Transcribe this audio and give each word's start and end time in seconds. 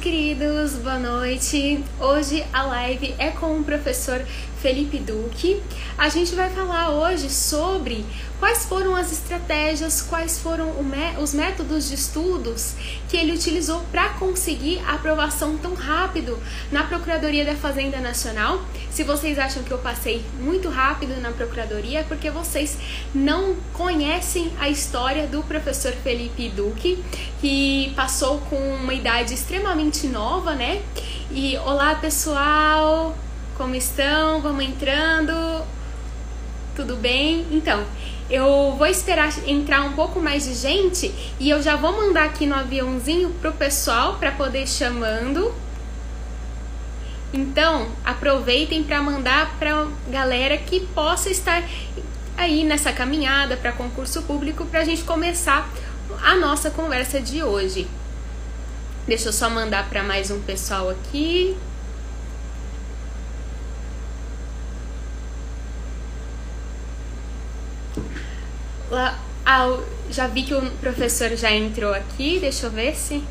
queridos, 0.00 0.76
boa 0.76 0.98
noite. 0.98 1.84
Hoje 2.00 2.42
a 2.54 2.62
live 2.62 3.14
é 3.18 3.28
com 3.32 3.58
o 3.58 3.62
professor 3.62 4.24
Felipe 4.62 4.98
Duque. 4.98 5.62
A 5.96 6.08
gente 6.08 6.34
vai 6.34 6.48
falar 6.48 6.90
hoje 6.90 7.28
sobre 7.28 8.04
quais 8.38 8.64
foram 8.64 8.96
as 8.96 9.12
estratégias, 9.12 10.00
quais 10.00 10.38
foram 10.38 10.72
os 11.20 11.34
métodos 11.34 11.88
de 11.88 11.94
estudos 11.94 12.74
que 13.08 13.16
ele 13.16 13.32
utilizou 13.32 13.80
para 13.90 14.10
conseguir 14.10 14.80
a 14.86 14.94
aprovação 14.94 15.58
tão 15.58 15.74
rápido 15.74 16.38
na 16.72 16.84
Procuradoria 16.84 17.44
da 17.44 17.54
Fazenda 17.54 18.00
Nacional. 18.00 18.62
Se 18.90 19.02
vocês 19.04 19.38
acham 19.38 19.62
que 19.62 19.70
eu 19.70 19.78
passei 19.78 20.24
muito 20.40 20.68
rápido 20.68 21.20
na 21.20 21.30
Procuradoria, 21.32 22.00
é 22.00 22.02
porque 22.02 22.30
vocês 22.30 22.78
não 23.14 23.56
conhecem 23.74 24.50
a 24.58 24.68
história 24.70 25.26
do 25.26 25.42
professor 25.42 25.92
Felipe 25.92 26.48
Duque, 26.50 27.02
que 27.40 27.92
passou 27.94 28.38
com 28.40 28.56
uma 28.74 28.94
idade 28.94 29.34
extremamente 29.34 29.89
nova, 30.06 30.54
né? 30.54 30.82
E 31.32 31.56
olá 31.58 31.96
pessoal, 31.96 33.16
como 33.56 33.74
estão? 33.74 34.40
Vamos 34.40 34.64
entrando? 34.64 35.64
Tudo 36.76 36.94
bem? 36.94 37.44
Então, 37.50 37.84
eu 38.30 38.76
vou 38.78 38.86
esperar 38.86 39.32
entrar 39.48 39.82
um 39.82 39.92
pouco 39.92 40.20
mais 40.20 40.44
de 40.44 40.54
gente 40.54 41.12
e 41.40 41.50
eu 41.50 41.60
já 41.60 41.74
vou 41.74 41.92
mandar 41.92 42.24
aqui 42.26 42.46
no 42.46 42.54
aviãozinho 42.54 43.30
pro 43.40 43.52
pessoal 43.52 44.14
para 44.14 44.30
poder 44.30 44.62
ir 44.62 44.68
chamando. 44.68 45.52
Então, 47.32 47.88
aproveitem 48.04 48.84
para 48.84 49.02
mandar 49.02 49.58
para 49.58 49.88
galera 50.08 50.56
que 50.56 50.80
possa 50.80 51.30
estar 51.30 51.64
aí 52.36 52.62
nessa 52.64 52.92
caminhada 52.92 53.56
para 53.56 53.72
concurso 53.72 54.22
público 54.22 54.64
para 54.66 54.80
a 54.80 54.84
gente 54.84 55.02
começar 55.02 55.68
a 56.22 56.36
nossa 56.36 56.70
conversa 56.70 57.20
de 57.20 57.42
hoje. 57.42 57.88
Deixa 59.10 59.30
eu 59.30 59.32
só 59.32 59.50
mandar 59.50 59.88
para 59.88 60.04
mais 60.04 60.30
um 60.30 60.40
pessoal 60.40 60.88
aqui. 60.88 61.58
Lá, 68.88 69.18
ah, 69.44 69.80
já 70.12 70.28
vi 70.28 70.44
que 70.44 70.54
o 70.54 70.70
professor 70.76 71.34
já 71.34 71.50
entrou 71.50 71.92
aqui, 71.92 72.38
deixa 72.38 72.66
eu 72.66 72.70
ver 72.70 72.94
se 72.94 73.24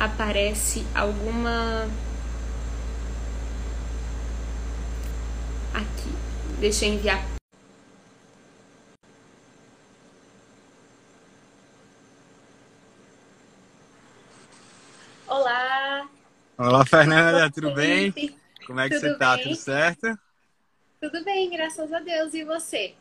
aparece 0.00 0.84
alguma 0.92 1.86
aqui. 5.72 6.12
Deixa 6.58 6.84
eu 6.84 6.94
enviar. 6.94 7.31
Olá. 15.32 16.10
Olá, 16.58 16.84
Fernanda, 16.84 17.50
tudo 17.50 17.72
bem? 17.72 18.12
Como 18.66 18.78
é 18.78 18.86
que 18.86 18.96
tudo 18.96 19.08
você 19.08 19.18
tá? 19.18 19.34
Bem? 19.34 19.44
Tudo 19.44 19.56
certo? 19.56 20.18
Tudo 21.00 21.24
bem, 21.24 21.48
graças 21.48 21.90
a 21.90 22.00
Deus. 22.00 22.34
E 22.34 22.44
você? 22.44 22.94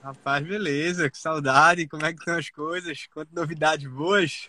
Rapaz, 0.00 0.46
beleza. 0.46 1.10
Que 1.10 1.18
saudade. 1.18 1.88
Como 1.88 2.06
é 2.06 2.12
que 2.12 2.20
estão 2.20 2.38
as 2.38 2.48
coisas? 2.50 3.08
Quantas 3.12 3.34
novidades 3.34 3.90
boas? 3.90 4.46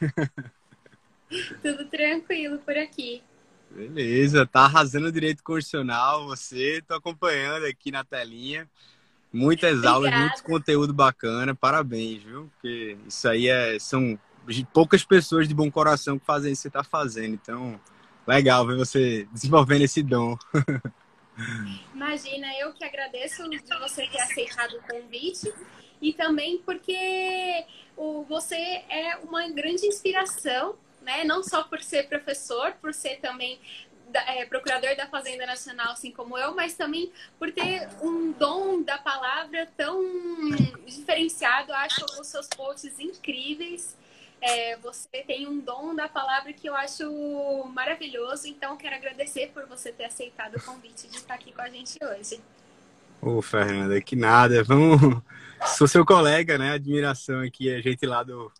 Tudo 1.63 1.85
tranquilo 1.85 2.59
por 2.59 2.77
aqui. 2.77 3.23
Beleza. 3.71 4.45
Tá 4.45 4.65
arrasando 4.65 5.07
o 5.07 5.11
direito 5.11 5.43
constitucional. 5.43 6.27
Você, 6.27 6.83
tô 6.87 6.93
acompanhando 6.93 7.65
aqui 7.65 7.89
na 7.89 8.03
telinha. 8.03 8.69
Muitas 9.33 9.79
Obrigada. 9.79 9.95
aulas, 9.95 10.13
muito 10.13 10.43
conteúdo 10.43 10.93
bacana. 10.93 11.55
Parabéns, 11.55 12.21
viu? 12.21 12.51
Porque 12.53 12.95
isso 13.07 13.27
aí 13.27 13.47
é, 13.47 13.79
são 13.79 14.19
poucas 14.73 15.03
pessoas 15.03 15.47
de 15.47 15.53
bom 15.53 15.69
coração 15.71 16.19
que 16.19 16.25
fazem 16.25 16.51
isso 16.51 16.63
que 16.63 16.69
você 16.69 16.71
tá 16.71 16.83
fazendo. 16.83 17.33
Então, 17.33 17.79
legal 18.27 18.65
ver 18.65 18.77
você 18.77 19.27
desenvolvendo 19.31 19.83
esse 19.83 20.01
dom. 20.01 20.37
Imagina, 21.93 22.47
eu 22.59 22.73
que 22.73 22.83
agradeço 22.83 23.49
de 23.49 23.59
você 23.79 24.07
ter 24.07 24.21
aceitado 24.21 24.73
o 24.73 24.81
convite 24.81 25.51
e 26.01 26.13
também 26.13 26.59
porque 26.59 27.65
o, 27.97 28.23
você 28.23 28.55
é 28.55 29.17
uma 29.23 29.49
grande 29.49 29.85
inspiração, 29.85 30.75
né? 31.01 31.23
Não 31.23 31.43
só 31.43 31.63
por 31.63 31.81
ser 31.81 32.07
professor, 32.07 32.73
por 32.73 32.93
ser 32.93 33.19
também 33.19 33.59
é, 34.13 34.45
procurador 34.45 34.95
da 34.95 35.07
Fazenda 35.07 35.45
Nacional, 35.45 35.93
assim 35.93 36.11
como 36.11 36.37
eu, 36.37 36.53
mas 36.53 36.75
também 36.75 37.11
por 37.39 37.51
ter 37.51 37.87
um 38.01 38.31
dom 38.31 38.83
da 38.83 38.97
palavra 38.97 39.67
tão 39.75 40.03
diferenciado. 40.85 41.73
Acho 41.73 42.05
os 42.19 42.27
seus 42.27 42.47
posts 42.47 42.99
incríveis. 42.99 43.97
É, 44.45 44.75
você 44.75 45.23
tem 45.25 45.47
um 45.47 45.57
dom 45.57 45.95
da 45.95 46.09
palavra 46.09 46.51
que 46.51 46.67
eu 46.67 46.75
acho 46.75 47.05
maravilhoso, 47.73 48.45
então 48.45 48.75
quero 48.75 48.93
agradecer 48.93 49.51
por 49.53 49.65
você 49.65 49.89
ter 49.89 50.03
aceitado 50.03 50.57
o 50.57 50.61
convite 50.61 51.07
de 51.07 51.15
estar 51.15 51.35
aqui 51.35 51.53
com 51.53 51.61
a 51.61 51.69
gente 51.69 51.97
hoje. 52.03 52.41
Ô, 53.21 53.41
Fernanda, 53.41 54.01
que 54.01 54.17
nada. 54.17 54.61
Vamos. 54.61 55.21
Sou 55.77 55.87
seu 55.87 56.05
colega, 56.05 56.57
né? 56.57 56.73
Admiração 56.73 57.39
aqui, 57.39 57.73
a 57.73 57.79
gente 57.79 58.05
lá 58.05 58.21
do. 58.21 58.51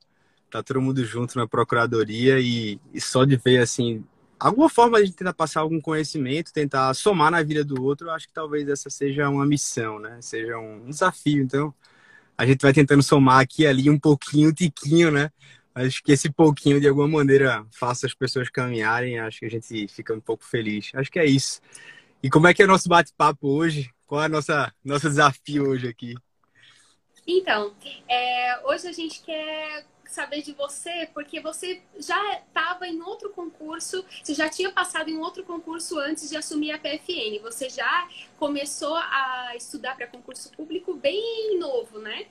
Tá 0.49 0.63
todo 0.63 0.81
mundo 0.81 1.03
junto 1.03 1.37
na 1.37 1.45
procuradoria 1.45 2.39
e, 2.39 2.79
e 2.93 3.01
só 3.01 3.25
de 3.25 3.35
ver, 3.35 3.57
assim, 3.57 4.05
alguma 4.39 4.69
forma 4.69 5.03
de 5.03 5.11
tentar 5.11 5.33
passar 5.33 5.59
algum 5.59 5.81
conhecimento, 5.81 6.53
tentar 6.53 6.93
somar 6.93 7.29
na 7.29 7.43
vida 7.43 7.61
do 7.61 7.83
outro, 7.83 8.07
eu 8.07 8.11
acho 8.11 8.27
que 8.27 8.33
talvez 8.33 8.69
essa 8.69 8.89
seja 8.89 9.27
uma 9.27 9.45
missão, 9.45 9.99
né? 9.99 10.17
Seja 10.21 10.57
um 10.57 10.85
desafio. 10.87 11.43
Então, 11.43 11.73
a 12.37 12.45
gente 12.45 12.61
vai 12.61 12.71
tentando 12.71 13.03
somar 13.03 13.41
aqui 13.41 13.67
ali 13.67 13.89
um 13.89 13.99
pouquinho, 13.99 14.49
um 14.49 14.53
tiquinho, 14.53 15.11
né? 15.11 15.29
Acho 15.75 16.03
que 16.03 16.11
esse 16.11 16.31
pouquinho, 16.31 16.79
de 16.79 16.87
alguma 16.87 17.07
maneira, 17.07 17.65
faça 17.71 18.05
as 18.05 18.13
pessoas 18.13 18.49
caminharem. 18.49 19.19
Acho 19.19 19.39
que 19.39 19.45
a 19.45 19.49
gente 19.49 19.87
fica 19.87 20.13
um 20.13 20.19
pouco 20.19 20.45
feliz. 20.45 20.91
Acho 20.93 21.11
que 21.11 21.19
é 21.19 21.25
isso. 21.25 21.59
E 22.21 22.29
como 22.29 22.47
é 22.47 22.53
que 22.53 22.61
é 22.61 22.65
o 22.65 22.67
nosso 22.67 22.87
bate-papo 22.87 23.47
hoje? 23.47 23.91
Qual 24.05 24.23
é 24.23 24.27
o 24.27 24.29
nosso, 24.29 25.09
desafio 25.09 25.69
hoje 25.69 25.87
aqui? 25.87 26.15
Então, 27.25 27.73
é, 28.07 28.59
hoje 28.65 28.87
a 28.87 28.91
gente 28.91 29.21
quer 29.23 29.85
saber 30.05 30.43
de 30.43 30.53
você, 30.53 31.09
porque 31.13 31.39
você 31.39 31.81
já 31.97 32.37
estava 32.37 32.87
em 32.87 33.01
outro 33.01 33.31
concurso, 33.31 34.05
você 34.21 34.33
já 34.33 34.47
tinha 34.47 34.71
passado 34.71 35.09
em 35.09 35.17
outro 35.17 35.43
concurso 35.43 35.97
antes 35.97 36.29
de 36.29 36.37
assumir 36.37 36.71
a 36.71 36.77
PFN. 36.77 37.41
Você 37.41 37.67
já 37.69 38.07
começou 38.37 38.95
a 38.95 39.53
estudar 39.55 39.95
para 39.95 40.05
concurso 40.05 40.51
público 40.51 40.93
bem 40.93 41.57
novo, 41.57 41.97
né? 41.99 42.27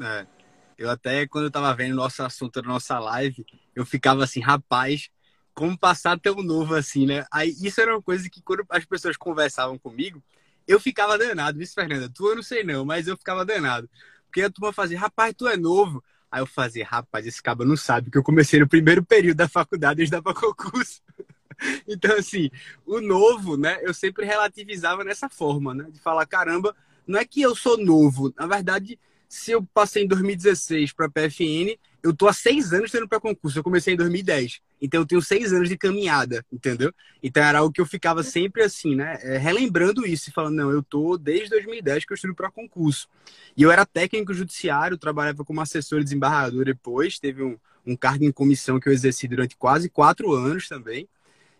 É. 0.00 0.43
Eu 0.78 0.90
até, 0.90 1.26
quando 1.26 1.44
eu 1.44 1.50
tava 1.50 1.74
vendo 1.74 1.94
nosso 1.94 2.22
assunto 2.22 2.60
da 2.60 2.68
nossa 2.68 2.98
live, 2.98 3.44
eu 3.74 3.84
ficava 3.86 4.24
assim, 4.24 4.40
rapaz, 4.40 5.10
como 5.54 5.78
passar 5.78 6.18
tão 6.18 6.36
novo 6.42 6.74
assim, 6.74 7.06
né? 7.06 7.24
Aí 7.32 7.54
isso 7.62 7.80
era 7.80 7.94
uma 7.94 8.02
coisa 8.02 8.28
que 8.28 8.42
quando 8.42 8.64
as 8.68 8.84
pessoas 8.84 9.16
conversavam 9.16 9.78
comigo, 9.78 10.22
eu 10.66 10.80
ficava 10.80 11.16
danado. 11.16 11.62
Isso, 11.62 11.74
Fernanda, 11.74 12.08
tu 12.08 12.28
eu 12.28 12.36
não 12.36 12.42
sei 12.42 12.64
não, 12.64 12.84
mas 12.84 13.06
eu 13.06 13.16
ficava 13.16 13.44
danado. 13.44 13.88
Porque 14.26 14.42
a 14.42 14.50
turma 14.50 14.72
fazia, 14.72 14.98
rapaz, 14.98 15.32
tu 15.36 15.46
é 15.46 15.56
novo. 15.56 16.02
Aí 16.30 16.40
eu 16.40 16.46
fazia, 16.46 16.84
rapaz, 16.84 17.24
esse 17.26 17.40
cabo 17.40 17.64
não 17.64 17.76
sabe 17.76 18.10
que 18.10 18.18
eu 18.18 18.22
comecei 18.22 18.58
no 18.58 18.68
primeiro 18.68 19.04
período 19.04 19.36
da 19.36 19.48
faculdade 19.48 20.02
e 20.02 20.10
dava 20.10 20.34
concurso. 20.34 21.00
então, 21.86 22.16
assim, 22.16 22.50
o 22.84 23.00
novo, 23.00 23.56
né, 23.56 23.78
eu 23.82 23.94
sempre 23.94 24.26
relativizava 24.26 25.04
nessa 25.04 25.28
forma, 25.28 25.72
né? 25.72 25.86
De 25.88 26.00
falar, 26.00 26.26
caramba, 26.26 26.74
não 27.06 27.20
é 27.20 27.24
que 27.24 27.40
eu 27.40 27.54
sou 27.54 27.78
novo. 27.78 28.34
Na 28.36 28.48
verdade, 28.48 28.98
se 29.34 29.50
eu 29.50 29.62
passei 29.74 30.04
em 30.04 30.06
2016 30.06 30.92
para 30.92 31.06
a 31.06 31.10
PFN, 31.10 31.76
eu 32.04 32.14
tô 32.14 32.28
há 32.28 32.32
seis 32.32 32.72
anos 32.72 32.92
tendo 32.92 33.08
para 33.08 33.18
concurso. 33.18 33.58
Eu 33.58 33.64
comecei 33.64 33.94
em 33.94 33.96
2010. 33.96 34.60
Então 34.80 35.00
eu 35.00 35.06
tenho 35.06 35.20
seis 35.20 35.52
anos 35.52 35.68
de 35.68 35.76
caminhada, 35.76 36.44
entendeu? 36.52 36.92
Então 37.20 37.42
era 37.42 37.58
algo 37.58 37.72
que 37.72 37.80
eu 37.80 37.86
ficava 37.86 38.22
sempre 38.22 38.62
assim, 38.62 38.94
né? 38.94 39.18
É, 39.22 39.36
relembrando 39.36 40.06
isso 40.06 40.30
e 40.30 40.32
falando, 40.32 40.54
não, 40.54 40.70
eu 40.70 40.82
tô 40.84 41.18
desde 41.18 41.50
2010 41.50 42.04
que 42.04 42.12
eu 42.12 42.14
estudo 42.14 42.34
para 42.34 42.48
concurso. 42.48 43.08
E 43.56 43.62
eu 43.62 43.72
era 43.72 43.84
técnico 43.84 44.32
judiciário, 44.32 44.96
trabalhava 44.96 45.44
como 45.44 45.60
assessor 45.60 46.00
e 46.00 46.04
desembargador 46.04 46.64
depois, 46.64 47.18
teve 47.18 47.42
um, 47.42 47.56
um 47.84 47.96
cargo 47.96 48.24
em 48.24 48.30
comissão 48.30 48.78
que 48.78 48.88
eu 48.88 48.92
exerci 48.92 49.26
durante 49.26 49.56
quase 49.56 49.88
quatro 49.88 50.32
anos 50.32 50.68
também. 50.68 51.08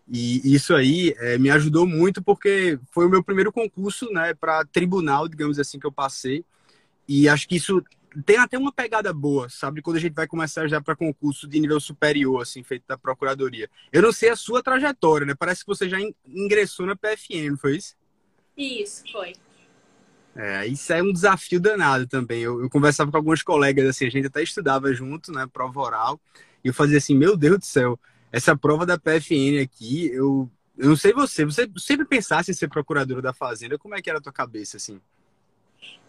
E 0.09 0.55
isso 0.55 0.75
aí 0.75 1.13
é, 1.19 1.39
me 1.39 1.51
ajudou 1.51 1.87
muito 1.87 2.23
porque 2.23 2.79
foi 2.93 3.07
o 3.07 3.11
meu 3.11 3.23
primeiro 3.23 3.51
concurso, 3.51 4.13
né, 4.13 4.33
para 4.33 4.65
tribunal, 4.67 5.27
digamos 5.27 5.59
assim, 5.59 5.79
que 5.79 5.87
eu 5.87 5.93
passei. 5.93 6.45
E 7.09 7.29
acho 7.29 7.49
que 7.49 7.57
isso 7.57 7.83
tem 8.25 8.37
até 8.37 8.57
uma 8.57 8.73
pegada 8.73 9.13
boa, 9.13 9.49
sabe? 9.49 9.83
Quando 9.83 9.97
a 9.97 10.01
gente 10.01 10.15
vai 10.15 10.27
começar 10.27 10.69
já 10.69 10.81
para 10.81 10.95
concurso 10.95 11.49
de 11.49 11.59
nível 11.59 11.81
superior, 11.81 12.43
assim, 12.43 12.63
feito 12.63 12.85
da 12.87 12.97
Procuradoria. 12.97 13.69
Eu 13.93 14.03
não 14.03 14.13
sei 14.13 14.31
a 14.31 14.37
sua 14.37 14.63
trajetória, 14.63 15.27
né? 15.27 15.35
Parece 15.35 15.63
que 15.63 15.67
você 15.67 15.89
já 15.89 15.99
ingressou 16.27 16.87
na 16.87 16.95
PFN, 16.95 17.51
não 17.51 17.57
foi 17.57 17.77
isso? 17.77 17.95
Isso, 18.57 19.03
foi. 19.11 19.33
É, 20.37 20.67
isso 20.67 20.93
é 20.93 21.03
um 21.03 21.13
desafio 21.13 21.61
danado 21.61 22.07
também. 22.07 22.41
Eu, 22.41 22.61
eu, 22.63 22.71
conversava 22.71 23.11
com 23.11 23.17
alguns 23.17 23.43
colegas, 23.43 23.89
assim, 23.89 24.07
a 24.07 24.11
gente 24.11 24.27
até 24.27 24.43
estudava 24.43 24.93
junto, 24.93 25.33
né? 25.33 25.47
Prova 25.53 25.81
oral. 25.81 26.21
E 26.63 26.69
eu 26.69 26.75
fazia 26.75 26.99
assim, 26.99 27.17
meu 27.17 27.37
Deus 27.37 27.59
do 27.59 27.65
céu, 27.65 27.99
essa 28.33 28.57
prova 28.57 28.87
da 28.87 28.99
PFN 28.99 29.61
aqui, 29.63 30.07
eu, 30.09 30.51
eu 30.77 30.89
não 30.89 30.97
sei 30.97 31.13
você, 31.13 31.45
você 31.45 31.71
sempre 31.77 32.05
pensasse 32.07 32.51
em 32.51 32.55
ser 32.55 32.69
procuradora 32.69 33.23
da 33.23 33.33
Fazenda, 33.33 33.79
como 33.79 33.95
é 33.95 34.03
que 34.03 34.11
era 34.11 34.19
a 34.19 34.23
tua 34.23 34.33
cabeça, 34.33 34.77
assim? 34.77 35.01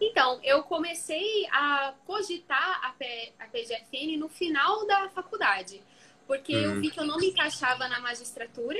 Então, 0.00 0.40
eu 0.42 0.62
comecei 0.62 1.46
a 1.50 1.94
cogitar 2.06 2.80
a, 2.84 2.90
P, 2.90 3.32
a 3.38 3.46
PGFN 3.46 4.18
no 4.18 4.28
final 4.28 4.86
da 4.86 5.08
faculdade, 5.08 5.82
porque 6.26 6.54
hum. 6.54 6.60
eu 6.60 6.80
vi 6.80 6.90
que 6.90 7.00
eu 7.00 7.06
não 7.06 7.16
me 7.16 7.28
encaixava 7.28 7.88
na 7.88 8.00
magistratura 8.00 8.78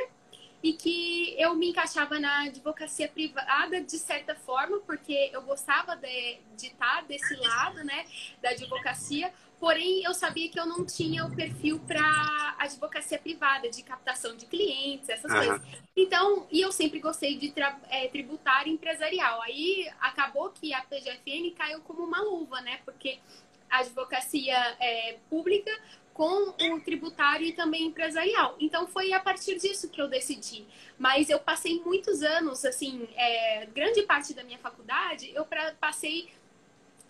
e 0.63 0.73
que 0.73 1.35
eu 1.39 1.55
me 1.55 1.71
encaixava 1.71 2.19
na 2.19 2.45
advocacia 2.45 3.09
privada 3.09 3.81
de 3.81 3.99
certa 3.99 4.35
forma, 4.35 4.81
porque 4.81 5.31
eu 5.33 5.43
gostava 5.43 5.95
de, 5.97 6.39
de 6.57 6.67
estar 6.69 7.03
desse 7.05 7.37
lado, 7.37 7.85
né, 7.85 8.05
da 8.43 8.51
advocacia, 8.51 9.33
porém 9.59 10.03
eu 10.05 10.15
sabia 10.15 10.49
que 10.49 10.59
eu 10.59 10.67
não 10.67 10.85
tinha 10.85 11.25
o 11.25 11.35
perfil 11.35 11.79
para 11.81 12.57
advocacia 12.59 13.19
privada, 13.19 13.69
de 13.71 13.83
captação 13.83 14.37
de 14.37 14.47
clientes, 14.47 15.09
essas 15.09 15.31
uhum. 15.31 15.39
coisas. 15.39 15.63
Então, 15.97 16.47
e 16.51 16.61
eu 16.61 16.73
sempre 16.73 16.99
gostei 17.01 17.37
de 17.37 17.53
é, 17.91 18.09
tributário 18.09 18.73
empresarial. 18.73 19.41
Aí 19.43 19.89
acabou 20.01 20.51
que 20.51 20.75
a 20.75 20.83
PGFN 20.83 21.55
caiu 21.57 21.81
como 21.81 22.05
uma 22.05 22.21
luva, 22.21 22.61
né, 22.61 22.81
porque 22.85 23.19
a 23.71 23.79
advocacia 23.79 24.57
é, 24.81 25.17
pública 25.29 25.71
com 26.17 26.55
o 26.73 26.81
tributário 26.81 27.47
e 27.47 27.53
também 27.53 27.89
empresarial. 27.89 28.57
Então 28.59 28.87
foi 28.87 29.13
a 29.13 29.21
partir 29.21 29.59
disso 29.59 29.91
que 29.91 30.01
eu 30.01 30.09
decidi. 30.09 30.67
Mas 30.99 31.29
eu 31.29 31.39
passei 31.39 31.79
muitos 31.85 32.23
anos, 32.23 32.65
assim, 32.65 33.07
é, 33.15 33.67
grande 33.67 34.03
parte 34.03 34.33
da 34.33 34.43
minha 34.43 34.59
faculdade, 34.59 35.31
eu 35.35 35.45
pra, 35.45 35.75
passei 35.79 36.31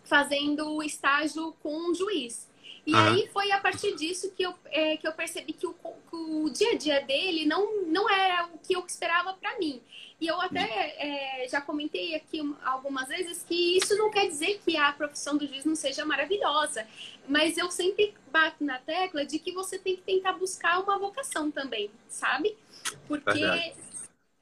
fazendo 0.06 0.82
estágio 0.82 1.53
com 1.62 1.91
um 1.91 1.94
juiz. 1.94 2.49
E 2.87 2.94
aí 2.94 3.29
foi 3.32 3.50
a 3.50 3.58
partir 3.58 3.97
disso 3.97 4.31
que 4.31 4.44
eu, 4.44 4.55
é, 4.67 4.97
que 4.97 5.08
eu 5.08 5.12
percebi 5.12 5.53
que 5.53 5.67
o, 5.67 5.75
que 5.75 6.17
o 6.17 6.49
dia 6.49 6.70
a 6.70 6.76
dia 6.76 7.03
dele 7.03 7.44
não, 7.44 7.82
não 7.82 8.08
era 8.08 8.47
o 8.47 8.58
que 8.58 8.76
eu 8.76 8.87
esperava 8.87 9.32
para 9.35 9.58
mim. 9.58 9.82
E 10.20 10.26
eu 10.29 10.41
até 10.41 10.94
é, 11.43 11.49
já 11.49 11.61
comentei 11.61 12.14
aqui 12.14 12.41
algumas 12.64 13.08
vezes 13.08 13.43
que 13.43 13.76
isso 13.76 13.97
não 13.97 14.08
quer 14.08 14.29
dizer 14.29 14.61
que 14.64 14.76
a 14.76 14.93
profissão 14.93 15.37
do 15.37 15.47
juiz 15.47 15.64
não 15.64 15.75
seja 15.75 16.05
maravilhosa, 16.05 16.87
mas 17.29 17.58
eu 17.58 17.70
sempre 17.73 18.14
bato 18.31 18.62
na 18.64 18.79
tecla 18.79 19.26
de 19.26 19.41
que 19.41 19.50
você 19.50 19.79
tem 19.79 19.97
que 19.97 20.03
tentar 20.03 20.35
buscar 20.35 20.79
uma 20.79 20.97
vocação 20.97 21.50
também, 21.50 21.91
sabe? 22.08 22.56
Porque 23.08 23.41
Verdade. 23.41 23.75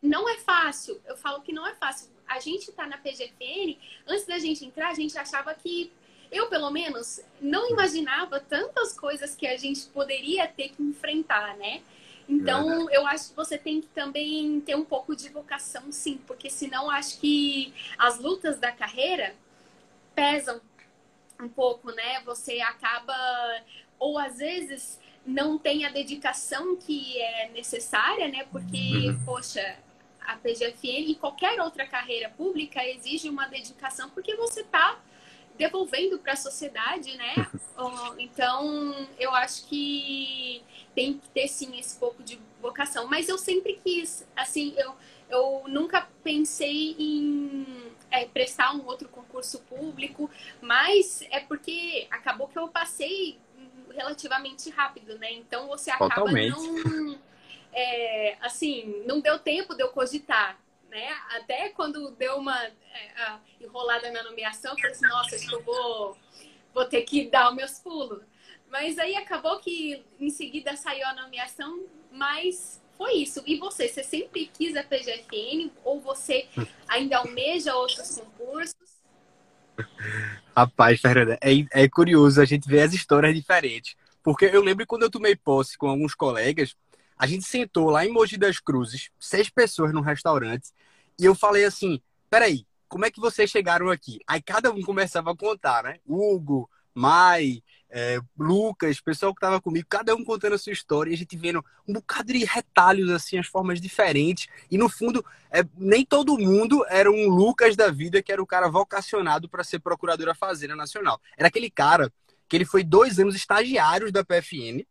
não 0.03 0.29
é 0.29 0.37
fácil, 0.37 1.01
eu 1.07 1.17
falo 1.17 1.41
que 1.41 1.53
não 1.53 1.67
é 1.67 1.75
fácil. 1.75 2.14
A 2.29 2.41
gente 2.41 2.73
tá 2.73 2.87
na 2.87 2.99
PGFN, 2.99 3.77
antes 4.07 4.27
da 4.27 4.39
gente 4.39 4.65
entrar, 4.65 4.91
a 4.91 4.95
gente 4.95 5.17
achava 5.19 5.55
que 5.55 5.93
eu, 6.31 6.49
pelo 6.49 6.71
menos, 6.71 7.21
não 7.41 7.71
imaginava 7.71 8.41
tantas 8.41 8.99
coisas 8.99 9.37
que 9.37 9.47
a 9.47 9.57
gente 9.57 9.87
poderia 9.87 10.49
ter 10.49 10.71
que 10.71 10.83
enfrentar, 10.83 11.57
né? 11.57 11.83
Então, 12.29 12.91
eu 12.91 13.07
acho 13.07 13.31
que 13.31 13.37
você 13.37 13.59
tem 13.59 13.81
que 13.81 13.89
também 13.89 14.61
ter 14.61 14.75
um 14.75 14.85
pouco 14.85 15.15
de 15.15 15.29
vocação, 15.29 15.93
sim, 15.93 16.19
porque 16.27 16.49
senão 16.49 16.91
acho 16.91 17.21
que 17.21 17.73
as 17.99 18.19
lutas 18.19 18.59
da 18.59 18.73
carreira 18.73 19.35
pesam 20.15 20.61
um 21.41 21.49
pouco, 21.49 21.93
né? 21.93 22.21
Você 22.25 22.61
acaba, 22.61 23.15
ou 23.99 24.19
às 24.19 24.39
vezes 24.39 24.99
não 25.27 25.59
tem 25.59 25.85
a 25.85 25.91
dedicação 25.91 26.77
que 26.77 27.21
é 27.21 27.51
necessária, 27.51 28.29
né? 28.29 28.47
Porque, 28.51 29.09
uhum. 29.09 29.25
poxa, 29.25 29.79
a 30.25 30.37
PGFN 30.37 31.11
e 31.11 31.15
qualquer 31.15 31.61
outra 31.61 31.87
carreira 31.87 32.29
pública 32.31 32.85
exige 32.85 33.29
uma 33.29 33.47
dedicação 33.47 34.11
porque 34.11 34.35
você 34.37 34.61
está 34.61 34.99
devolvendo 35.57 36.19
para 36.19 36.33
a 36.33 36.37
sociedade, 36.37 37.17
né? 37.17 37.35
Então, 38.19 39.09
eu 39.19 39.35
acho 39.35 39.67
que 39.67 40.63
tem 40.95 41.19
que 41.19 41.29
ter 41.31 41.49
sim 41.49 41.77
esse 41.77 41.99
pouco 41.99 42.23
de 42.23 42.39
vocação. 42.61 43.09
Mas 43.09 43.29
eu 43.29 43.37
sempre 43.37 43.81
quis, 43.83 44.25
assim, 44.37 44.75
eu, 44.77 44.95
eu 45.29 45.65
nunca 45.67 46.09
pensei 46.23 46.95
em 46.97 47.93
é, 48.13 48.27
prestar 48.27 48.75
um 48.75 48.87
outro 48.87 49.09
concurso 49.09 49.59
público, 49.63 50.31
mas 50.61 51.23
é 51.31 51.41
porque 51.41 52.07
acabou 52.11 52.47
que 52.47 52.59
eu 52.59 52.69
passei 52.69 53.39
relativamente 53.91 54.71
rápido, 54.71 55.19
né? 55.19 55.33
Então 55.33 55.67
você 55.67 55.91
acaba 55.91 56.15
Totalmente. 56.15 56.57
não. 56.57 57.19
É, 57.75 58.37
assim, 58.41 59.03
não 59.07 59.21
deu 59.21 59.39
tempo 59.39 59.75
de 59.75 59.83
eu 59.83 59.89
cogitar. 59.89 60.59
Né? 60.89 61.09
Até 61.31 61.71
quando 61.71 62.13
deu 62.13 62.37
uma 62.37 62.57
é, 62.65 62.73
enrolada 63.61 64.11
na 64.13 64.23
nomeação, 64.23 64.73
eu 64.73 64.77
falei 64.77 64.93
assim, 64.93 65.09
nossa, 65.09 65.35
acho 65.35 65.49
que 65.49 65.55
eu 65.55 65.63
vou, 65.63 66.17
vou 66.73 66.85
ter 66.85 67.03
que 67.03 67.29
dar 67.29 67.51
os 67.51 67.57
meus 67.57 67.81
pulos. 67.81 68.23
Mas 68.71 68.99
aí 68.99 69.17
acabou 69.17 69.59
que 69.59 70.05
em 70.21 70.31
seguida 70.31 70.77
saiu 70.77 71.07
a 71.07 71.15
nomeação, 71.15 71.85
mas 72.13 72.81
foi 72.97 73.15
isso. 73.15 73.43
E 73.47 73.57
você, 73.57 73.89
você 73.89 74.03
sempre 74.03 74.47
quis 74.47 74.77
a 74.77 74.83
PGFN 74.83 75.71
ou 75.85 76.01
você 76.01 76.49
ainda 76.89 77.19
almeja 77.19 77.75
outros 77.75 78.17
concursos? 78.19 78.75
Rapaz, 80.57 81.01
Fernanda, 81.01 81.39
é, 81.43 81.83
é 81.83 81.89
curioso 81.89 82.41
a 82.41 82.45
gente 82.45 82.69
ver 82.69 82.83
as 82.83 82.93
histórias 82.93 83.35
diferentes. 83.35 83.97
Porque 84.23 84.47
eu 84.47 84.63
lembro 84.63 84.87
quando 84.87 85.03
eu 85.03 85.11
tomei 85.11 85.37
posse 85.37 85.77
com 85.77 85.89
alguns 85.89 86.15
colegas, 86.15 86.77
a 87.17 87.27
gente 87.27 87.45
sentou 87.45 87.91
lá 87.91 88.05
em 88.05 88.13
Mogi 88.13 88.37
das 88.37 88.59
Cruzes, 88.59 89.11
seis 89.19 89.49
pessoas 89.49 89.93
num 89.93 90.01
restaurante, 90.01 90.71
e 91.19 91.25
eu 91.25 91.35
falei 91.35 91.65
assim: 91.65 92.01
peraí, 92.29 92.67
como 92.89 93.05
é 93.05 93.11
que 93.11 93.21
vocês 93.21 93.51
chegaram 93.51 93.91
aqui? 93.91 94.21
Aí 94.27 94.43
cada 94.43 94.71
um 94.71 94.83
começava 94.83 95.33
a 95.33 95.37
contar, 95.37 95.85
né? 95.85 95.99
Hugo, 96.07 96.69
Mai, 96.95 97.61
é, 97.91 98.21
Lucas, 98.39 99.01
pessoal 99.01 99.35
que 99.35 99.39
estava 99.39 99.61
comigo, 99.61 99.87
cada 99.89 100.15
um 100.15 100.25
contando 100.25 100.55
a 100.55 100.59
sua 100.59 100.73
história, 100.73 101.11
e 101.11 101.15
a 101.15 101.17
gente 101.17 101.37
vendo 101.37 101.65
um 101.89 101.93
bocado 101.93 102.33
de 102.33 102.45
retalhos, 102.45 103.11
assim, 103.11 103.39
as 103.39 103.47
formas 103.47 103.81
diferentes. 103.81 104.47
E 104.71 104.79
no 104.79 104.89
fundo, 104.89 105.25
é, 105.51 105.65
nem 105.77 106.05
todo 106.05 106.39
mundo 106.39 106.85
era 106.89 107.11
um 107.11 107.29
Lucas 107.29 107.75
da 107.75 107.91
vida, 107.91 108.23
que 108.23 108.33
era 108.33 108.43
o 108.43 108.47
cara 108.47 108.69
vocacionado 108.69 109.49
para 109.49 109.65
ser 109.65 109.81
procurador 109.81 110.27
da 110.27 110.35
Fazenda 110.35 110.77
Nacional. 110.77 111.21
Era 111.37 111.49
aquele 111.49 111.71
cara 111.71 112.13
que 112.49 112.57
ele 112.57 112.65
foi 112.65 112.85
dois 112.85 113.19
anos 113.19 113.35
estagiários 113.35 114.13
da 114.13 114.25
PFN, 114.25 114.85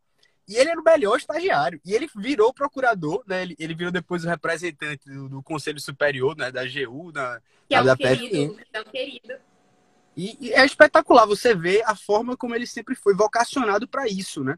e 0.47 0.55
ele 0.55 0.69
era 0.69 0.79
o 0.79 0.83
melhor 0.83 1.17
estagiário. 1.17 1.79
E 1.85 1.93
ele 1.93 2.09
virou 2.15 2.53
procurador, 2.53 3.23
né? 3.25 3.43
Ele, 3.43 3.55
ele 3.57 3.73
virou 3.73 3.91
depois 3.91 4.25
o 4.25 4.29
representante 4.29 5.09
do, 5.09 5.29
do 5.29 5.43
Conselho 5.43 5.79
Superior, 5.79 6.35
né? 6.35 6.51
Da 6.51 6.61
AGU, 6.61 7.11
da, 7.11 7.41
que 7.67 7.75
é 7.75 7.83
da, 7.83 7.95
querido, 7.95 8.59
é 8.73 8.81
um 8.81 8.83
querido. 8.83 9.33
E, 10.15 10.37
e, 10.39 10.53
é 10.53 10.63
espetacular 10.65 11.25
você 11.25 11.55
ver 11.55 11.81
a 11.85 11.95
forma 11.95 12.37
como 12.37 12.53
ele 12.53 12.67
sempre 12.67 12.93
foi 12.93 13.15
vocacionado 13.15 13.87
para 13.87 14.07
isso, 14.07 14.43
né? 14.43 14.57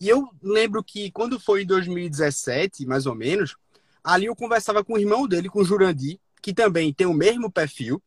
E 0.00 0.08
eu 0.08 0.28
lembro 0.42 0.82
que 0.82 1.10
quando 1.10 1.40
foi 1.40 1.62
em 1.62 1.66
2017, 1.66 2.86
mais 2.86 3.06
ou 3.06 3.14
menos, 3.14 3.56
ali 4.02 4.26
eu 4.26 4.36
conversava 4.36 4.84
com 4.84 4.94
o 4.94 4.98
irmão 4.98 5.26
dele, 5.26 5.48
com 5.48 5.60
o 5.60 5.64
Jurandir, 5.64 6.18
que 6.40 6.52
também 6.52 6.92
tem 6.92 7.06
o 7.06 7.14
mesmo 7.14 7.50
perfil, 7.50 8.02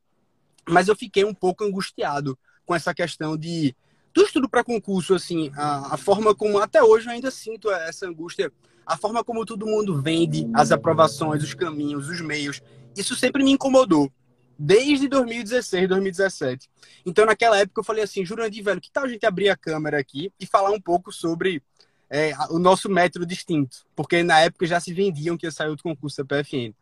mas 0.68 0.88
eu 0.88 0.96
fiquei 0.96 1.24
um 1.24 1.34
pouco 1.34 1.64
angustiado 1.64 2.38
com 2.66 2.76
essa 2.76 2.94
questão 2.94 3.38
de 3.38 3.76
do 4.16 4.24
estudo 4.24 4.48
para 4.48 4.64
concurso, 4.64 5.14
assim, 5.14 5.52
a, 5.58 5.96
a, 5.96 5.98
forma 5.98 6.34
como 6.34 6.58
até 6.60 6.82
hoje 6.82 7.06
eu 7.06 7.12
ainda 7.12 7.30
sinto 7.30 7.70
essa 7.70 8.08
angústia, 8.08 8.50
a 8.86 8.96
forma 8.96 9.22
como 9.26 9.46
todo 9.46 9.66
mundo 9.66 10.02
vende 10.02 10.50
as 10.54 10.72
aprovações, 10.72 11.44
os 11.44 11.54
caminhos, 11.54 12.08
os 12.08 12.22
meios, 12.22 12.62
isso 12.96 13.14
sempre 13.14 13.44
me 13.44 13.52
incomodou 13.52 14.10
desde 14.58 15.10
2016, 15.10 15.90
2017. 15.90 16.70
Então, 17.06 17.26
naquela 17.26 17.60
época, 17.60 17.82
eu 17.82 17.84
falei 17.84 18.06
assim, 18.06 18.26
Jurandir, 18.26 18.64
velho, 18.64 18.80
que 18.80 18.90
tal 18.90 19.04
a 19.04 19.08
gente 19.10 19.26
abrir 19.26 19.50
a 19.50 19.58
câmera 19.58 20.00
aqui 20.00 20.32
e 20.40 20.46
falar 20.46 20.72
um 20.72 20.80
pouco 20.80 21.12
sobre 21.12 21.62
é, 22.10 22.32
o 22.50 22.58
nosso 22.58 22.90
método 22.90 23.26
distinto? 23.26 23.86
Porque 23.98 24.24
na 24.24 24.40
época 24.40 24.66
já 24.66 24.80
se 24.80 24.94
vendiam 24.94 25.36
que 25.36 25.46
ia 25.46 25.52
sair 25.52 25.68
outro 25.68 25.84
concurso 25.84 26.24
da 26.24 26.42
PFN. 26.42 26.74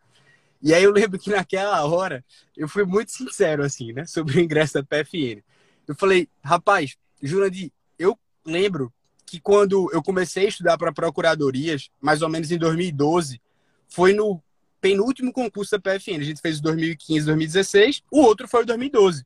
E 0.62 0.72
aí 0.72 0.84
eu 0.84 0.92
lembro 0.92 1.18
que 1.18 1.32
naquela 1.32 1.84
hora 1.84 2.24
eu 2.56 2.68
fui 2.68 2.86
muito 2.86 3.12
sincero, 3.12 3.64
assim, 3.64 3.92
né, 3.92 4.06
sobre 4.06 4.38
o 4.38 4.40
ingresso 4.40 4.76
da 4.76 4.84
PFN. 4.84 5.42
Eu 5.88 5.96
falei, 5.96 6.30
rapaz, 6.44 6.96
Jurandir, 7.28 7.72
eu 7.98 8.18
lembro 8.46 8.92
que 9.26 9.40
quando 9.40 9.90
eu 9.92 10.04
comecei 10.04 10.46
a 10.46 10.50
estudar 10.50 10.78
para 10.78 10.92
procuradorias, 10.92 11.90
mais 12.00 12.22
ou 12.22 12.30
menos 12.30 12.52
em 12.52 12.58
2012, 12.58 13.42
foi 13.88 14.14
no 14.14 14.42
penúltimo 14.82 15.32
concurso 15.32 15.72
da 15.72 15.80
PFN. 15.80 16.20
A 16.20 16.24
gente 16.24 16.42
fez 16.42 16.60
o 16.60 16.64
2015, 16.64 17.26
2016, 17.26 18.04
o 18.12 18.22
outro 18.22 18.48
foi 18.48 18.64
o 18.64 18.66
2012. 18.66 19.26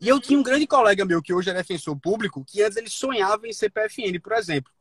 E 0.00 0.08
eu 0.08 0.20
tinha 0.20 0.38
um 0.38 0.42
grande 0.42 0.66
colega 0.66 1.04
meu 1.04 1.22
que 1.22 1.32
hoje 1.34 1.50
é 1.50 1.54
defensor 1.54 1.98
público, 1.98 2.44
que 2.44 2.62
antes 2.62 2.76
ele 2.76 2.88
sonhava 2.88 3.48
em 3.48 3.52
ser 3.52 3.70
PFN, 3.70 4.20
por 4.22 4.32
exemplo. 4.32 4.72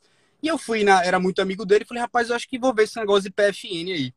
E 0.44 0.48
eu 0.48 0.58
fui 0.58 0.84
na, 0.84 1.04
era 1.04 1.20
muito 1.20 1.42
amigo 1.42 1.66
dele, 1.66 1.86
falei, 1.86 2.02
rapaz, 2.02 2.30
eu 2.30 2.36
acho 2.36 2.48
que 2.48 2.60
vou 2.60 2.74
ver 2.74 2.84
esse 2.84 2.98
negócio 3.00 3.24
de 3.24 3.32
PFN 3.32 3.92
aí. 3.92 4.14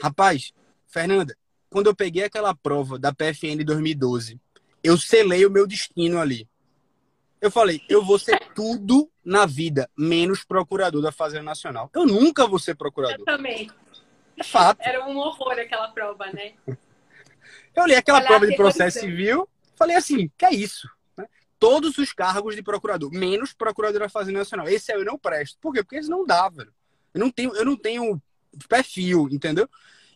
Rapaz, 0.00 0.52
Fernanda, 0.86 1.36
quando 1.68 1.88
eu 1.88 1.94
peguei 1.94 2.24
aquela 2.24 2.54
prova 2.54 2.98
da 2.98 3.12
PFN 3.12 3.64
2012, 3.64 4.40
eu 4.82 4.96
selei 4.96 5.44
o 5.44 5.50
meu 5.50 5.66
destino 5.66 6.18
ali. 6.18 6.48
Eu 7.42 7.50
falei, 7.50 7.82
eu 7.88 8.04
vou 8.04 8.20
ser 8.20 8.38
tudo 8.54 9.10
na 9.24 9.44
vida, 9.44 9.90
menos 9.98 10.44
procurador 10.44 11.02
da 11.02 11.10
Fazenda 11.10 11.42
Nacional. 11.42 11.90
Eu 11.92 12.06
nunca 12.06 12.46
vou 12.46 12.56
ser 12.56 12.76
procurador. 12.76 13.18
Eu 13.18 13.24
também. 13.24 13.68
É 14.36 14.44
fato. 14.44 14.78
Era 14.80 15.04
um 15.08 15.18
horror 15.18 15.58
aquela 15.58 15.88
prova, 15.88 16.26
né? 16.26 16.52
Eu 17.74 17.86
li 17.86 17.94
aquela 17.94 18.20
prova 18.20 18.46
de 18.46 18.54
processo 18.54 19.00
civil, 19.00 19.48
falei 19.74 19.96
assim, 19.96 20.30
que 20.36 20.44
é 20.44 20.54
isso? 20.54 20.88
Né? 21.16 21.26
Todos 21.58 21.96
os 21.96 22.12
cargos 22.12 22.54
de 22.54 22.62
procurador, 22.62 23.10
menos 23.10 23.54
procurador 23.54 24.00
da 24.00 24.08
Fazenda 24.10 24.40
Nacional. 24.40 24.68
Esse 24.68 24.92
aí 24.92 24.98
eu 24.98 25.04
não 25.04 25.18
presto. 25.18 25.58
Por 25.58 25.72
quê? 25.72 25.82
Porque 25.82 25.96
eles 25.96 26.08
não 26.08 26.24
dá, 26.26 26.48
velho. 26.50 26.72
Eu 27.14 27.20
não 27.20 27.30
tenho, 27.30 27.56
eu 27.56 27.64
não 27.64 27.76
tenho 27.76 28.22
perfil, 28.68 29.26
entendeu? 29.32 29.68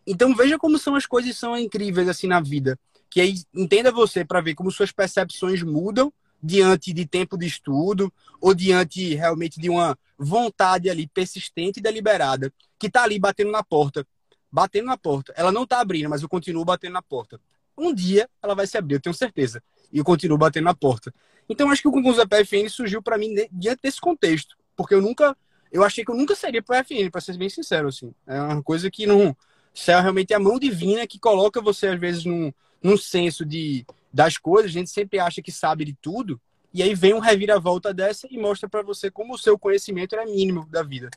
Então 0.06 0.34
veja 0.36 0.58
como 0.58 0.78
são 0.78 0.94
as 0.94 1.06
coisas 1.06 1.36
são 1.36 1.56
incríveis 1.56 2.08
assim 2.08 2.26
na 2.26 2.40
vida. 2.40 2.78
que 3.10 3.20
aí 3.20 3.34
entenda 3.54 3.90
você 3.90 4.24
para 4.24 4.42
ver 4.42 4.54
como 4.54 4.70
suas 4.70 4.92
percepções 4.92 5.62
mudam 5.62 6.12
diante 6.46 6.92
de 6.92 7.04
tempo 7.04 7.36
de 7.36 7.46
estudo 7.46 8.12
ou 8.40 8.54
diante 8.54 9.14
realmente 9.14 9.60
de 9.60 9.68
uma 9.68 9.98
vontade 10.16 10.88
ali 10.88 11.06
persistente 11.08 11.80
e 11.80 11.82
deliberada 11.82 12.52
que 12.78 12.86
está 12.86 13.02
ali 13.02 13.18
batendo 13.18 13.50
na 13.50 13.64
porta, 13.64 14.06
batendo 14.50 14.86
na 14.86 14.96
porta. 14.96 15.32
Ela 15.36 15.50
não 15.50 15.64
está 15.64 15.80
abrindo, 15.80 16.08
mas 16.08 16.22
eu 16.22 16.28
continuo 16.28 16.64
batendo 16.64 16.92
na 16.92 17.02
porta. 17.02 17.40
Um 17.76 17.92
dia 17.92 18.28
ela 18.42 18.54
vai 18.54 18.66
se 18.66 18.78
abrir, 18.78 18.94
eu 18.94 19.00
tenho 19.00 19.14
certeza. 19.14 19.62
E 19.92 19.98
eu 19.98 20.04
continuo 20.04 20.38
batendo 20.38 20.64
na 20.64 20.74
porta. 20.74 21.12
Então 21.48 21.70
acho 21.70 21.82
que 21.82 21.88
o 21.88 21.92
concurso 21.92 22.24
da 22.24 22.26
PFN 22.26 22.68
surgiu 22.68 23.02
para 23.02 23.18
mim 23.18 23.34
diante 23.50 23.80
desse 23.82 24.00
contexto, 24.00 24.56
porque 24.76 24.94
eu 24.94 25.02
nunca, 25.02 25.36
eu 25.72 25.82
achei 25.82 26.04
que 26.04 26.10
eu 26.10 26.16
nunca 26.16 26.34
seria 26.34 26.62
PFN, 26.62 27.10
para 27.10 27.20
ser 27.20 27.36
bem 27.36 27.48
sincero 27.48 27.88
assim. 27.88 28.14
É 28.26 28.40
uma 28.40 28.62
coisa 28.62 28.90
que 28.90 29.06
não, 29.06 29.36
céu 29.74 29.98
é 29.98 30.02
realmente 30.02 30.32
a 30.32 30.38
mão 30.38 30.58
divina 30.58 31.06
que 31.06 31.18
coloca 31.18 31.60
você 31.60 31.88
às 31.88 32.00
vezes 32.00 32.24
num, 32.24 32.52
num 32.82 32.96
senso 32.96 33.44
de 33.44 33.84
das 34.16 34.38
coisas, 34.38 34.70
a 34.70 34.72
gente 34.72 34.88
sempre 34.88 35.18
acha 35.18 35.42
que 35.42 35.52
sabe 35.52 35.84
de 35.84 35.92
tudo, 35.92 36.40
e 36.72 36.82
aí 36.82 36.94
vem 36.94 37.12
um 37.12 37.18
reviravolta 37.18 37.92
dessa 37.92 38.26
e 38.30 38.38
mostra 38.38 38.66
para 38.66 38.80
você 38.80 39.10
como 39.10 39.34
o 39.34 39.38
seu 39.38 39.58
conhecimento 39.58 40.14
era 40.14 40.24
mínimo 40.24 40.66
da 40.70 40.82
vida. 40.82 41.10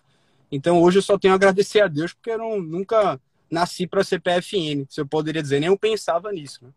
Então 0.51 0.81
hoje 0.81 0.97
eu 0.97 1.01
só 1.01 1.17
tenho 1.17 1.33
a 1.33 1.35
agradecer 1.35 1.79
a 1.79 1.87
Deus 1.87 2.11
porque 2.13 2.31
eu 2.31 2.37
não, 2.37 2.61
nunca 2.61 3.17
nasci 3.49 3.87
para 3.87 4.03
ser 4.03 4.19
PFN, 4.19 4.85
se 4.89 4.99
eu 4.99 5.07
poderia 5.07 5.41
dizer, 5.41 5.61
nem 5.61 5.69
eu 5.69 5.77
pensava 5.77 6.29
nisso. 6.33 6.65
Né? 6.65 6.71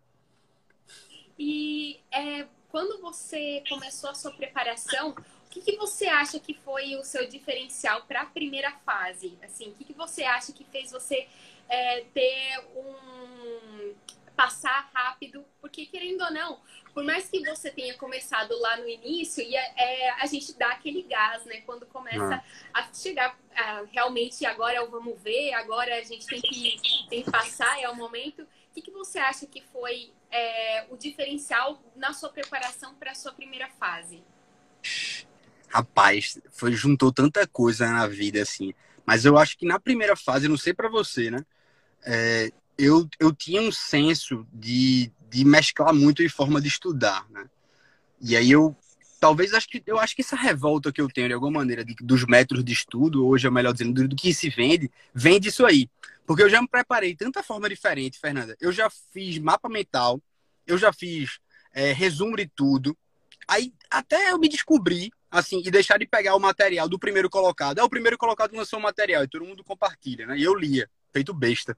E 1.36 1.98
é, 2.12 2.46
quando 2.70 3.00
você 3.00 3.64
começou 3.68 4.10
a 4.10 4.14
sua 4.14 4.30
preparação, 4.30 5.10
o 5.10 5.50
que, 5.50 5.60
que 5.60 5.76
você 5.76 6.06
acha 6.06 6.38
que 6.38 6.54
foi 6.54 6.94
o 6.94 7.02
seu 7.02 7.28
diferencial 7.28 8.02
para 8.02 8.22
a 8.22 8.26
primeira 8.26 8.70
fase? 8.86 9.36
Assim, 9.42 9.70
o 9.70 9.72
que, 9.72 9.84
que 9.84 9.92
você 9.92 10.22
acha 10.22 10.52
que 10.52 10.64
fez 10.64 10.92
você 10.92 11.26
é, 11.68 12.04
ter 12.14 12.64
um 12.76 13.92
passar 14.42 14.90
rápido, 14.92 15.44
porque 15.60 15.86
querendo 15.86 16.22
ou 16.22 16.32
não, 16.32 16.60
por 16.92 17.04
mais 17.04 17.30
que 17.30 17.38
você 17.48 17.70
tenha 17.70 17.94
começado 17.94 18.58
lá 18.58 18.76
no 18.76 18.88
início, 18.88 19.40
e 19.40 19.54
é, 19.54 19.72
é 19.76 20.10
a 20.20 20.26
gente 20.26 20.58
dá 20.58 20.72
aquele 20.72 21.02
gás, 21.02 21.44
né? 21.44 21.60
Quando 21.60 21.86
começa 21.86 22.42
ah. 22.74 22.80
a 22.80 22.92
chegar 22.92 23.38
a, 23.54 23.84
realmente 23.92 24.44
agora 24.44 24.74
é 24.74 24.80
o 24.80 24.90
vamos 24.90 25.20
ver, 25.22 25.52
agora 25.52 25.96
a 25.96 26.02
gente 26.02 26.26
tem 26.26 26.40
que, 26.40 27.06
tem 27.08 27.22
que 27.22 27.30
passar, 27.30 27.80
é 27.80 27.88
o 27.88 27.94
momento. 27.94 28.42
O 28.42 28.74
que, 28.74 28.82
que 28.82 28.90
você 28.90 29.20
acha 29.20 29.46
que 29.46 29.62
foi 29.72 30.12
é, 30.28 30.86
o 30.90 30.96
diferencial 30.96 31.80
na 31.94 32.12
sua 32.12 32.30
preparação 32.30 32.96
para 32.96 33.12
a 33.12 33.14
sua 33.14 33.32
primeira 33.32 33.68
fase? 33.78 34.24
Rapaz, 35.68 36.40
foi 36.50 36.72
juntou 36.72 37.12
tanta 37.12 37.46
coisa 37.46 37.88
na 37.88 38.08
vida 38.08 38.42
assim. 38.42 38.74
Mas 39.06 39.24
eu 39.24 39.38
acho 39.38 39.56
que 39.56 39.66
na 39.66 39.78
primeira 39.78 40.16
fase, 40.16 40.48
não 40.48 40.56
sei 40.56 40.74
para 40.74 40.88
você, 40.88 41.30
né? 41.30 41.44
É, 42.04 42.50
eu, 42.78 43.08
eu 43.18 43.32
tinha 43.32 43.60
um 43.60 43.72
senso 43.72 44.46
de, 44.52 45.12
de 45.28 45.44
mesclar 45.44 45.94
muito 45.94 46.22
em 46.22 46.28
forma 46.28 46.60
de 46.60 46.68
estudar, 46.68 47.26
né? 47.30 47.48
E 48.20 48.36
aí 48.36 48.50
eu 48.50 48.76
talvez 49.22 49.54
acho 49.54 49.68
que 49.68 49.80
eu 49.86 50.00
acho 50.00 50.16
que 50.16 50.22
essa 50.22 50.34
revolta 50.34 50.92
que 50.92 51.00
eu 51.00 51.08
tenho 51.08 51.28
de 51.28 51.34
alguma 51.34 51.60
maneira 51.60 51.84
de, 51.84 51.94
dos 52.00 52.24
métodos 52.24 52.64
de 52.64 52.72
estudo, 52.72 53.24
hoje 53.24 53.46
é 53.46 53.50
melhor 53.50 53.72
dizendo, 53.72 54.02
do, 54.02 54.08
do, 54.08 54.16
que 54.16 54.34
se 54.34 54.48
vende, 54.48 54.90
vem 55.14 55.38
disso 55.38 55.64
aí. 55.64 55.88
Porque 56.26 56.42
eu 56.42 56.50
já 56.50 56.60
me 56.60 56.66
preparei 56.66 57.10
de 57.10 57.18
tanta 57.18 57.40
forma 57.40 57.68
diferente, 57.68 58.18
Fernanda. 58.18 58.56
Eu 58.60 58.72
já 58.72 58.90
fiz 58.90 59.38
mapa 59.38 59.68
mental, 59.68 60.20
eu 60.66 60.76
já 60.76 60.92
fiz 60.92 61.38
é, 61.72 61.92
resumo 61.92 62.36
de 62.36 62.48
tudo. 62.48 62.96
Aí 63.46 63.72
até 63.88 64.32
eu 64.32 64.38
me 64.38 64.48
descobri, 64.48 65.12
assim, 65.30 65.62
e 65.64 65.70
deixar 65.70 65.98
de 65.98 66.06
pegar 66.06 66.34
o 66.34 66.40
material 66.40 66.88
do 66.88 66.98
primeiro 66.98 67.30
colocado. 67.30 67.78
É 67.78 67.82
o 67.84 67.88
primeiro 67.88 68.18
colocado 68.18 68.56
lançou 68.56 68.80
o 68.80 68.82
material 68.82 69.22
e 69.22 69.28
todo 69.28 69.44
mundo 69.44 69.62
compartilha, 69.62 70.26
né? 70.26 70.36
E 70.36 70.42
eu 70.42 70.54
lia, 70.54 70.90
feito 71.12 71.32
besta. 71.32 71.76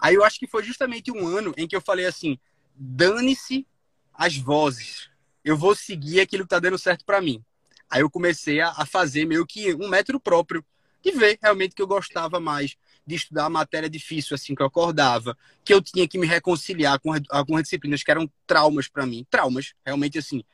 Aí 0.00 0.14
eu 0.14 0.24
acho 0.24 0.38
que 0.38 0.46
foi 0.46 0.62
justamente 0.62 1.12
um 1.12 1.26
ano 1.26 1.52
em 1.56 1.68
que 1.68 1.76
eu 1.76 1.80
falei 1.80 2.06
assim: 2.06 2.38
dane-se 2.74 3.66
as 4.14 4.36
vozes, 4.36 5.10
eu 5.44 5.56
vou 5.56 5.74
seguir 5.74 6.20
aquilo 6.20 6.44
que 6.44 6.50
tá 6.50 6.58
dando 6.58 6.78
certo 6.78 7.04
para 7.04 7.20
mim. 7.20 7.44
Aí 7.88 8.02
eu 8.02 8.10
comecei 8.10 8.60
a, 8.60 8.86
fazer 8.86 9.26
meio 9.26 9.44
que 9.44 9.74
um 9.74 9.88
método 9.88 10.20
próprio 10.20 10.64
de 11.02 11.10
ver 11.12 11.38
realmente 11.42 11.74
que 11.74 11.82
eu 11.82 11.86
gostava 11.86 12.38
mais 12.38 12.76
de 13.06 13.16
estudar 13.16 13.48
matéria 13.50 13.90
difícil 13.90 14.34
assim 14.34 14.54
que 14.54 14.62
eu 14.62 14.66
acordava, 14.66 15.36
que 15.64 15.74
eu 15.74 15.82
tinha 15.82 16.06
que 16.06 16.18
me 16.18 16.26
reconciliar 16.26 17.00
com 17.00 17.12
algumas 17.30 17.64
disciplinas 17.64 18.02
que 18.02 18.10
eram 18.10 18.30
traumas 18.46 18.86
para 18.86 19.06
mim, 19.06 19.26
traumas, 19.28 19.74
realmente 19.84 20.18
assim. 20.18 20.44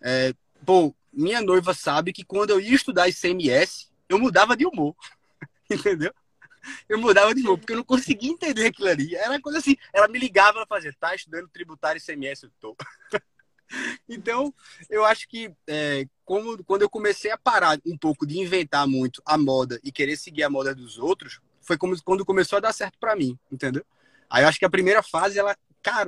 É, 0.00 0.34
pô, 0.66 0.94
minha 1.12 1.40
noiva 1.40 1.72
sabe 1.74 2.12
que 2.12 2.24
quando 2.24 2.50
eu 2.50 2.60
ia 2.60 2.74
estudar 2.74 3.08
ICMS, 3.08 3.88
eu 4.08 4.18
mudava 4.18 4.56
de 4.56 4.66
humor, 4.66 4.96
entendeu? 5.70 6.12
Eu 6.88 6.98
mudava 6.98 7.34
de 7.34 7.42
novo, 7.42 7.58
porque 7.58 7.72
eu 7.72 7.76
não 7.76 7.84
conseguia 7.84 8.30
entender 8.30 8.66
aquilo 8.66 8.88
ali. 8.88 9.14
Era 9.14 9.40
coisa 9.40 9.58
assim, 9.58 9.76
ela 9.92 10.08
me 10.08 10.18
ligava 10.18 10.62
e 10.62 10.66
fazia, 10.66 10.94
tá 10.98 11.14
estudando 11.14 11.48
tributário 11.48 11.98
e 11.98 12.00
CMS, 12.00 12.44
eu 12.44 12.50
tô. 12.60 12.76
então, 14.08 14.52
eu 14.88 15.04
acho 15.04 15.28
que 15.28 15.52
é, 15.66 16.06
como, 16.24 16.62
quando 16.64 16.82
eu 16.82 16.90
comecei 16.90 17.30
a 17.30 17.38
parar 17.38 17.78
um 17.86 17.96
pouco 17.96 18.26
de 18.26 18.38
inventar 18.38 18.86
muito 18.86 19.22
a 19.24 19.36
moda 19.36 19.80
e 19.82 19.90
querer 19.90 20.16
seguir 20.16 20.42
a 20.42 20.50
moda 20.50 20.74
dos 20.74 20.98
outros, 20.98 21.40
foi 21.60 21.76
como, 21.76 22.00
quando 22.02 22.24
começou 22.24 22.56
a 22.56 22.60
dar 22.60 22.72
certo 22.72 22.98
para 22.98 23.16
mim, 23.16 23.38
entendeu? 23.50 23.84
Aí 24.28 24.44
eu 24.44 24.48
acho 24.48 24.58
que 24.58 24.64
a 24.64 24.70
primeira 24.70 25.02
fase, 25.02 25.38
ela 25.38 25.56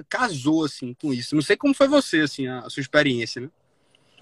casou, 0.09 0.65
assim, 0.65 0.95
com 0.95 1.13
isso. 1.13 1.35
Não 1.35 1.43
sei 1.43 1.57
como 1.57 1.75
foi 1.75 1.89
você, 1.89 2.21
assim, 2.21 2.47
a, 2.47 2.61
a 2.61 2.71
sua 2.71 2.81
experiência, 2.81 3.41
né? 3.43 3.51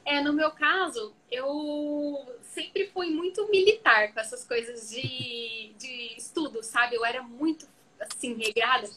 É, 0.05 0.21
no 0.21 0.33
meu 0.33 0.51
caso, 0.51 1.15
eu 1.31 2.37
sempre 2.43 2.89
fui 2.89 3.11
muito 3.11 3.49
militar 3.49 4.13
com 4.13 4.21
essas 4.21 4.45
coisas 4.45 4.91
de, 4.91 5.73
de 5.79 6.15
estudo, 6.17 6.63
sabe? 6.63 6.97
Eu 6.97 7.05
era 7.05 7.23
muito, 7.23 7.69
assim, 8.01 8.35
regrada. 8.35 8.89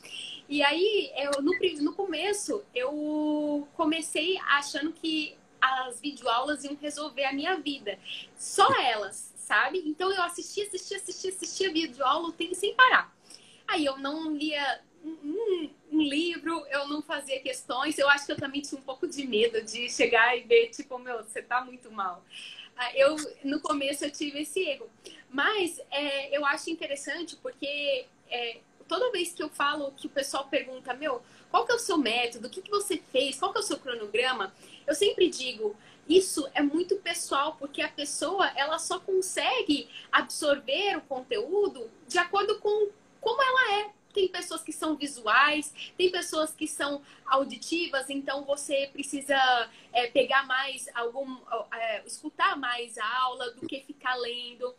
E 0.50 0.64
aí, 0.64 1.12
eu, 1.16 1.42
no, 1.42 1.52
no 1.82 1.94
começo, 1.94 2.64
eu 2.74 3.68
comecei 3.76 4.38
achando 4.48 4.92
que 4.92 5.38
as 5.62 6.00
videoaulas 6.00 6.64
iam 6.64 6.76
resolver 6.76 7.26
a 7.26 7.34
minha 7.34 7.56
vida. 7.58 8.00
Só 8.36 8.68
elas, 8.80 9.34
sabe? 9.36 9.84
Então, 9.86 10.12
eu 10.12 10.24
assistia, 10.24 10.66
assistia, 10.66 10.98
assistia, 10.98 11.32
assistia 11.32 11.72
videoaula 11.72 12.34
sem 12.54 12.74
parar. 12.76 13.16
Aí, 13.68 13.86
eu 13.86 13.98
não 13.98 14.36
lia 14.36 14.82
um, 15.96 16.02
livro, 16.02 16.66
eu 16.70 16.88
não 16.88 17.02
fazia 17.02 17.40
questões. 17.40 17.98
Eu 17.98 18.10
acho 18.10 18.26
que 18.26 18.32
eu 18.32 18.38
também 18.38 18.62
tinha 18.62 18.80
um 18.80 18.84
pouco 18.84 19.08
de 19.08 19.26
medo 19.28 19.62
de 19.62 19.90
chegar 19.90 20.38
e 20.38 20.42
ver, 20.42 20.70
tipo, 20.70 20.98
meu, 21.00 21.24
você 21.24 21.42
tá 21.42 21.64
muito 21.64 21.92
mal. 21.92 22.24
Ah, 22.78 22.92
eu, 22.96 23.16
no 23.44 23.60
começo, 23.62 24.04
eu 24.04 24.12
tive 24.12 24.42
esse 24.42 24.60
erro. 24.60 24.90
Mas 25.30 25.80
é, 25.92 26.36
eu 26.36 26.46
acho 26.46 26.70
interessante 26.70 27.36
porque 27.38 28.06
é, 28.30 28.58
toda 28.88 29.12
vez 29.12 29.34
que 29.34 29.42
eu 29.42 29.50
falo 29.50 29.92
que 29.92 30.08
o 30.08 30.10
pessoal 30.10 30.48
pergunta, 30.48 30.94
meu, 30.94 31.22
qual 31.50 31.66
que 31.66 31.72
é 31.72 31.76
o 31.76 31.80
seu 31.80 31.98
método? 31.98 32.48
O 32.48 32.50
que, 32.50 32.62
que 32.62 32.72
você 32.72 33.02
fez? 33.12 33.38
Qual 33.38 33.52
que 33.52 33.58
é 33.58 33.62
o 33.62 33.64
seu 33.64 33.78
cronograma? 33.78 34.54
Eu 34.86 34.94
sempre 34.94 35.30
digo, 35.30 35.76
isso 36.08 36.48
é 36.54 36.62
muito 36.62 36.98
pessoal, 36.98 37.56
porque 37.58 37.82
a 37.82 37.90
pessoa 37.90 38.48
ela 38.56 38.78
só 38.78 39.00
consegue 39.00 39.90
absorver 40.12 40.98
o 40.98 41.02
conteúdo 41.02 41.90
de 42.08 42.18
acordo 42.18 42.60
com 42.60 42.90
como 43.20 43.42
ela 43.42 43.80
é 43.80 43.90
tem 44.16 44.30
pessoas 44.30 44.64
que 44.64 44.72
são 44.72 44.96
visuais, 44.96 45.74
tem 45.98 46.10
pessoas 46.10 46.54
que 46.54 46.68
são 46.68 47.02
auditivas, 47.26 48.10
então 48.10 48.46
você 48.46 48.90
precisa 48.94 49.36
é, 49.92 50.08
pegar 50.08 50.48
mais 50.48 50.88
algum, 50.96 51.38
é, 51.74 52.02
escutar 52.06 52.56
mais 52.58 52.98
a 52.98 53.18
aula 53.24 53.52
do 53.52 53.68
que 53.68 53.82
ficar 53.82 54.16
lendo. 54.16 54.74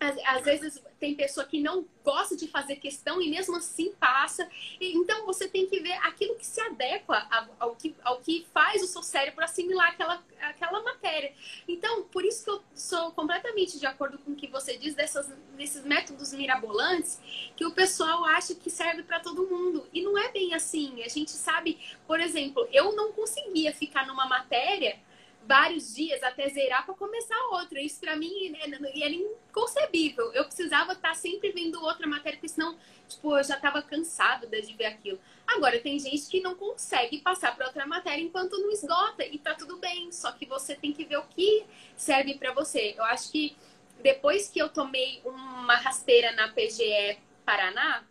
Às, 0.00 0.16
às, 0.24 0.42
vezes 0.42 0.82
tem 0.98 1.14
pessoa 1.14 1.44
que 1.44 1.60
não 1.60 1.86
gosta 2.02 2.34
de 2.34 2.48
fazer 2.48 2.76
questão 2.76 3.20
e 3.20 3.28
mesmo 3.28 3.56
assim 3.56 3.92
passa. 4.00 4.48
Então 4.80 5.26
você 5.26 5.46
tem 5.46 5.66
que 5.66 5.78
ver 5.80 5.92
aquilo 5.92 6.36
que 6.36 6.46
se 6.46 6.58
adequa 6.58 7.28
ao, 7.58 7.76
que, 7.76 7.94
ao 8.02 8.18
que 8.18 8.46
faz 8.52 8.82
o 8.82 8.86
seu 8.86 9.02
cérebro 9.02 9.44
assimilar 9.44 9.90
aquela, 9.90 10.24
aquela 10.40 10.82
matéria. 10.82 11.34
Então, 11.68 12.04
por 12.04 12.24
isso 12.24 12.42
que 12.42 12.50
eu 12.50 12.62
sou 12.74 13.12
completamente 13.12 13.78
de 13.78 13.84
acordo 13.84 14.16
com 14.18 14.32
o 14.32 14.36
que 14.36 14.46
você 14.46 14.78
diz 14.78 14.94
dessas, 14.94 15.28
desses 15.54 15.84
métodos 15.84 16.32
mirabolantes 16.32 17.20
que 17.54 17.66
o 17.66 17.72
pessoal 17.72 18.24
acha 18.24 18.54
que 18.54 18.70
serve 18.70 19.02
para 19.02 19.20
todo 19.20 19.46
mundo. 19.46 19.86
E 19.92 20.00
não 20.00 20.16
é 20.16 20.32
bem 20.32 20.54
assim. 20.54 21.02
A 21.02 21.08
gente 21.08 21.32
sabe, 21.32 21.78
por 22.06 22.20
exemplo, 22.20 22.66
eu 22.72 22.96
não 22.96 23.12
conseguia 23.12 23.74
ficar 23.74 24.06
numa 24.06 24.24
matéria 24.24 24.98
vários 25.46 25.94
dias 25.94 26.22
até 26.22 26.48
zerar 26.48 26.84
para 26.84 26.94
começar 26.94 27.36
outra. 27.50 27.80
Isso 27.80 28.00
para 28.00 28.16
mim 28.16 28.52
era 28.60 29.12
inconcebível. 29.12 30.32
Eu 30.32 30.44
precisava 30.44 30.92
estar 30.92 31.08
tá 31.10 31.14
sempre 31.14 31.50
vendo 31.52 31.82
outra 31.82 32.06
matéria, 32.06 32.38
porque 32.38 32.48
senão, 32.48 32.76
tipo, 33.08 33.36
eu 33.36 33.42
já 33.42 33.56
estava 33.56 33.82
cansada 33.82 34.46
de 34.46 34.74
ver 34.74 34.86
aquilo. 34.86 35.18
Agora, 35.46 35.80
tem 35.80 35.98
gente 35.98 36.28
que 36.28 36.40
não 36.40 36.54
consegue 36.54 37.18
passar 37.20 37.56
para 37.56 37.66
outra 37.66 37.86
matéria 37.86 38.22
enquanto 38.22 38.58
não 38.58 38.70
esgota, 38.70 39.24
e 39.24 39.38
tá 39.38 39.54
tudo 39.54 39.78
bem, 39.78 40.12
só 40.12 40.30
que 40.32 40.46
você 40.46 40.74
tem 40.74 40.92
que 40.92 41.04
ver 41.04 41.16
o 41.16 41.24
que 41.24 41.64
serve 41.96 42.34
para 42.34 42.52
você. 42.52 42.94
Eu 42.96 43.04
acho 43.04 43.32
que 43.32 43.56
depois 44.02 44.48
que 44.48 44.60
eu 44.60 44.68
tomei 44.68 45.20
uma 45.24 45.76
rasteira 45.76 46.32
na 46.32 46.48
PGE 46.48 47.18
Paraná, 47.44 48.04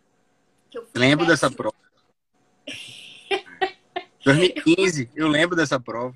que 0.70 0.78
eu 0.78 0.86
Lembro 0.94 1.26
dessa 1.26 1.50
prova. 1.50 1.74
2015, 4.24 5.10
eu 5.14 5.28
lembro 5.28 5.56
dessa 5.56 5.80
prova. 5.80 6.14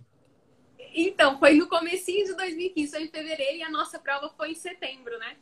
Então, 0.95 1.39
foi 1.39 1.55
no 1.55 1.67
comecinho 1.67 2.25
de 2.25 2.35
2015, 2.35 2.93
foi 2.93 3.03
em 3.03 3.09
fevereiro, 3.09 3.57
e 3.57 3.63
a 3.63 3.71
nossa 3.71 3.99
prova 3.99 4.33
foi 4.37 4.53
em 4.53 4.55
setembro, 4.55 5.19
né? 5.19 5.37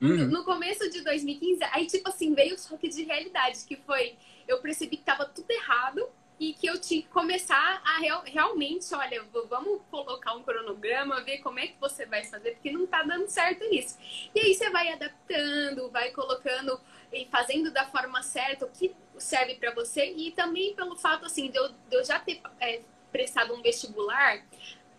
Uhum. 0.00 0.26
No 0.26 0.44
começo 0.44 0.90
de 0.90 1.02
2015, 1.02 1.62
aí, 1.72 1.86
tipo 1.86 2.08
assim, 2.08 2.34
veio 2.34 2.54
o 2.54 2.58
choque 2.58 2.88
de 2.88 3.04
realidade, 3.04 3.64
que 3.66 3.76
foi... 3.76 4.16
Eu 4.48 4.60
percebi 4.60 4.96
que 4.96 5.04
tava 5.04 5.26
tudo 5.26 5.50
errado, 5.50 6.08
e 6.38 6.52
que 6.52 6.66
eu 6.66 6.78
tinha 6.78 7.02
que 7.02 7.08
começar 7.08 7.80
a 7.84 7.98
real, 7.98 8.22
realmente, 8.26 8.94
olha, 8.94 9.24
vamos 9.48 9.80
colocar 9.90 10.34
um 10.34 10.42
cronograma, 10.42 11.22
ver 11.22 11.38
como 11.38 11.58
é 11.58 11.66
que 11.66 11.80
você 11.80 12.04
vai 12.04 12.24
fazer, 12.24 12.52
porque 12.52 12.70
não 12.70 12.86
tá 12.86 13.02
dando 13.02 13.26
certo 13.28 13.64
isso. 13.64 13.96
E 14.34 14.40
aí 14.40 14.54
você 14.54 14.68
vai 14.70 14.92
adaptando, 14.92 15.90
vai 15.90 16.10
colocando 16.10 16.78
e 17.12 17.26
fazendo 17.26 17.70
da 17.70 17.86
forma 17.86 18.22
certa 18.22 18.66
o 18.66 18.70
que 18.70 18.94
serve 19.16 19.54
para 19.54 19.72
você 19.72 20.12
e 20.12 20.30
também 20.32 20.74
pelo 20.74 20.96
fato 20.96 21.24
assim 21.24 21.50
de 21.50 21.56
eu, 21.56 21.68
de 21.68 21.96
eu 21.96 22.04
já 22.04 22.20
ter 22.20 22.42
é, 22.60 22.82
prestado 23.10 23.54
um 23.54 23.62
vestibular 23.62 24.44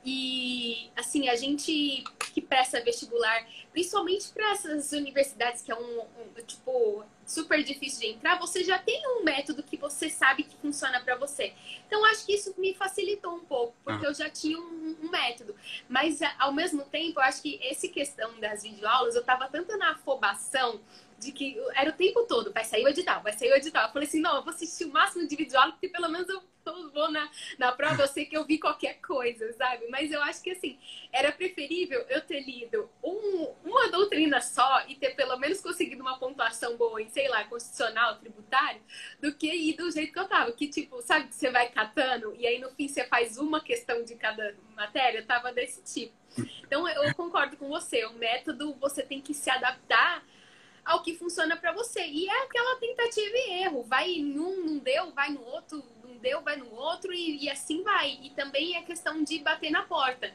e 0.09 0.89
assim 0.95 1.27
a 1.27 1.35
gente 1.35 2.01
que 2.33 2.39
presta 2.39 2.81
vestibular 2.81 3.45
principalmente 3.73 4.29
para 4.29 4.51
essas 4.51 4.93
universidades 4.93 5.61
que 5.61 5.69
é 5.69 5.75
um, 5.75 5.99
um, 6.01 6.41
tipo 6.45 7.03
super 7.25 7.61
difícil 7.61 7.99
de 7.99 8.07
entrar 8.15 8.39
você 8.39 8.63
já 8.63 8.79
tem 8.79 9.01
um 9.05 9.23
método 9.25 9.61
que 9.61 9.75
você 9.75 10.09
sabe 10.09 10.43
que 10.43 10.55
funciona 10.55 11.01
para 11.01 11.17
você 11.17 11.53
então 11.85 12.05
acho 12.05 12.25
que 12.25 12.33
isso 12.33 12.55
me 12.57 12.73
facilitou 12.73 13.35
um 13.35 13.43
pouco 13.43 13.75
porque 13.83 14.05
ah. 14.05 14.09
eu 14.09 14.13
já 14.13 14.29
tinha 14.29 14.57
um, 14.57 14.95
um, 15.03 15.11
método 15.11 15.53
mas 15.89 16.21
ao 16.39 16.53
mesmo 16.53 16.83
tempo 16.83 17.19
eu 17.19 17.23
acho 17.23 17.41
que 17.41 17.59
esse 17.61 17.89
questão 17.89 18.39
das 18.39 18.63
videoaulas 18.63 19.13
eu 19.13 19.25
tava 19.25 19.49
tanto 19.49 19.77
na 19.77 19.91
afobação 19.91 20.79
de 21.19 21.31
que 21.31 21.57
era 21.75 21.89
o 21.89 21.93
tempo 21.93 22.24
todo, 22.24 22.53
vai 22.53 22.63
sair 22.63 22.83
o 22.83 22.88
edital, 22.88 23.21
vai 23.24 23.33
sair 23.33 23.51
o 23.51 23.55
edital. 23.55 23.88
Eu 23.88 23.93
falei 23.93 24.07
assim, 24.07 24.21
não, 24.21 24.36
eu 24.36 24.43
vou 24.43 24.53
assistir 24.53 24.86
o 24.86 24.91
máximo 24.91 25.27
de 25.27 25.36
porque 25.36 25.89
pelo 25.89 26.09
menos 26.09 26.29
eu, 26.29 26.41
eu 26.65 26.91
vou 26.91 27.12
na, 27.12 27.29
na 27.57 27.71
prova, 27.71 28.03
eu 28.03 28.07
sei 28.07 28.25
que 28.25 28.38
eu 28.38 28.45
vi 28.45 28.59
qualquer 28.59 28.95
coisa, 29.01 29.51
sabe? 29.53 29.88
Mas 29.89 30.12
eu 30.12 30.21
acho 30.21 30.43
que, 30.43 30.51
assim, 30.51 30.77
era 31.12 31.31
preferível 31.31 32.05
eu 32.09 32.21
ter 32.21 32.41
lido 32.41 32.89
um, 33.03 33.53
uma 33.63 33.89
doutrina 33.89 34.41
só 34.41 34.86
e 34.88 34.95
ter 34.95 35.15
pelo 35.15 35.38
menos 35.38 35.59
conseguido 35.59 36.01
uma 36.01 36.19
pontuação 36.19 36.77
boa 36.77 37.01
em, 37.01 37.09
sei 37.09 37.27
lá, 37.29 37.43
constitucional, 37.45 38.17
tributário, 38.17 38.81
do 39.19 39.33
que 39.33 39.51
ir 39.51 39.75
do 39.75 39.89
jeito 39.89 40.13
que 40.13 40.19
eu 40.19 40.27
tava. 40.27 40.51
Que, 40.51 40.67
tipo, 40.67 41.01
sabe, 41.01 41.33
você 41.33 41.50
vai 41.50 41.69
catando 41.69 42.36
e 42.36 42.45
aí 42.45 42.59
no 42.59 42.69
fim 42.71 42.88
você 42.88 43.05
faz 43.05 43.38
uma 43.38 43.62
questão 43.62 44.03
de 44.03 44.15
cada 44.15 44.55
matéria, 44.75 45.25
tava 45.25 45.51
desse 45.51 45.81
tipo. 45.81 46.13
Então, 46.62 46.88
eu 46.88 47.15
concordo 47.15 47.57
com 47.57 47.67
você, 47.69 48.05
o 48.05 48.13
método 48.13 48.75
você 48.75 49.01
tem 49.01 49.19
que 49.19 49.33
se 49.33 49.50
adaptar 49.50 50.24
ao 50.88 51.03
que 51.03 51.13
funciona 51.13 51.58
para 51.58 51.74
você. 51.74 52.03
E 52.06 52.27
é 52.27 52.44
aquela 52.44 52.77
tentativa 52.77 53.36
e 53.36 53.63
erro. 53.63 53.84
Vai 53.84 54.10
em 54.10 54.39
um, 54.39 54.65
não 54.65 54.77
deu, 54.77 55.12
vai 55.12 55.29
no 55.29 55.44
outro, 55.46 55.84
não 56.03 56.17
deu, 56.17 56.41
vai 56.41 56.56
no 56.56 56.74
outro 56.74 57.13
e, 57.13 57.44
e 57.44 57.50
assim 57.50 57.84
vai. 57.84 58.17
E 58.24 58.29
também 58.29 58.77
é 58.77 58.82
questão 58.82 59.22
de 59.22 59.38
bater 59.39 59.70
na 59.70 59.84
porta. 59.84 60.34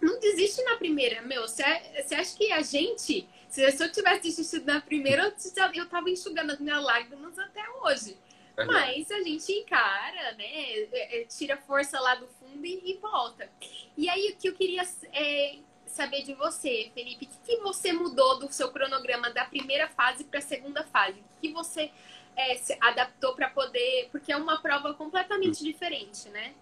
Não 0.00 0.18
desiste 0.18 0.62
na 0.64 0.76
primeira, 0.76 1.22
meu. 1.22 1.42
Você 1.46 1.62
acha 1.62 2.36
que 2.36 2.50
a 2.50 2.62
gente, 2.62 3.28
se, 3.48 3.62
eu 3.62 3.92
tivesse 3.92 4.22
desistido 4.22 4.66
na 4.66 4.80
primeira, 4.80 5.22
eu, 5.22 5.72
eu 5.74 5.88
tava 5.88 6.10
enxugando 6.10 6.50
as 6.50 6.58
minhas 6.58 6.82
lágrimas 6.82 7.38
até 7.38 7.62
hoje. 7.82 8.18
É 8.56 8.64
Mas 8.64 9.10
a 9.10 9.22
gente 9.22 9.52
encara, 9.52 10.32
né? 10.32 10.44
É, 10.44 11.20
é, 11.20 11.24
tira 11.26 11.56
força 11.56 12.00
lá 12.00 12.16
do 12.16 12.26
fundo 12.26 12.66
e, 12.66 12.90
e 12.90 12.94
volta. 12.96 13.48
E 13.96 14.08
aí 14.08 14.32
o 14.32 14.36
que 14.36 14.48
eu 14.48 14.54
queria 14.54 14.82
é, 15.12 15.58
saber 15.90 16.22
de 16.22 16.34
você, 16.34 16.90
Felipe. 16.94 17.26
O 17.26 17.46
que, 17.46 17.56
você 17.58 17.92
mudou 17.92 18.38
do 18.38 18.52
seu 18.52 18.70
cronograma 18.70 19.30
da 19.30 19.44
primeira 19.44 19.88
fase 19.88 20.24
para 20.24 20.38
a 20.38 20.42
segunda 20.42 20.84
fase? 20.84 21.18
O 21.20 21.40
que 21.40 21.52
você 21.52 21.90
é, 22.36 22.56
se 22.56 22.76
adaptou 22.80 23.34
para 23.34 23.50
poder. 23.50 24.08
Porque 24.10 24.32
é 24.32 24.36
uma 24.36 24.60
prova 24.60 24.94
completamente 24.94 25.62
diferente, 25.62 26.28
né? 26.30 26.54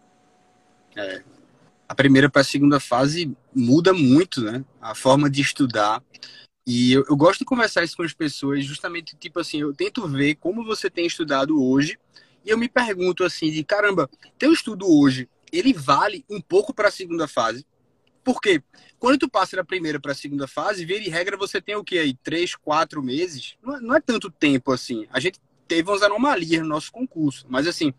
É. 0.97 1.23
A 1.89 1.95
primeira 1.95 2.29
para 2.29 2.43
a 2.43 2.45
segunda 2.45 2.79
fase 2.79 3.35
muda 3.55 3.93
muito, 3.93 4.43
né? 4.43 4.65
A 4.81 4.95
forma 4.95 5.31
de 5.31 5.41
estudar. 5.41 6.03
E 6.67 6.93
eu, 6.93 7.05
eu, 7.09 7.17
gosto 7.17 7.39
de 7.39 7.45
conversar 7.47 7.83
isso 7.83 7.97
com 7.97 8.03
as 8.03 8.13
pessoas, 8.13 8.63
justamente, 8.63 9.17
tipo 9.17 9.41
assim, 9.41 9.63
eu 9.63 9.73
tento 9.73 10.07
ver 10.07 10.35
como 10.35 10.65
você 10.65 10.91
tem 10.91 11.07
estudado 11.07 11.63
hoje. 11.63 11.99
E 12.45 12.51
eu 12.51 12.59
me 12.59 12.69
pergunto 12.69 13.25
assim, 13.25 13.51
de 13.51 13.65
caramba, 13.65 14.09
teu 14.39 14.53
estudo 14.53 14.87
hoje, 14.87 15.29
ele 15.51 15.73
vale 15.73 16.25
um 16.29 16.41
pouco 16.41 16.75
para 16.75 16.89
a 16.89 16.93
segunda 16.93 17.27
fase? 17.27 17.67
Porque 18.29 18.63
quando 18.99 19.21
tu 19.21 19.27
passa 19.27 19.57
da 19.57 19.65
primeira 19.65 19.99
para 19.99 20.13
a 20.13 20.15
segunda 20.15 20.47
fase, 20.47 20.85
vira 20.85 21.03
e 21.03 21.09
regra, 21.09 21.35
você 21.35 21.63
tem 21.63 21.77
o 21.77 21.83
que 21.83 21.99
aí? 21.99 22.13
Três, 22.13 22.55
quatro 22.55 23.03
meses? 23.03 23.57
Não 23.63 23.75
é, 23.75 23.81
não 23.81 23.95
é 23.95 24.01
tanto 24.03 24.31
tempo 24.31 24.71
assim. 24.71 25.07
A 25.11 25.19
gente 25.19 25.41
teve 25.67 25.89
umas 25.89 26.03
anomalias 26.03 26.61
no 26.61 26.69
nosso 26.69 26.93
concurso, 26.93 27.47
mas 27.49 27.67
assim, 27.67 27.91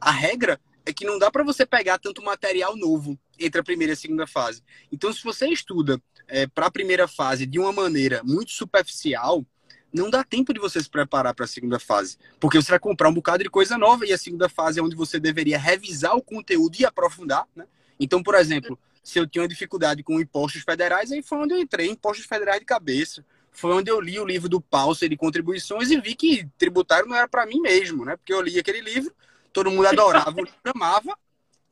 a 0.00 0.12
regra 0.12 0.60
é 0.84 0.92
que 0.92 1.04
não 1.04 1.18
dá 1.18 1.32
para 1.32 1.42
você 1.42 1.66
pegar 1.66 1.98
tanto 1.98 2.22
material 2.22 2.76
novo 2.76 3.18
entre 3.40 3.60
a 3.60 3.64
primeira 3.64 3.90
e 3.90 3.94
a 3.94 3.96
segunda 3.96 4.24
fase. 4.24 4.62
Então, 4.92 5.12
se 5.12 5.24
você 5.24 5.48
estuda 5.48 6.00
é, 6.28 6.46
para 6.46 6.66
a 6.66 6.70
primeira 6.70 7.08
fase 7.08 7.44
de 7.44 7.58
uma 7.58 7.72
maneira 7.72 8.22
muito 8.22 8.52
superficial, 8.52 9.44
não 9.92 10.08
dá 10.08 10.22
tempo 10.22 10.54
de 10.54 10.60
você 10.60 10.80
se 10.80 10.88
preparar 10.88 11.34
para 11.34 11.44
a 11.44 11.48
segunda 11.48 11.80
fase, 11.80 12.16
porque 12.38 12.62
você 12.62 12.70
vai 12.70 12.78
comprar 12.78 13.08
um 13.08 13.14
bocado 13.14 13.42
de 13.42 13.50
coisa 13.50 13.76
nova 13.76 14.06
e 14.06 14.12
a 14.12 14.18
segunda 14.18 14.48
fase 14.48 14.78
é 14.78 14.82
onde 14.82 14.94
você 14.94 15.18
deveria 15.18 15.58
revisar 15.58 16.14
o 16.14 16.22
conteúdo 16.22 16.76
e 16.78 16.86
aprofundar, 16.86 17.48
né? 17.56 17.66
Então, 17.98 18.22
por 18.22 18.36
exemplo, 18.36 18.78
se 19.06 19.20
eu 19.20 19.26
tinha 19.26 19.42
uma 19.42 19.48
dificuldade 19.48 20.02
com 20.02 20.20
impostos 20.20 20.62
federais, 20.62 21.12
aí 21.12 21.22
foi 21.22 21.38
onde 21.38 21.54
eu 21.54 21.60
entrei, 21.60 21.88
impostos 21.88 22.26
federais 22.26 22.58
de 22.58 22.66
cabeça. 22.66 23.24
Foi 23.52 23.72
onde 23.72 23.88
eu 23.88 24.00
li 24.00 24.18
o 24.18 24.24
livro 24.24 24.48
do 24.48 24.60
Paulser 24.60 25.08
de 25.08 25.16
contribuições 25.16 25.92
e 25.92 26.00
vi 26.00 26.16
que 26.16 26.44
tributário 26.58 27.06
não 27.06 27.14
era 27.14 27.28
para 27.28 27.46
mim 27.46 27.60
mesmo, 27.60 28.04
né? 28.04 28.16
Porque 28.16 28.34
eu 28.34 28.40
li 28.42 28.58
aquele 28.58 28.80
livro, 28.80 29.14
todo 29.52 29.70
mundo 29.70 29.86
adorava, 29.86 30.34
amava, 30.74 31.16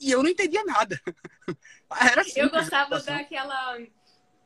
e 0.00 0.12
eu 0.12 0.22
não 0.22 0.30
entendia 0.30 0.62
nada. 0.64 1.00
Era 2.00 2.20
assim. 2.20 2.38
Eu 2.38 2.50
gostava 2.50 3.00
daquela. 3.00 3.78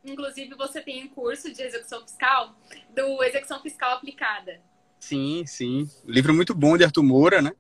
Inclusive, 0.03 0.55
você 0.55 0.81
tem 0.81 1.05
um 1.05 1.09
curso 1.09 1.53
de 1.53 1.63
execução 1.63 2.01
fiscal, 2.01 2.59
do 2.95 3.23
execução 3.23 3.61
fiscal 3.61 3.97
aplicada. 3.97 4.63
Sim, 4.99 5.45
sim. 5.47 5.91
Livro 6.07 6.33
muito 6.33 6.55
bom 6.55 6.79
de 6.79 6.85
Arthur 6.85 7.03
Moura, 7.03 7.43
né? 7.43 7.53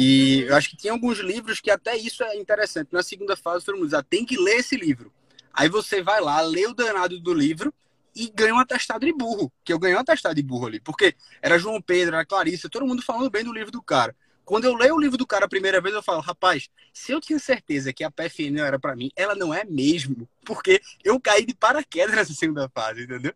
E 0.00 0.42
eu 0.42 0.54
acho 0.54 0.70
que 0.70 0.76
tem 0.76 0.92
alguns 0.92 1.18
livros 1.18 1.60
que 1.60 1.72
até 1.72 1.96
isso 1.96 2.22
é 2.22 2.36
interessante. 2.36 2.92
Na 2.92 3.02
segunda 3.02 3.36
fase, 3.36 3.64
todo 3.64 3.74
mundo 3.74 3.86
diz, 3.86 3.94
ah, 3.94 4.02
tem 4.02 4.24
que 4.24 4.36
ler 4.36 4.58
esse 4.58 4.76
livro. 4.76 5.12
Aí 5.52 5.68
você 5.68 6.00
vai 6.00 6.20
lá, 6.20 6.40
lê 6.40 6.68
o 6.68 6.72
danado 6.72 7.18
do 7.18 7.34
livro 7.34 7.74
e 8.14 8.30
ganha 8.32 8.54
um 8.54 8.60
atestado 8.60 9.04
de 9.04 9.12
burro. 9.12 9.52
Que 9.64 9.72
eu 9.72 9.78
ganhei 9.80 9.96
um 9.96 10.00
atestado 10.00 10.36
de 10.36 10.42
burro 10.44 10.68
ali. 10.68 10.78
Porque 10.78 11.16
era 11.42 11.58
João 11.58 11.82
Pedro, 11.82 12.14
era 12.14 12.24
Clarissa, 12.24 12.68
todo 12.68 12.86
mundo 12.86 13.02
falando 13.02 13.28
bem 13.28 13.42
do 13.42 13.52
livro 13.52 13.72
do 13.72 13.82
cara. 13.82 14.14
Quando 14.44 14.66
eu 14.66 14.76
leio 14.76 14.94
o 14.94 15.00
livro 15.00 15.18
do 15.18 15.26
cara 15.26 15.46
a 15.46 15.48
primeira 15.48 15.80
vez, 15.80 15.92
eu 15.92 16.02
falo, 16.02 16.20
rapaz, 16.20 16.70
se 16.92 17.10
eu 17.10 17.20
tinha 17.20 17.40
certeza 17.40 17.92
que 17.92 18.04
a 18.04 18.10
PFN 18.10 18.52
não 18.52 18.64
era 18.64 18.78
para 18.78 18.94
mim, 18.94 19.10
ela 19.16 19.34
não 19.34 19.52
é 19.52 19.64
mesmo. 19.64 20.28
Porque 20.44 20.80
eu 21.02 21.20
caí 21.20 21.44
de 21.44 21.56
paraquedas 21.56 22.14
nessa 22.14 22.34
segunda 22.34 22.68
fase, 22.68 23.02
entendeu? 23.02 23.34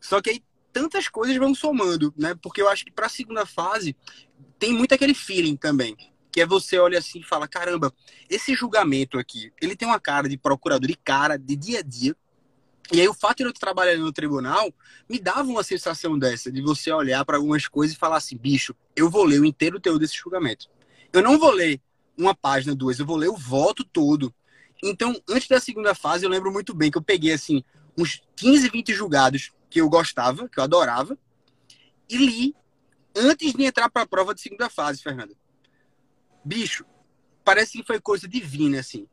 Só 0.00 0.22
que 0.22 0.30
aí 0.30 0.44
tantas 0.74 1.08
coisas 1.08 1.36
vão 1.36 1.54
somando, 1.54 2.12
né? 2.16 2.36
Porque 2.40 2.60
eu 2.60 2.68
acho 2.68 2.84
que 2.84 2.90
para 2.92 3.06
a 3.06 3.08
segunda 3.08 3.46
fase 3.46 3.96
tem 4.58 4.72
muito 4.72 4.94
aquele 4.94 5.14
feeling 5.14 5.56
também, 5.56 5.96
que 6.30 6.40
é 6.40 6.46
você 6.46 6.78
olha 6.78 6.98
assim 6.98 7.20
e 7.20 7.24
fala, 7.24 7.46
caramba, 7.46 7.92
esse 8.28 8.54
julgamento 8.54 9.18
aqui, 9.18 9.52
ele 9.60 9.76
tem 9.76 9.86
uma 9.86 10.00
cara 10.00 10.28
de 10.28 10.36
procurador 10.36 10.90
e 10.90 10.96
cara 10.96 11.36
de 11.36 11.56
dia 11.56 11.80
a 11.80 11.82
dia. 11.82 12.16
E 12.92 13.00
aí 13.00 13.08
o 13.08 13.14
fato 13.14 13.38
de 13.38 13.44
eu 13.44 13.50
estar 13.50 13.66
trabalhando 13.66 14.04
no 14.04 14.12
tribunal 14.12 14.72
me 15.08 15.18
dava 15.18 15.48
uma 15.48 15.62
sensação 15.62 16.18
dessa, 16.18 16.52
de 16.52 16.60
você 16.60 16.92
olhar 16.92 17.24
para 17.24 17.36
algumas 17.36 17.66
coisas 17.66 17.96
e 17.96 17.98
falar 17.98 18.16
assim, 18.16 18.36
bicho, 18.36 18.74
eu 18.94 19.08
vou 19.08 19.24
ler 19.24 19.40
o 19.40 19.44
inteiro 19.44 19.80
teu 19.80 19.98
desse 19.98 20.14
julgamento. 20.16 20.68
Eu 21.12 21.22
não 21.22 21.38
vou 21.38 21.50
ler 21.50 21.80
uma 22.16 22.34
página, 22.34 22.74
duas, 22.74 22.98
eu 22.98 23.06
vou 23.06 23.16
ler 23.16 23.28
o 23.28 23.36
voto 23.36 23.84
todo. 23.84 24.34
Então, 24.82 25.18
antes 25.28 25.48
da 25.48 25.60
segunda 25.60 25.94
fase, 25.94 26.26
eu 26.26 26.30
lembro 26.30 26.52
muito 26.52 26.74
bem 26.74 26.90
que 26.90 26.98
eu 26.98 27.02
peguei 27.02 27.32
assim 27.32 27.64
uns 27.96 28.22
15, 28.36 28.68
20 28.68 28.92
julgados 28.92 29.52
que 29.70 29.80
eu 29.80 29.88
gostava, 29.88 30.48
que 30.48 30.58
eu 30.58 30.64
adorava, 30.64 31.16
e 32.08 32.16
li 32.16 32.54
antes 33.14 33.52
de 33.52 33.64
entrar 33.64 33.90
para 33.90 34.02
a 34.02 34.06
prova 34.06 34.34
de 34.34 34.40
segunda 34.40 34.68
fase, 34.68 35.02
Fernanda. 35.02 35.34
Bicho, 36.44 36.84
parece 37.44 37.78
que 37.78 37.84
foi 37.84 38.00
coisa 38.00 38.28
divina, 38.28 38.80
assim. 38.80 39.08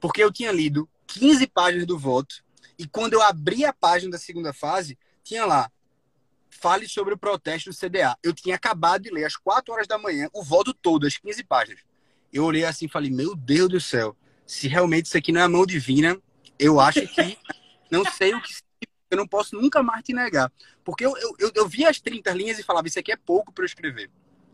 Porque 0.00 0.22
eu 0.22 0.32
tinha 0.32 0.52
lido 0.52 0.88
15 1.06 1.46
páginas 1.48 1.86
do 1.86 1.98
voto, 1.98 2.44
e 2.78 2.86
quando 2.86 3.14
eu 3.14 3.22
abri 3.22 3.64
a 3.64 3.72
página 3.72 4.12
da 4.12 4.18
segunda 4.18 4.52
fase, 4.52 4.98
tinha 5.22 5.44
lá, 5.46 5.70
fale 6.50 6.88
sobre 6.88 7.14
o 7.14 7.18
protesto 7.18 7.70
do 7.70 7.76
CDA. 7.76 8.16
Eu 8.22 8.32
tinha 8.32 8.54
acabado 8.54 9.02
de 9.02 9.10
ler 9.10 9.24
às 9.24 9.36
4 9.36 9.72
horas 9.72 9.86
da 9.86 9.98
manhã 9.98 10.28
o 10.32 10.42
voto 10.42 10.74
todo, 10.74 11.06
as 11.06 11.16
15 11.16 11.44
páginas. 11.44 11.80
Eu 12.32 12.44
olhei 12.44 12.64
assim 12.64 12.86
e 12.86 12.90
falei, 12.90 13.10
meu 13.10 13.34
Deus 13.34 13.68
do 13.68 13.80
céu, 13.80 14.16
se 14.46 14.68
realmente 14.68 15.06
isso 15.06 15.16
aqui 15.16 15.32
não 15.32 15.40
é 15.40 15.48
mão 15.48 15.64
divina, 15.64 16.20
eu 16.58 16.78
acho 16.80 17.06
que 17.08 17.38
não 17.90 18.04
sei 18.04 18.34
o 18.34 18.42
que 18.42 18.52
eu 19.10 19.16
não 19.16 19.26
posso 19.26 19.56
nunca 19.56 19.82
mais 19.82 20.02
te 20.02 20.12
negar. 20.12 20.52
Porque 20.84 21.04
eu, 21.04 21.14
eu, 21.38 21.50
eu 21.54 21.68
via 21.68 21.88
as 21.88 22.00
30 22.00 22.32
linhas 22.32 22.58
e 22.58 22.62
falava, 22.62 22.88
isso 22.88 22.98
aqui 22.98 23.12
é 23.12 23.16
pouco 23.16 23.52
para 23.52 23.62
eu 23.62 23.66
escrever. 23.66 24.10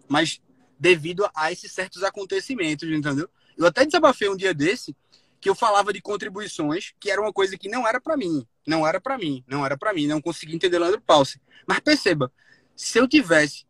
Mas 0.09 0.41
devido 0.79 1.29
a 1.35 1.53
esses 1.53 1.71
certos 1.73 2.03
acontecimentos, 2.03 2.89
entendeu? 2.89 3.29
Eu 3.57 3.67
até 3.67 3.85
desabafei 3.85 4.29
um 4.29 4.37
dia 4.37 4.53
desse 4.53 4.97
que 5.41 5.49
eu 5.49 5.55
falava 5.55 5.93
de 5.93 6.01
contribuições, 6.01 6.93
que 7.01 7.11
era 7.11 7.21
uma 7.21 7.33
coisa 7.33 7.59
que 7.59 7.69
não 7.69 7.87
era 7.87 8.01
para 8.01 8.17
mim, 8.17 8.47
não 8.67 8.87
era 8.87 9.01
para 9.01 9.19
mim, 9.19 9.45
não 9.47 9.67
era 9.67 9.77
para 9.77 9.93
mim, 9.93 10.07
não 10.07 10.21
consegui 10.21 10.55
entender 10.55 10.79
Leandro 10.79 11.01
Pause. 11.01 11.41
Mas 11.67 11.81
perceba, 11.81 12.33
se 12.77 12.99
eu 12.99 13.09
tivesse 13.09 13.67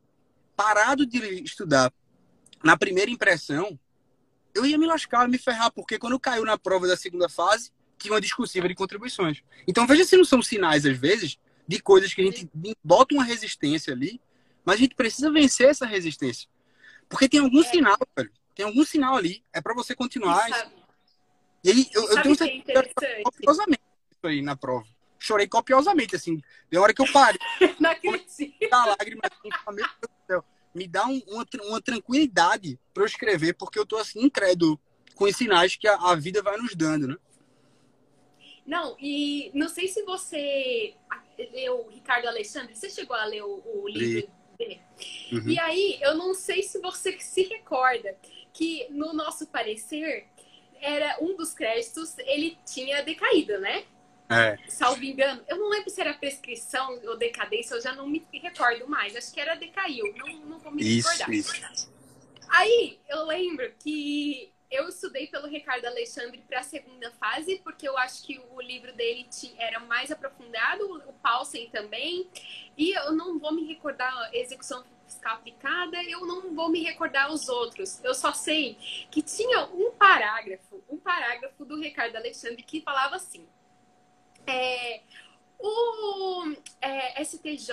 parado 0.54 1.06
de 1.06 1.18
estudar 1.42 1.92
na 2.62 2.76
primeira 2.76 3.10
impressão, 3.10 3.78
eu 4.54 4.66
ia 4.66 4.76
me 4.76 4.86
lascar, 4.86 5.28
me 5.28 5.38
ferrar, 5.38 5.72
porque 5.72 5.98
quando 5.98 6.20
caiu 6.20 6.44
na 6.44 6.58
prova 6.58 6.86
da 6.86 6.96
segunda 6.96 7.28
fase, 7.28 7.70
uma 8.10 8.20
discursiva 8.20 8.68
de 8.68 8.74
contribuições. 8.74 9.42
Então 9.66 9.86
veja 9.86 10.04
se 10.04 10.16
não 10.16 10.24
são 10.24 10.42
sinais, 10.42 10.86
às 10.86 10.96
vezes, 10.96 11.38
de 11.66 11.80
coisas 11.80 12.12
que 12.12 12.20
a 12.20 12.24
gente 12.24 12.48
bota 12.82 13.14
uma 13.14 13.24
resistência 13.24 13.92
ali, 13.92 14.20
mas 14.64 14.76
a 14.76 14.78
gente 14.78 14.94
precisa 14.94 15.30
vencer 15.30 15.68
essa 15.68 15.86
resistência. 15.86 16.48
Porque 17.08 17.28
tem 17.28 17.40
algum 17.40 17.60
é. 17.60 17.64
sinal, 17.64 17.98
velho. 18.16 18.32
Tem 18.54 18.64
algum 18.64 18.84
sinal 18.84 19.16
ali. 19.16 19.42
É 19.52 19.60
para 19.60 19.74
você 19.74 19.94
continuar. 19.94 20.48
E, 21.62 21.70
aí, 21.70 21.90
eu, 21.92 22.08
eu 22.08 22.22
tenho 22.22 22.36
que 22.36 22.72
é 22.72 23.22
copiosamente 23.22 23.82
isso 24.10 24.26
aí 24.26 24.42
na 24.42 24.56
prova. 24.56 24.86
Chorei 25.18 25.46
copiosamente, 25.46 26.16
assim. 26.16 26.40
De 26.70 26.78
hora 26.78 26.92
que 26.92 27.00
eu 27.00 27.12
parei. 27.12 27.38
Não 27.78 27.90
acredito. 27.90 28.26
Assim, 28.26 28.54
meu 29.72 29.74
Deus 29.74 29.90
do 30.00 30.26
céu. 30.26 30.44
Me 30.74 30.88
dá 30.88 31.06
um, 31.06 31.20
uma, 31.28 31.46
uma 31.64 31.82
tranquilidade 31.82 32.78
para 32.94 33.02
eu 33.02 33.06
escrever, 33.06 33.54
porque 33.54 33.78
eu 33.78 33.86
tô 33.86 33.96
assim, 33.98 34.24
incrédulo 34.24 34.80
com 35.14 35.24
os 35.24 35.36
sinais 35.36 35.76
que 35.76 35.86
a, 35.86 35.94
a 35.96 36.14
vida 36.14 36.42
vai 36.42 36.56
nos 36.56 36.74
dando, 36.74 37.08
né? 37.08 37.16
Não, 38.66 38.96
e 39.00 39.50
não 39.54 39.68
sei 39.68 39.88
se 39.88 40.02
você 40.04 40.94
leu 41.52 41.88
Ricardo 41.88 42.26
Alexandre, 42.28 42.74
você 42.74 42.88
chegou 42.88 43.16
a 43.16 43.24
ler 43.24 43.42
o, 43.42 43.62
o 43.64 43.88
livro 43.88 44.30
dele? 44.58 44.80
Uhum. 45.32 45.48
E 45.48 45.58
aí, 45.58 45.98
eu 46.00 46.14
não 46.14 46.32
sei 46.34 46.62
se 46.62 46.78
você 46.80 47.18
se 47.18 47.42
recorda 47.42 48.16
que 48.52 48.86
no 48.90 49.12
nosso 49.12 49.46
parecer 49.46 50.26
era 50.80 51.16
um 51.20 51.36
dos 51.36 51.54
créditos, 51.54 52.16
ele 52.18 52.58
tinha 52.66 53.02
decaído, 53.02 53.58
né? 53.58 53.84
É. 54.28 54.58
Salvo 54.68 55.04
engano. 55.04 55.42
Eu 55.46 55.58
não 55.58 55.68
lembro 55.68 55.90
se 55.90 56.00
era 56.00 56.14
prescrição 56.14 57.00
ou 57.04 57.16
decadência, 57.16 57.74
eu 57.74 57.82
já 57.82 57.94
não 57.94 58.06
me 58.06 58.24
recordo 58.32 58.88
mais. 58.88 59.14
Acho 59.14 59.32
que 59.32 59.40
era 59.40 59.54
decaiu, 59.54 60.12
não, 60.16 60.36
não 60.46 60.58
vou 60.58 60.72
me 60.72 60.82
isso, 60.82 61.08
recordar. 61.08 61.34
Isso. 61.34 61.92
Aí, 62.48 62.98
eu 63.08 63.24
lembro 63.24 63.72
que 63.78 64.52
eu 64.72 64.88
estudei 64.88 65.26
pelo 65.26 65.46
Ricardo 65.46 65.84
Alexandre 65.84 66.42
para 66.48 66.60
a 66.60 66.62
segunda 66.62 67.10
fase, 67.12 67.60
porque 67.62 67.86
eu 67.86 67.96
acho 67.98 68.24
que 68.24 68.40
o 68.50 68.60
livro 68.60 68.90
dele 68.94 69.28
era 69.58 69.78
mais 69.78 70.10
aprofundado, 70.10 70.82
o 71.06 71.12
Paulsen 71.12 71.68
também. 71.68 72.26
E 72.76 72.90
eu 72.92 73.12
não 73.12 73.38
vou 73.38 73.52
me 73.52 73.66
recordar 73.66 74.10
a 74.16 74.34
execução 74.34 74.82
fiscal 75.06 75.34
aplicada, 75.34 76.02
eu 76.04 76.24
não 76.26 76.54
vou 76.54 76.70
me 76.70 76.82
recordar 76.82 77.30
os 77.30 77.50
outros. 77.50 78.02
Eu 78.02 78.14
só 78.14 78.32
sei 78.32 78.78
que 79.10 79.20
tinha 79.20 79.66
um 79.66 79.92
parágrafo, 79.92 80.82
um 80.88 80.96
parágrafo 80.96 81.66
do 81.66 81.78
Ricardo 81.78 82.16
Alexandre 82.16 82.62
que 82.62 82.80
falava 82.80 83.16
assim: 83.16 83.46
é, 84.46 85.02
o 85.62 86.56
é, 86.80 87.24
STJ, 87.24 87.72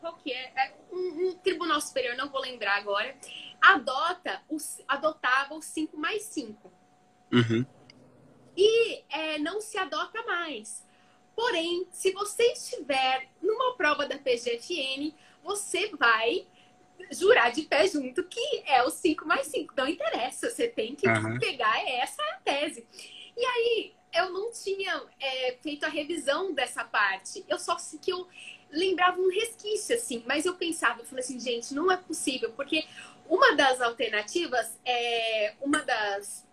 qual 0.00 0.16
que 0.18 0.32
é? 0.32 0.52
é 0.54 0.74
um, 0.92 1.28
um, 1.28 1.34
tribunal 1.38 1.80
superior, 1.80 2.14
não 2.14 2.28
vou 2.28 2.40
lembrar 2.40 2.76
agora, 2.76 3.16
adota 3.60 4.42
os, 4.50 4.82
adotava 4.86 5.54
o 5.54 5.62
5 5.62 5.96
mais 5.96 6.24
5. 6.24 6.70
Uhum. 7.32 7.64
E 8.54 9.02
é, 9.08 9.38
não 9.38 9.60
se 9.60 9.78
adota 9.78 10.22
mais. 10.24 10.86
Porém, 11.34 11.86
se 11.90 12.12
você 12.12 12.52
estiver 12.52 13.30
numa 13.40 13.74
prova 13.76 14.06
da 14.06 14.18
PGFN, 14.18 15.14
você 15.42 15.88
vai 15.96 16.46
jurar 17.10 17.50
de 17.50 17.62
pé 17.62 17.86
junto 17.86 18.22
que 18.24 18.62
é 18.66 18.82
o 18.82 18.90
5 18.90 19.26
mais 19.26 19.46
5. 19.46 19.72
Não 19.74 19.88
interessa, 19.88 20.50
você 20.50 20.68
tem 20.68 20.94
que 20.94 21.08
uhum. 21.08 21.38
pegar 21.38 21.82
essa 21.88 22.22
tese. 22.44 22.86
E 23.34 23.42
aí, 23.42 23.94
eu 24.12 24.30
não 24.30 24.50
tinha 24.52 25.02
é, 25.18 25.56
feito 25.62 25.84
a 25.84 25.88
revisão 25.88 26.52
dessa 26.52 26.84
parte. 26.84 27.44
Eu 27.48 27.58
só 27.58 27.76
que 28.00 28.10
eu 28.10 28.26
lembrava 28.70 29.20
um 29.20 29.30
resquício, 29.30 29.94
assim, 29.96 30.22
mas 30.26 30.46
eu 30.46 30.54
pensava, 30.54 31.00
eu 31.00 31.04
falei 31.04 31.24
assim, 31.24 31.40
gente, 31.40 31.74
não 31.74 31.90
é 31.90 31.96
possível, 31.96 32.52
porque 32.52 32.84
uma 33.28 33.54
das 33.54 33.80
alternativas, 33.80 34.78
é, 34.84 35.54
uma 35.60 35.82
das 35.82 36.48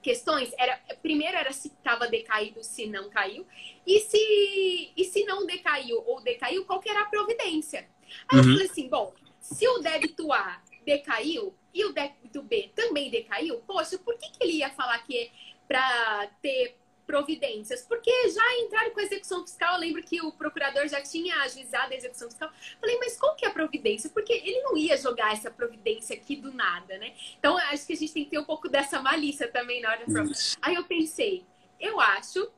questões 0.00 0.52
era 0.56 0.80
primeiro 1.02 1.36
era 1.36 1.52
se 1.52 1.68
estava 1.68 2.06
decaído, 2.06 2.62
se 2.62 2.86
não 2.86 3.10
caiu, 3.10 3.46
e 3.86 4.00
se 4.00 4.92
e 4.96 5.04
se 5.04 5.24
não 5.24 5.44
decaiu 5.44 6.02
ou 6.06 6.20
decaiu, 6.20 6.64
qual 6.64 6.80
que 6.80 6.88
era 6.88 7.02
a 7.02 7.06
providência. 7.06 7.88
Aí 8.28 8.38
uhum. 8.38 8.44
eu 8.44 8.52
falei 8.52 8.66
assim, 8.66 8.88
bom, 8.88 9.12
se 9.40 9.66
o 9.66 9.78
débito 9.78 10.32
A 10.32 10.62
decaiu 10.84 11.54
e 11.74 11.84
o 11.84 11.92
débito 11.92 12.42
B 12.42 12.70
também 12.74 13.10
decaiu, 13.10 13.60
poxa, 13.66 13.98
por 13.98 14.16
que, 14.16 14.30
que 14.30 14.42
ele 14.42 14.58
ia 14.58 14.70
falar 14.70 14.98
que 15.00 15.16
é 15.16 15.30
para 15.68 16.28
ter 16.40 16.77
providências, 17.08 17.80
porque 17.80 18.10
já 18.28 18.58
entraram 18.60 18.90
com 18.90 19.00
a 19.00 19.02
execução 19.02 19.40
fiscal. 19.40 19.72
Eu 19.74 19.80
lembro 19.80 20.02
que 20.02 20.20
o 20.20 20.30
procurador 20.30 20.86
já 20.86 21.00
tinha 21.00 21.34
ajuizado 21.40 21.94
a 21.94 21.96
execução 21.96 22.28
fiscal. 22.28 22.52
Falei, 22.78 22.98
mas 22.98 23.16
qual 23.16 23.34
que 23.34 23.46
é 23.46 23.48
a 23.48 23.50
providência? 23.50 24.10
Porque 24.10 24.30
ele 24.30 24.60
não 24.60 24.76
ia 24.76 24.94
jogar 24.98 25.32
essa 25.32 25.50
providência 25.50 26.14
aqui 26.14 26.36
do 26.36 26.52
nada, 26.52 26.98
né? 26.98 27.14
Então, 27.38 27.56
acho 27.56 27.86
que 27.86 27.94
a 27.94 27.96
gente 27.96 28.12
tem 28.12 28.24
que 28.24 28.30
ter 28.32 28.38
um 28.38 28.44
pouco 28.44 28.68
dessa 28.68 29.00
malícia 29.00 29.48
também 29.48 29.80
na 29.80 29.88
hora 29.88 30.00
da 30.00 30.12
prova. 30.12 30.30
Aí 30.60 30.74
eu 30.74 30.84
pensei, 30.84 31.46
eu 31.80 31.98
acho 31.98 32.52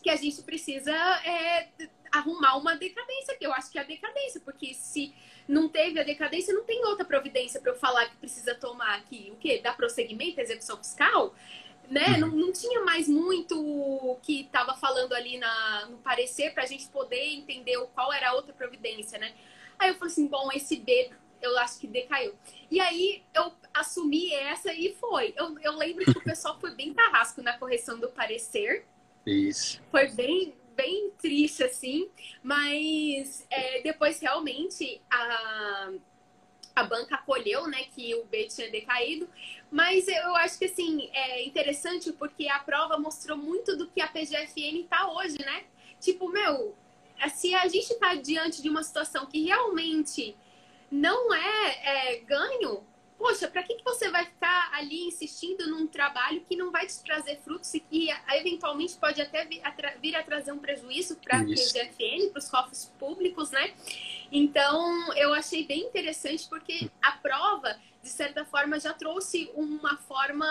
que 0.00 0.08
a 0.08 0.14
gente 0.14 0.40
precisa 0.42 0.92
é, 1.24 1.68
arrumar 2.12 2.56
uma 2.56 2.76
decadência, 2.76 3.36
que 3.36 3.44
eu 3.44 3.52
acho 3.52 3.72
que 3.72 3.78
é 3.78 3.80
a 3.80 3.84
decadência, 3.84 4.40
porque 4.40 4.72
se 4.72 5.12
não 5.48 5.68
teve 5.68 5.98
a 5.98 6.04
decadência, 6.04 6.54
não 6.54 6.62
tem 6.62 6.84
outra 6.84 7.04
providência 7.04 7.60
para 7.60 7.72
eu 7.72 7.76
falar 7.76 8.08
que 8.08 8.16
precisa 8.18 8.54
tomar 8.54 8.94
aqui. 8.94 9.32
O 9.32 9.36
quê? 9.36 9.58
Dar 9.60 9.76
prosseguimento 9.76 10.38
à 10.38 10.44
execução 10.44 10.76
fiscal? 10.76 11.34
Né? 11.90 12.12
Uhum. 12.12 12.18
Não, 12.20 12.28
não 12.28 12.52
tinha 12.52 12.82
mais 12.82 13.08
muito 13.08 14.18
que 14.22 14.42
estava 14.42 14.74
falando 14.76 15.12
ali 15.12 15.38
na, 15.38 15.86
no 15.86 15.98
parecer 15.98 16.52
para 16.52 16.62
a 16.62 16.66
gente 16.66 16.88
poder 16.88 17.34
entender 17.34 17.78
qual 17.94 18.12
era 18.12 18.30
a 18.30 18.34
outra 18.34 18.52
providência, 18.52 19.18
né? 19.18 19.34
Aí 19.78 19.90
eu 19.90 19.94
falei 19.94 20.12
assim, 20.12 20.26
bom, 20.26 20.50
esse 20.52 20.76
B 20.76 21.10
eu 21.42 21.58
acho 21.58 21.78
que 21.78 21.86
decaiu. 21.86 22.34
E 22.70 22.80
aí 22.80 23.22
eu 23.34 23.52
assumi 23.72 24.32
essa 24.32 24.72
e 24.72 24.94
foi. 24.94 25.34
Eu, 25.36 25.58
eu 25.60 25.76
lembro 25.76 26.04
que 26.04 26.18
o 26.18 26.24
pessoal 26.24 26.58
foi 26.58 26.74
bem 26.74 26.94
carrasco 26.94 27.42
na 27.42 27.58
correção 27.58 27.98
do 27.98 28.08
parecer. 28.08 28.86
Isso. 29.26 29.80
Foi 29.90 30.08
bem, 30.12 30.54
bem 30.74 31.10
triste, 31.18 31.62
assim. 31.62 32.08
Mas 32.42 33.46
é, 33.50 33.82
depois 33.82 34.18
realmente 34.20 35.02
a 35.10 35.92
a 36.74 36.82
banca 36.82 37.14
acolheu, 37.14 37.66
né, 37.68 37.84
que 37.94 38.14
o 38.14 38.24
B 38.24 38.44
tinha 38.44 38.70
decaído, 38.70 39.28
mas 39.70 40.08
eu 40.08 40.34
acho 40.36 40.58
que 40.58 40.64
assim 40.64 41.08
é 41.12 41.44
interessante 41.44 42.12
porque 42.12 42.48
a 42.48 42.58
prova 42.58 42.98
mostrou 42.98 43.36
muito 43.36 43.76
do 43.76 43.86
que 43.86 44.00
a 44.00 44.08
PGFN 44.08 44.80
está 44.80 45.10
hoje, 45.10 45.38
né? 45.38 45.64
Tipo, 46.00 46.28
meu, 46.28 46.74
se 47.34 47.54
a 47.54 47.66
gente 47.68 47.92
está 47.92 48.14
diante 48.14 48.60
de 48.60 48.68
uma 48.68 48.82
situação 48.82 49.26
que 49.26 49.44
realmente 49.44 50.36
não 50.90 51.32
é, 51.34 52.12
é 52.14 52.18
ganho, 52.20 52.84
poxa, 53.18 53.48
para 53.48 53.62
que, 53.62 53.74
que 53.74 53.84
você 53.84 54.10
vai 54.10 54.24
ficar 54.24 54.70
ali 54.74 55.06
insistindo 55.06 55.68
num 55.68 55.86
trabalho 55.86 56.44
que 56.48 56.56
não 56.56 56.70
vai 56.70 56.86
te 56.86 57.02
trazer 57.02 57.38
frutos 57.38 57.72
e 57.74 57.80
que 57.80 58.08
eventualmente 58.32 58.96
pode 58.96 59.20
até 59.20 59.44
vir 59.44 59.60
a, 59.64 59.70
vir 60.00 60.16
a 60.16 60.22
trazer 60.22 60.52
um 60.52 60.58
prejuízo 60.58 61.16
para 61.16 61.38
a 61.38 61.44
PGFN, 61.44 62.30
para 62.30 62.38
os 62.38 62.48
cofres 62.48 62.92
públicos, 62.98 63.50
né? 63.50 63.74
Então, 64.30 65.12
eu 65.14 65.32
achei 65.32 65.64
bem 65.64 65.80
interessante 65.80 66.48
porque 66.48 66.90
a 67.00 67.12
prova, 67.12 67.78
de 68.02 68.08
certa 68.08 68.44
forma, 68.44 68.78
já 68.80 68.92
trouxe 68.92 69.50
uma 69.54 69.96
forma 69.96 70.46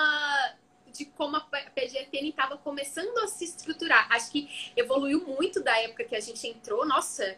de 0.93 1.05
como 1.05 1.35
a 1.35 1.41
PGFN 1.41 2.29
estava 2.29 2.57
começando 2.57 3.17
a 3.19 3.27
se 3.27 3.45
estruturar. 3.45 4.07
Acho 4.11 4.31
que 4.31 4.71
evoluiu 4.75 5.25
muito 5.25 5.61
da 5.61 5.75
época 5.81 6.03
que 6.03 6.15
a 6.15 6.19
gente 6.19 6.47
entrou. 6.47 6.85
Nossa, 6.85 7.37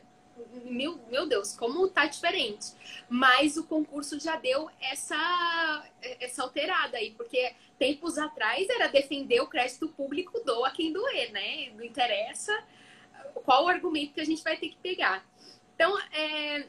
meu, 0.66 1.00
meu 1.10 1.28
Deus, 1.28 1.56
como 1.56 1.88
tá 1.88 2.06
diferente. 2.06 2.74
Mas 3.10 3.58
o 3.58 3.64
concurso 3.64 4.20
já 4.20 4.36
deu 4.38 4.70
essa, 4.80 5.86
essa 6.20 6.44
alterada 6.44 6.98
aí, 6.98 7.12
porque 7.12 7.54
tempos 7.78 8.18
atrás 8.18 8.68
era 8.70 8.88
defender 8.88 9.42
o 9.42 9.48
crédito 9.48 9.88
público, 9.90 10.42
doa 10.46 10.72
quem 10.72 10.92
doer, 10.92 11.32
né? 11.32 11.70
Não 11.76 11.84
interessa 11.84 12.52
qual 13.44 13.66
o 13.66 13.68
argumento 13.68 14.14
que 14.14 14.22
a 14.22 14.26
gente 14.26 14.44
vai 14.44 14.58
ter 14.58 14.70
que 14.70 14.78
pegar. 14.78 15.26
Então, 15.76 15.98
é, 16.12 16.66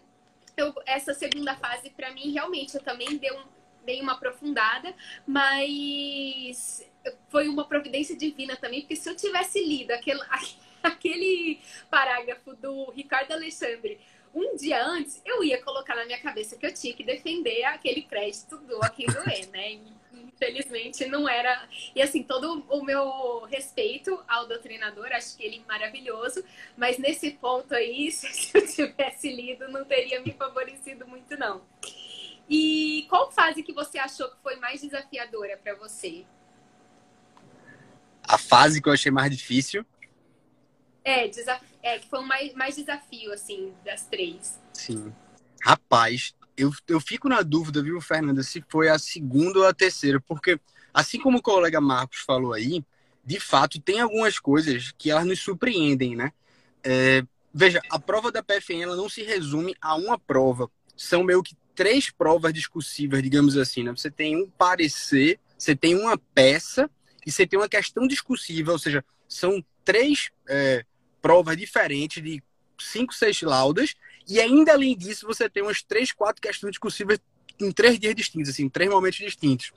eu, 0.56 0.74
essa 0.84 1.14
segunda 1.14 1.54
fase, 1.56 1.90
para 1.90 2.10
mim, 2.12 2.32
realmente, 2.32 2.74
eu 2.74 2.82
também 2.82 3.16
dei, 3.16 3.32
um, 3.32 3.44
dei 3.84 4.00
uma 4.00 4.12
aprofundada, 4.12 4.94
mas 5.26 6.84
foi 7.28 7.48
uma 7.48 7.66
providência 7.66 8.16
divina 8.16 8.56
também, 8.56 8.80
porque 8.80 8.96
se 8.96 9.08
eu 9.08 9.16
tivesse 9.16 9.62
lido 9.64 9.92
aquele, 9.92 10.20
aquele 10.82 11.60
parágrafo 11.90 12.54
do 12.54 12.90
Ricardo 12.90 13.32
Alexandre 13.32 13.98
um 14.36 14.54
dia 14.54 14.84
antes, 14.84 15.22
eu 15.24 15.42
ia 15.42 15.62
colocar 15.62 15.96
na 15.96 16.04
minha 16.04 16.20
cabeça 16.20 16.58
que 16.58 16.66
eu 16.66 16.74
tinha 16.74 16.92
que 16.92 17.02
defender 17.02 17.64
aquele 17.64 18.02
crédito 18.02 18.58
do 18.58 18.84
a 18.84 18.90
quem 18.90 19.06
doer, 19.06 19.48
né? 19.50 19.80
Infelizmente 20.12 21.06
não 21.06 21.26
era. 21.26 21.66
E 21.94 22.02
assim, 22.02 22.22
todo 22.22 22.62
o 22.68 22.84
meu 22.84 23.44
respeito 23.44 24.22
ao 24.28 24.46
doutrinador, 24.46 25.06
acho 25.12 25.38
que 25.38 25.42
ele 25.42 25.62
é 25.64 25.66
maravilhoso, 25.66 26.44
mas 26.76 26.98
nesse 26.98 27.30
ponto 27.30 27.74
aí, 27.74 28.12
se 28.12 28.50
eu 28.54 28.66
tivesse 28.66 29.32
lido, 29.32 29.68
não 29.68 29.86
teria 29.86 30.20
me 30.20 30.32
favorecido 30.32 31.08
muito, 31.08 31.34
não. 31.38 31.62
E 32.48 33.06
qual 33.08 33.32
fase 33.32 33.62
que 33.62 33.72
você 33.72 33.98
achou 33.98 34.28
que 34.30 34.36
foi 34.42 34.56
mais 34.56 34.82
desafiadora 34.82 35.56
para 35.56 35.74
você? 35.76 36.26
A 38.28 38.38
fase 38.38 38.80
que 38.80 38.88
eu 38.88 38.92
achei 38.92 39.10
mais 39.10 39.30
difícil 39.30 39.84
é, 41.06 41.28
desaf... 41.28 41.64
é 41.84 42.00
que 42.00 42.08
foi 42.08 42.18
o 42.18 42.26
mais, 42.26 42.52
mais 42.54 42.74
desafio, 42.74 43.32
assim, 43.32 43.72
das 43.84 44.06
três. 44.06 44.58
Sim. 44.72 45.14
Rapaz, 45.62 46.34
eu, 46.56 46.72
eu 46.88 46.98
fico 46.98 47.28
na 47.28 47.42
dúvida, 47.42 47.80
viu, 47.80 48.00
Fernanda, 48.00 48.42
se 48.42 48.64
foi 48.68 48.88
a 48.88 48.98
segunda 48.98 49.60
ou 49.60 49.66
a 49.68 49.72
terceira, 49.72 50.20
porque, 50.20 50.58
assim 50.92 51.20
como 51.20 51.38
o 51.38 51.42
colega 51.42 51.80
Marcos 51.80 52.18
falou 52.26 52.52
aí, 52.52 52.84
de 53.24 53.38
fato, 53.38 53.80
tem 53.80 54.00
algumas 54.00 54.40
coisas 54.40 54.92
que 54.98 55.08
elas 55.08 55.24
nos 55.24 55.38
surpreendem, 55.38 56.16
né? 56.16 56.32
É, 56.82 57.22
veja, 57.54 57.80
a 57.88 58.00
prova 58.00 58.32
da 58.32 58.42
PFN 58.42 58.82
ela 58.82 58.96
não 58.96 59.08
se 59.08 59.22
resume 59.22 59.76
a 59.80 59.94
uma 59.94 60.18
prova. 60.18 60.68
São 60.96 61.22
meio 61.22 61.40
que 61.40 61.56
três 61.72 62.10
provas 62.10 62.52
discursivas, 62.52 63.22
digamos 63.22 63.56
assim, 63.56 63.84
né? 63.84 63.92
Você 63.92 64.10
tem 64.10 64.36
um 64.36 64.50
parecer, 64.50 65.38
você 65.56 65.76
tem 65.76 65.94
uma 65.94 66.18
peça 66.34 66.90
e 67.26 67.32
você 67.32 67.46
tem 67.46 67.58
uma 67.58 67.68
questão 67.68 68.06
discursiva, 68.06 68.72
ou 68.72 68.78
seja, 68.78 69.04
são 69.28 69.62
três 69.84 70.30
é, 70.48 70.84
provas 71.20 71.56
diferentes 71.56 72.22
de 72.22 72.42
cinco, 72.78 73.12
seis 73.12 73.42
laudas, 73.42 73.94
e 74.28 74.40
ainda 74.40 74.72
além 74.72 74.96
disso, 74.96 75.26
você 75.26 75.48
tem 75.48 75.62
umas 75.62 75.82
três, 75.82 76.12
quatro 76.12 76.40
questões 76.40 76.70
discursivas 76.70 77.18
em 77.60 77.72
três 77.72 77.98
dias 77.98 78.14
distintos, 78.14 78.50
assim, 78.50 78.64
em 78.64 78.68
três 78.68 78.88
momentos 78.88 79.18
distintos. 79.18 79.72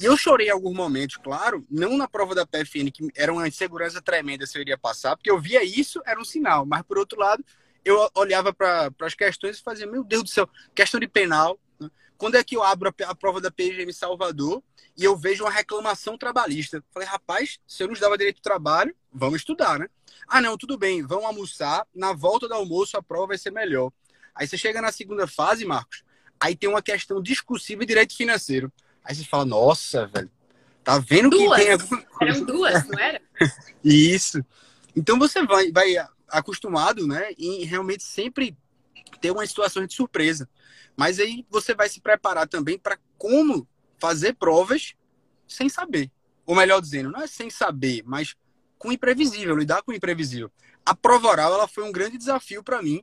E 0.00 0.04
eu 0.04 0.16
chorei 0.16 0.46
em 0.46 0.50
alguns 0.50 0.74
momentos, 0.74 1.16
claro, 1.16 1.66
não 1.68 1.96
na 1.96 2.06
prova 2.06 2.34
da 2.34 2.46
PFN, 2.46 2.90
que 2.92 3.08
era 3.16 3.32
uma 3.32 3.48
insegurança 3.48 4.00
tremenda 4.00 4.46
se 4.46 4.56
eu 4.56 4.62
iria 4.62 4.78
passar, 4.78 5.16
porque 5.16 5.30
eu 5.30 5.40
via 5.40 5.62
isso, 5.64 6.00
era 6.06 6.20
um 6.20 6.24
sinal, 6.24 6.64
mas 6.64 6.82
por 6.82 6.98
outro 6.98 7.18
lado, 7.18 7.44
eu 7.84 8.08
olhava 8.14 8.52
para 8.52 8.92
as 9.00 9.14
questões 9.14 9.58
e 9.58 9.62
fazia, 9.62 9.86
meu 9.86 10.04
Deus 10.04 10.22
do 10.22 10.28
céu, 10.28 10.48
questão 10.74 11.00
de 11.00 11.08
penal. 11.08 11.58
Quando 12.18 12.34
é 12.34 12.42
que 12.42 12.56
eu 12.56 12.64
abro 12.64 12.88
a, 12.88 13.10
a, 13.10 13.14
prova 13.14 13.40
da 13.40 13.48
PGM 13.48 13.92
Salvador 13.92 14.60
e 14.96 15.04
eu 15.04 15.16
vejo 15.16 15.44
uma 15.44 15.50
reclamação 15.50 16.18
trabalhista? 16.18 16.84
Falei, 16.90 17.08
rapaz, 17.08 17.60
se 17.64 17.84
eu 17.84 17.88
nos 17.88 18.00
dava 18.00 18.18
direito 18.18 18.36
de 18.36 18.42
trabalho, 18.42 18.94
vamos 19.12 19.36
estudar, 19.36 19.78
né? 19.78 19.88
Ah, 20.26 20.40
não, 20.40 20.58
tudo 20.58 20.76
bem, 20.76 21.06
vamos 21.06 21.24
almoçar, 21.24 21.86
na 21.94 22.12
volta 22.12 22.48
do 22.48 22.54
almoço 22.54 22.96
a 22.96 23.02
prova 23.02 23.28
vai 23.28 23.38
ser 23.38 23.52
melhor. 23.52 23.92
Aí 24.34 24.48
você 24.48 24.58
chega 24.58 24.82
na 24.82 24.90
segunda 24.90 25.28
fase, 25.28 25.64
Marcos, 25.64 26.02
aí 26.40 26.56
tem 26.56 26.68
uma 26.68 26.82
questão 26.82 27.22
discursiva 27.22 27.82
de 27.82 27.86
direito 27.86 28.16
financeiro. 28.16 28.72
Aí 29.04 29.14
você 29.14 29.24
fala, 29.24 29.44
nossa, 29.44 30.08
velho, 30.08 30.30
tá 30.82 30.98
vendo 30.98 31.30
duas. 31.30 31.56
que 31.56 31.64
tem 31.64 31.72
alguma 31.72 32.02
coisa? 32.02 32.34
Eram 32.34 32.44
duas, 32.44 32.84
não 32.88 32.98
era? 32.98 33.22
Isso. 33.84 34.44
Então 34.94 35.16
você 35.20 35.46
vai, 35.46 35.70
vai 35.70 35.94
acostumado, 36.28 37.06
né, 37.06 37.30
em 37.38 37.64
realmente 37.64 38.02
sempre 38.02 38.56
ter 39.20 39.30
uma 39.30 39.46
situação 39.46 39.86
de 39.86 39.94
surpresa. 39.94 40.48
Mas 40.96 41.18
aí 41.18 41.46
você 41.50 41.74
vai 41.74 41.88
se 41.88 42.00
preparar 42.00 42.48
também 42.48 42.78
para 42.78 42.98
como 43.16 43.68
fazer 43.98 44.34
provas 44.34 44.94
sem 45.46 45.68
saber. 45.68 46.10
Ou 46.44 46.54
melhor 46.54 46.80
dizendo, 46.80 47.10
não 47.10 47.20
é 47.20 47.26
sem 47.26 47.50
saber, 47.50 48.02
mas 48.06 48.34
com 48.78 48.88
o 48.88 48.92
imprevisível, 48.92 49.56
lidar 49.56 49.82
com 49.82 49.92
o 49.92 49.94
imprevisível. 49.94 50.50
A 50.84 50.94
prova 50.94 51.28
oral 51.28 51.52
ela 51.52 51.68
foi 51.68 51.84
um 51.84 51.92
grande 51.92 52.16
desafio 52.16 52.62
para 52.62 52.82
mim, 52.82 53.02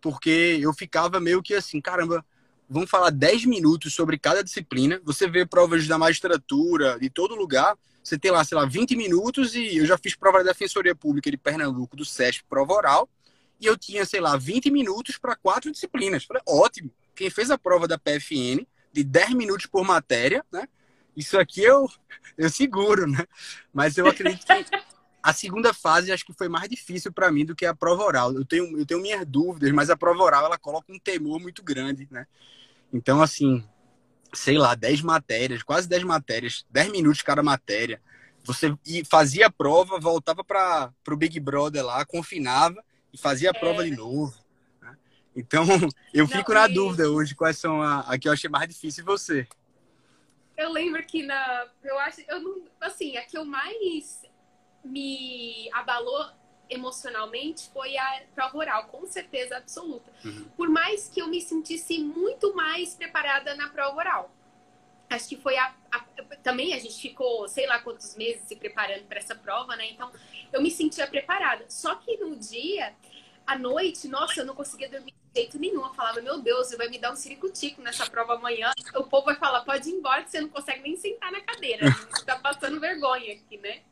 porque 0.00 0.58
eu 0.60 0.72
ficava 0.74 1.20
meio 1.20 1.42
que 1.42 1.54
assim, 1.54 1.80
caramba, 1.80 2.24
vamos 2.68 2.90
falar 2.90 3.10
10 3.10 3.46
minutos 3.46 3.94
sobre 3.94 4.18
cada 4.18 4.42
disciplina. 4.42 5.00
Você 5.04 5.28
vê 5.28 5.46
provas 5.46 5.86
da 5.86 5.96
magistratura, 5.96 6.98
de 6.98 7.08
todo 7.08 7.34
lugar. 7.34 7.76
Você 8.02 8.18
tem 8.18 8.30
lá, 8.30 8.44
sei 8.44 8.58
lá, 8.58 8.66
20 8.66 8.96
minutos 8.96 9.54
e 9.54 9.76
eu 9.78 9.86
já 9.86 9.96
fiz 9.96 10.14
prova 10.14 10.38
da 10.42 10.50
Defensoria 10.50 10.94
Pública 10.94 11.30
de 11.30 11.36
Pernambuco, 11.36 11.96
do 11.96 12.04
SESP, 12.04 12.44
prova 12.48 12.72
oral. 12.72 13.08
E 13.62 13.66
eu 13.66 13.78
tinha, 13.78 14.04
sei 14.04 14.20
lá, 14.20 14.36
20 14.36 14.72
minutos 14.72 15.16
para 15.16 15.36
quatro 15.36 15.70
disciplinas. 15.70 16.24
Falei, 16.24 16.42
ótimo. 16.48 16.90
Quem 17.14 17.30
fez 17.30 17.48
a 17.48 17.56
prova 17.56 17.86
da 17.86 17.96
PFN, 17.96 18.66
de 18.92 19.04
10 19.04 19.34
minutos 19.34 19.66
por 19.66 19.84
matéria, 19.84 20.44
né? 20.52 20.68
Isso 21.16 21.38
aqui 21.38 21.62
eu, 21.62 21.88
eu 22.36 22.50
seguro, 22.50 23.06
né? 23.06 23.24
Mas 23.72 23.96
eu 23.96 24.08
acredito 24.08 24.44
que 24.44 24.66
a 25.22 25.32
segunda 25.32 25.72
fase 25.72 26.10
acho 26.10 26.26
que 26.26 26.32
foi 26.32 26.48
mais 26.48 26.68
difícil 26.68 27.12
para 27.12 27.30
mim 27.30 27.44
do 27.44 27.54
que 27.54 27.64
a 27.64 27.72
prova 27.72 28.02
oral. 28.02 28.34
Eu 28.34 28.44
tenho, 28.44 28.76
eu 28.76 28.84
tenho 28.84 29.00
minhas 29.00 29.24
dúvidas, 29.24 29.70
mas 29.70 29.90
a 29.90 29.96
prova 29.96 30.20
oral 30.24 30.46
ela 30.46 30.58
coloca 30.58 30.92
um 30.92 30.98
temor 30.98 31.38
muito 31.38 31.62
grande, 31.62 32.08
né? 32.10 32.26
Então, 32.92 33.22
assim, 33.22 33.64
sei 34.34 34.58
lá, 34.58 34.74
10 34.74 35.02
matérias, 35.02 35.62
quase 35.62 35.88
10 35.88 36.02
matérias, 36.02 36.66
10 36.68 36.90
minutos 36.90 37.22
cada 37.22 37.44
matéria. 37.44 38.02
Você 38.42 38.76
fazia 39.08 39.46
a 39.46 39.52
prova, 39.52 40.00
voltava 40.00 40.42
para 40.42 40.92
o 41.08 41.16
Big 41.16 41.38
Brother 41.38 41.84
lá, 41.84 42.04
confinava 42.04 42.82
e 43.12 43.18
fazia 43.18 43.50
a 43.50 43.54
prova 43.54 43.86
é. 43.86 43.90
de 43.90 43.96
novo. 43.96 44.34
Né? 44.80 44.96
Então, 45.36 45.64
eu 46.12 46.26
Não, 46.26 46.36
fico 46.36 46.52
na 46.52 46.68
e... 46.68 46.74
dúvida 46.74 47.10
hoje 47.10 47.34
quais 47.34 47.58
são 47.58 47.82
a, 47.82 48.00
a 48.00 48.18
que 48.18 48.28
eu 48.28 48.32
achei 48.32 48.48
mais 48.48 48.68
difícil 48.68 49.02
e 49.02 49.06
você. 49.06 49.46
Eu 50.56 50.70
lembro 50.70 51.02
que 51.04 51.22
na. 51.22 51.66
Eu 51.82 51.98
acho. 52.00 52.20
Eu 52.28 52.40
não, 52.40 52.62
assim, 52.80 53.16
a 53.16 53.22
que 53.22 53.36
eu 53.36 53.44
mais 53.44 54.22
me 54.84 55.70
abalou 55.72 56.30
emocionalmente 56.68 57.70
foi 57.72 57.96
a 57.96 58.22
prova 58.34 58.56
oral, 58.56 58.84
com 58.86 59.06
certeza 59.06 59.56
absoluta. 59.56 60.10
Uhum. 60.24 60.44
Por 60.56 60.68
mais 60.68 61.08
que 61.08 61.20
eu 61.20 61.28
me 61.28 61.40
sentisse 61.40 61.98
muito 61.98 62.54
mais 62.54 62.94
preparada 62.94 63.54
na 63.54 63.68
prova 63.68 63.96
oral. 63.96 64.30
Acho 65.14 65.28
que 65.28 65.36
foi 65.36 65.56
a, 65.56 65.74
a, 65.90 66.00
também 66.42 66.74
a 66.74 66.78
gente 66.78 67.00
ficou, 67.00 67.48
sei 67.48 67.66
lá 67.66 67.78
quantos 67.80 68.16
meses 68.16 68.42
se 68.46 68.56
preparando 68.56 69.04
para 69.04 69.18
essa 69.18 69.34
prova, 69.34 69.76
né? 69.76 69.90
Então, 69.90 70.10
eu 70.52 70.62
me 70.62 70.70
sentia 70.70 71.06
preparada. 71.06 71.64
Só 71.68 71.94
que 71.96 72.16
no 72.16 72.36
dia, 72.36 72.94
à 73.46 73.58
noite, 73.58 74.08
nossa, 74.08 74.40
eu 74.40 74.46
não 74.46 74.54
conseguia 74.54 74.88
dormir 74.88 75.12
de 75.12 75.40
jeito 75.40 75.58
nenhum. 75.58 75.84
Eu 75.84 75.94
falava, 75.94 76.20
meu 76.20 76.40
Deus, 76.40 76.70
vai 76.76 76.88
me 76.88 76.98
dar 76.98 77.12
um 77.12 77.16
ciricutico 77.16 77.80
nessa 77.82 78.08
prova 78.08 78.34
amanhã. 78.34 78.72
O 78.96 79.04
povo 79.04 79.26
vai 79.26 79.36
falar, 79.36 79.62
pode 79.62 79.88
ir 79.88 79.92
embora, 79.92 80.22
que 80.22 80.30
você 80.30 80.40
não 80.40 80.48
consegue 80.48 80.82
nem 80.82 80.96
sentar 80.96 81.30
na 81.30 81.40
cadeira. 81.40 81.90
Você 82.10 82.24
tá 82.24 82.38
passando 82.38 82.80
vergonha 82.80 83.34
aqui, 83.34 83.58
né? 83.58 83.82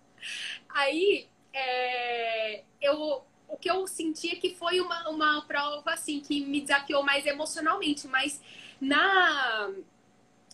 Aí, 0.69 1.29
é, 1.53 2.63
eu, 2.81 3.25
o 3.49 3.57
que 3.57 3.71
eu 3.71 3.87
senti 3.87 4.31
é 4.31 4.37
que 4.37 4.55
foi 4.55 4.81
uma, 4.81 5.09
uma 5.09 5.43
prova 5.43 5.93
assim 5.93 6.21
que 6.21 6.45
me 6.45 6.61
desafiou 6.61 7.03
mais 7.03 7.27
emocionalmente, 7.27 8.07
mas 8.07 8.41
na 8.81 9.71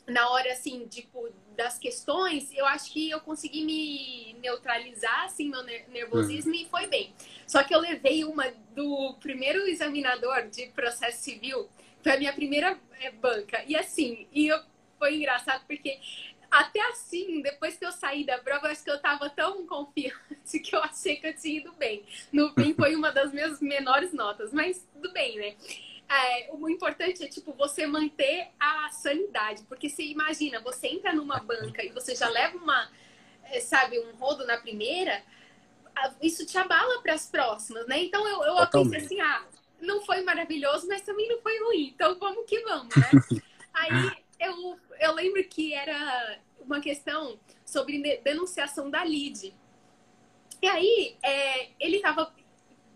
na 0.06 0.30
hora 0.30 0.52
assim, 0.52 0.86
tipo, 0.86 1.28
das 1.56 1.78
questões, 1.78 2.52
eu 2.52 2.64
acho 2.66 2.92
que 2.92 3.10
eu 3.10 3.20
consegui 3.20 3.64
me 3.64 4.36
neutralizar 4.40 5.24
assim 5.24 5.48
meu 5.48 5.62
nervosismo 5.64 6.52
uhum. 6.52 6.60
e 6.60 6.66
foi 6.66 6.86
bem. 6.86 7.12
Só 7.46 7.64
que 7.64 7.74
eu 7.74 7.80
levei 7.80 8.24
uma 8.24 8.44
do 8.74 9.14
primeiro 9.20 9.66
examinador 9.66 10.48
de 10.48 10.66
processo 10.68 11.22
civil, 11.22 11.68
foi 12.02 12.12
a 12.12 12.18
minha 12.18 12.32
primeira 12.32 12.78
é, 13.00 13.10
banca. 13.10 13.64
E 13.66 13.74
assim, 13.74 14.28
e 14.32 14.46
eu, 14.46 14.60
foi 14.98 15.16
engraçado 15.16 15.64
porque 15.66 15.98
até 16.50 16.80
assim, 16.88 17.40
depois 17.42 17.76
que 17.76 17.84
eu 17.84 17.92
saí 17.92 18.24
da 18.24 18.38
prova, 18.38 18.68
acho 18.68 18.84
que 18.84 18.90
eu 18.90 19.00
tava 19.00 19.28
tão 19.28 19.66
confiante 19.66 20.14
que 20.62 20.74
eu 20.74 20.82
achei 20.82 21.16
que 21.16 21.26
eu 21.26 21.36
tinha 21.36 21.58
ido 21.58 21.72
bem. 21.72 22.04
No 22.32 22.52
fim, 22.54 22.74
foi 22.74 22.94
uma 22.94 23.10
das 23.10 23.32
minhas 23.32 23.60
menores 23.60 24.12
notas, 24.12 24.52
mas 24.52 24.86
tudo 24.92 25.12
bem, 25.12 25.36
né? 25.36 25.56
É, 26.08 26.50
o 26.52 26.68
importante 26.68 27.24
é, 27.24 27.28
tipo, 27.28 27.52
você 27.52 27.86
manter 27.86 28.48
a 28.60 28.90
sanidade. 28.90 29.64
Porque 29.64 29.88
você 29.88 30.04
imagina, 30.04 30.60
você 30.60 30.88
entra 30.88 31.12
numa 31.12 31.38
banca 31.38 31.84
e 31.84 31.90
você 31.90 32.14
já 32.14 32.28
leva 32.28 32.56
uma, 32.56 32.90
é, 33.44 33.60
sabe, 33.60 33.98
um 33.98 34.12
rodo 34.16 34.46
na 34.46 34.56
primeira, 34.58 35.22
isso 36.22 36.46
te 36.46 36.58
abala 36.58 37.02
para 37.02 37.14
as 37.14 37.26
próximas, 37.28 37.86
né? 37.86 38.02
Então 38.02 38.26
eu, 38.28 38.42
eu 38.42 38.66
pensei 38.68 38.98
assim, 38.98 39.20
ah, 39.20 39.44
não 39.80 40.02
foi 40.02 40.22
maravilhoso, 40.22 40.86
mas 40.86 41.02
também 41.02 41.28
não 41.28 41.40
foi 41.40 41.58
ruim. 41.64 41.92
Então 41.94 42.18
vamos 42.18 42.44
que 42.46 42.60
vamos, 42.60 42.94
né? 42.94 43.10
Aí 43.74 44.24
eu, 44.40 44.78
eu 45.00 45.12
lembro 45.12 45.42
que 45.44 45.74
era 45.74 46.38
uma 46.60 46.80
questão 46.80 47.38
sobre 47.64 48.20
denunciação 48.22 48.90
da 48.90 49.04
LID. 49.04 49.54
E 50.62 50.66
aí, 50.66 51.16
é, 51.22 51.68
ele 51.78 52.00
tava, 52.00 52.34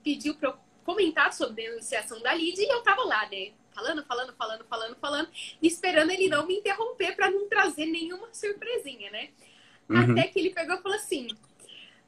pediu 0.03 0.35
para 0.35 0.49
eu 0.49 0.59
comentar 0.90 1.33
sobre 1.33 1.62
denunciação 1.62 2.20
da 2.20 2.35
LID 2.35 2.61
e 2.61 2.68
eu 2.68 2.83
tava 2.83 3.05
lá, 3.05 3.29
né? 3.31 3.53
Falando, 3.72 4.05
falando, 4.05 4.35
falando, 4.35 4.64
falando, 4.64 4.96
falando, 4.96 5.29
esperando 5.62 6.11
ele 6.11 6.29
não 6.29 6.46
me 6.46 6.59
interromper 6.59 7.14
para 7.14 7.31
não 7.31 7.48
trazer 7.48 7.87
nenhuma 7.87 8.29
surpresinha, 8.33 9.11
né? 9.11 9.31
Uhum. 9.88 10.12
Até 10.12 10.29
que 10.29 10.40
ele 10.40 10.50
pegou 10.50 10.76
e 10.76 10.83
falou 10.83 10.96
assim: 10.96 11.29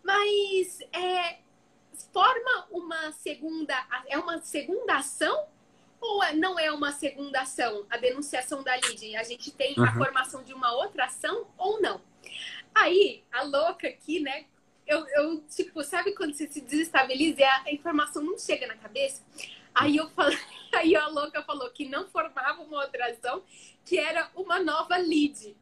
Mas 0.02 0.80
é, 0.92 1.38
forma 2.12 2.66
uma 2.70 3.12
segunda. 3.12 3.74
É 4.08 4.18
uma 4.18 4.40
segunda 4.40 4.96
ação 4.96 5.46
ou 6.00 6.22
é, 6.24 6.34
não 6.34 6.58
é 6.58 6.72
uma 6.72 6.90
segunda 6.90 7.42
ação, 7.42 7.86
a 7.88 7.96
denunciação 7.96 8.64
da 8.64 8.76
LID? 8.76 9.14
A 9.14 9.22
gente 9.22 9.52
tem 9.52 9.74
uhum. 9.78 9.84
a 9.84 9.92
formação 9.92 10.42
de 10.42 10.52
uma 10.52 10.72
outra 10.72 11.04
ação 11.04 11.46
ou 11.56 11.80
não? 11.80 12.00
Aí, 12.74 13.22
a 13.30 13.42
louca 13.42 13.86
aqui, 13.86 14.18
né? 14.18 14.46
Eu, 14.86 15.06
eu, 15.08 15.40
tipo, 15.42 15.82
sabe 15.84 16.14
quando 16.14 16.34
você 16.34 16.48
se 16.48 16.60
desestabiliza 16.60 17.40
e 17.40 17.44
a 17.44 17.72
informação 17.72 18.22
não 18.22 18.38
chega 18.38 18.66
na 18.66 18.76
cabeça? 18.76 19.22
Aí 19.74 19.96
eu 19.96 20.08
falei, 20.10 20.38
aí 20.72 20.96
a 20.96 21.06
louca 21.08 21.42
falou 21.42 21.68
que 21.70 21.88
não 21.88 22.08
formava 22.08 22.62
uma 22.62 22.82
outra 22.82 23.10
ação, 23.10 23.42
que 23.84 23.98
era 23.98 24.30
uma 24.34 24.58
nova 24.58 24.96
lead. 24.96 25.56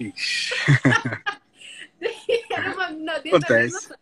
era 2.50 2.72
uma 2.72 3.18
dentro 3.18 3.38
Acontece. 3.38 3.92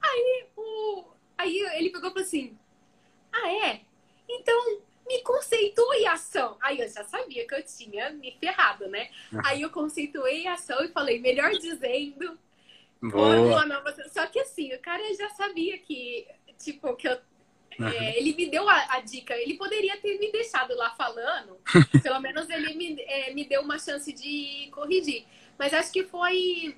Aí, 0.00 0.46
o, 0.56 1.04
aí 1.36 1.58
ele 1.74 1.90
pegou 1.90 2.10
e 2.10 2.12
falou 2.12 2.26
assim: 2.26 2.56
Ah, 3.32 3.52
é? 3.52 3.80
Então 4.28 4.80
me 5.08 5.22
conceitue 5.22 6.06
a 6.06 6.12
ação. 6.12 6.56
Aí 6.60 6.80
eu 6.80 6.88
já 6.88 7.02
sabia 7.04 7.46
que 7.46 7.54
eu 7.54 7.64
tinha 7.64 8.10
me 8.10 8.36
ferrado, 8.38 8.86
né? 8.88 9.10
Aí 9.44 9.62
eu 9.62 9.70
conceituei 9.70 10.46
a 10.46 10.52
ação 10.52 10.84
e 10.84 10.88
falei, 10.88 11.18
melhor 11.18 11.50
dizendo. 11.52 12.38
Boa. 13.02 13.64
Nova... 13.64 13.94
Só 14.10 14.26
que 14.26 14.40
assim, 14.40 14.74
o 14.74 14.80
cara 14.80 15.02
já 15.14 15.28
sabia 15.30 15.78
que, 15.78 16.26
tipo, 16.58 16.94
que 16.96 17.08
eu. 17.08 17.18
Uhum. 17.78 17.86
É, 17.86 18.18
ele 18.18 18.34
me 18.34 18.50
deu 18.50 18.68
a, 18.68 18.96
a, 18.96 19.00
dica. 19.00 19.34
Ele 19.36 19.54
poderia 19.54 19.96
ter 19.98 20.18
me 20.18 20.32
deixado 20.32 20.74
lá 20.74 20.90
falando. 20.96 21.58
Pelo 22.02 22.20
menos 22.20 22.50
ele 22.50 22.74
me, 22.74 23.00
é, 23.02 23.32
me 23.32 23.44
deu 23.44 23.62
uma 23.62 23.78
chance 23.78 24.12
de 24.12 24.68
corrigir. 24.72 25.24
Mas 25.56 25.72
acho 25.72 25.92
que 25.92 26.02
foi 26.04 26.76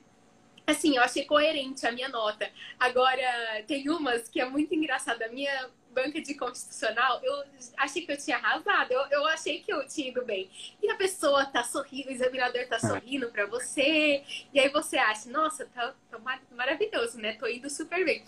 assim, 0.67 0.97
eu 0.97 1.03
achei 1.03 1.25
coerente 1.25 1.87
a 1.87 1.93
minha 1.93 2.09
nota. 2.09 2.51
Agora, 2.79 3.63
tem 3.67 3.89
umas 3.89 4.29
que 4.29 4.41
é 4.41 4.45
muito 4.45 4.75
engraçada. 4.75 5.25
A 5.25 5.29
minha 5.29 5.71
banca 5.93 6.21
de 6.21 6.35
constitucional, 6.35 7.21
eu 7.23 7.45
achei 7.77 8.05
que 8.05 8.13
eu 8.13 8.17
tinha 8.17 8.37
arrasado, 8.37 8.93
eu, 8.93 9.01
eu 9.11 9.27
achei 9.27 9.61
que 9.61 9.73
eu 9.73 9.87
tinha 9.87 10.09
ido 10.09 10.25
bem. 10.25 10.51
E 10.83 10.91
a 10.91 10.95
pessoa 10.95 11.45
tá 11.47 11.63
sorrindo, 11.65 12.09
o 12.09 12.13
examinador 12.13 12.67
tá 12.67 12.77
é. 12.77 12.79
sorrindo 12.79 13.31
para 13.31 13.47
você, 13.47 14.25
e 14.53 14.61
aí 14.61 14.69
você 14.69 14.97
acha, 14.99 15.29
nossa, 15.31 15.67
tá, 15.67 15.95
tá 16.11 16.19
maravilhoso, 16.53 17.19
né? 17.19 17.35
Tô 17.35 17.47
indo 17.47 17.69
super 17.69 18.05
bem. 18.05 18.25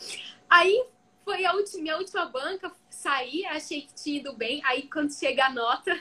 Aí 0.48 0.84
foi 1.24 1.44
a 1.44 1.52
última, 1.52 1.82
minha 1.82 1.96
última 1.96 2.26
banca, 2.26 2.72
saí, 2.90 3.44
achei 3.46 3.82
que 3.82 3.94
tinha 3.94 4.20
ido 4.20 4.32
bem, 4.32 4.60
aí 4.64 4.88
quando 4.88 5.12
chega 5.12 5.46
a 5.46 5.50
nota, 5.50 5.98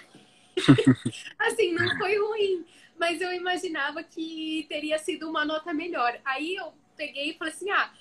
assim, 1.39 1.73
não 1.73 1.97
foi 1.97 2.17
ruim, 2.17 2.65
mas 2.97 3.21
eu 3.21 3.31
imaginava 3.33 4.03
que 4.03 4.65
teria 4.67 4.99
sido 4.99 5.29
uma 5.29 5.45
nota 5.45 5.73
melhor. 5.73 6.19
Aí 6.25 6.55
eu 6.55 6.73
peguei 6.95 7.31
e 7.31 7.33
falei 7.33 7.53
assim, 7.53 7.69
ah, 7.71 7.91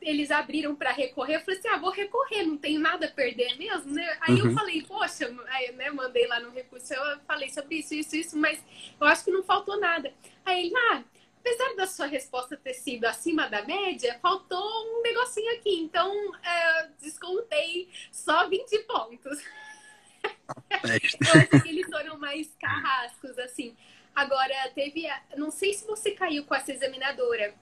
eles 0.00 0.30
abriram 0.30 0.74
para 0.74 0.92
recorrer, 0.92 1.36
eu 1.36 1.40
falei 1.40 1.58
assim, 1.58 1.68
ah, 1.68 1.78
vou 1.78 1.90
recorrer, 1.90 2.44
não 2.44 2.56
tenho 2.56 2.80
nada 2.80 3.06
a 3.06 3.10
perder 3.10 3.56
mesmo, 3.56 3.92
né? 3.92 4.18
Aí 4.20 4.40
uhum. 4.40 4.50
eu 4.50 4.54
falei, 4.54 4.82
poxa, 4.82 5.34
aí, 5.48 5.72
né, 5.72 5.90
mandei 5.90 6.26
lá 6.26 6.40
no 6.40 6.50
recurso, 6.50 6.94
eu 6.94 7.20
falei 7.26 7.50
sobre 7.50 7.76
isso, 7.76 7.94
isso, 7.94 8.16
isso, 8.16 8.38
mas 8.38 8.62
eu 9.00 9.06
acho 9.06 9.24
que 9.24 9.30
não 9.30 9.42
faltou 9.42 9.78
nada. 9.80 10.12
Aí 10.44 10.66
ele, 10.66 10.76
ah, 10.76 11.02
apesar 11.40 11.74
da 11.76 11.86
sua 11.86 12.06
resposta 12.06 12.56
ter 12.56 12.74
sido 12.74 13.04
acima 13.04 13.48
da 13.48 13.64
média, 13.64 14.18
faltou 14.20 14.58
um 14.98 15.02
negocinho 15.02 15.52
aqui, 15.54 15.80
então 15.80 16.12
é, 16.44 16.88
descontei 17.00 17.88
só 18.10 18.48
20 18.48 18.78
pontos. 18.80 19.42
eu 20.70 21.40
acho 21.50 21.62
que 21.62 21.68
eles 21.68 21.86
foram 21.88 22.18
mais 22.18 22.54
carrascos, 22.60 23.38
assim. 23.38 23.76
Agora, 24.14 24.54
teve, 24.74 25.06
não 25.36 25.50
sei 25.50 25.74
se 25.74 25.86
você 25.86 26.12
caiu 26.12 26.44
com 26.44 26.54
essa 26.54 26.72
examinadora, 26.72 27.54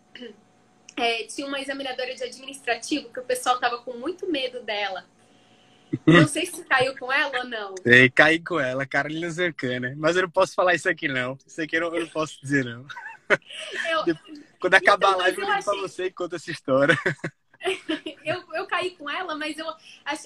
é, 0.96 1.24
tinha 1.24 1.46
uma 1.46 1.60
examinadora 1.60 2.14
de 2.14 2.22
administrativo 2.22 3.08
que 3.10 3.20
o 3.20 3.24
pessoal 3.24 3.58
tava 3.58 3.78
com 3.78 3.94
muito 3.94 4.30
medo 4.30 4.62
dela. 4.62 5.04
Não 6.06 6.26
sei 6.26 6.46
se 6.46 6.64
caiu 6.64 6.96
com 6.98 7.12
ela 7.12 7.38
ou 7.38 7.44
não. 7.44 7.74
É, 7.84 8.08
caí 8.08 8.40
com 8.40 8.58
ela, 8.58 8.84
Carolina 8.84 9.30
Zancana. 9.30 9.94
Mas 9.96 10.16
eu 10.16 10.22
não 10.22 10.30
posso 10.30 10.52
falar 10.52 10.74
isso 10.74 10.88
aqui, 10.88 11.06
não. 11.06 11.38
Isso 11.46 11.62
aqui 11.62 11.76
eu 11.76 11.82
não, 11.82 11.94
eu 11.94 12.00
não 12.00 12.08
posso 12.08 12.40
dizer, 12.40 12.64
não. 12.64 12.84
Eu... 14.06 14.14
Quando 14.60 14.74
acabar 14.74 15.08
então, 15.08 15.20
a 15.20 15.22
live, 15.24 15.38
eu 15.38 15.44
ligo 15.46 15.56
achei... 15.56 15.72
pra 15.72 15.82
você 15.82 16.04
e 16.06 16.10
conta 16.10 16.36
essa 16.36 16.50
história. 16.50 16.98
eu, 18.24 18.54
eu 18.54 18.66
caí 18.66 18.90
com 18.92 19.08
ela, 19.08 19.34
mas 19.34 19.58
eu 19.58 19.66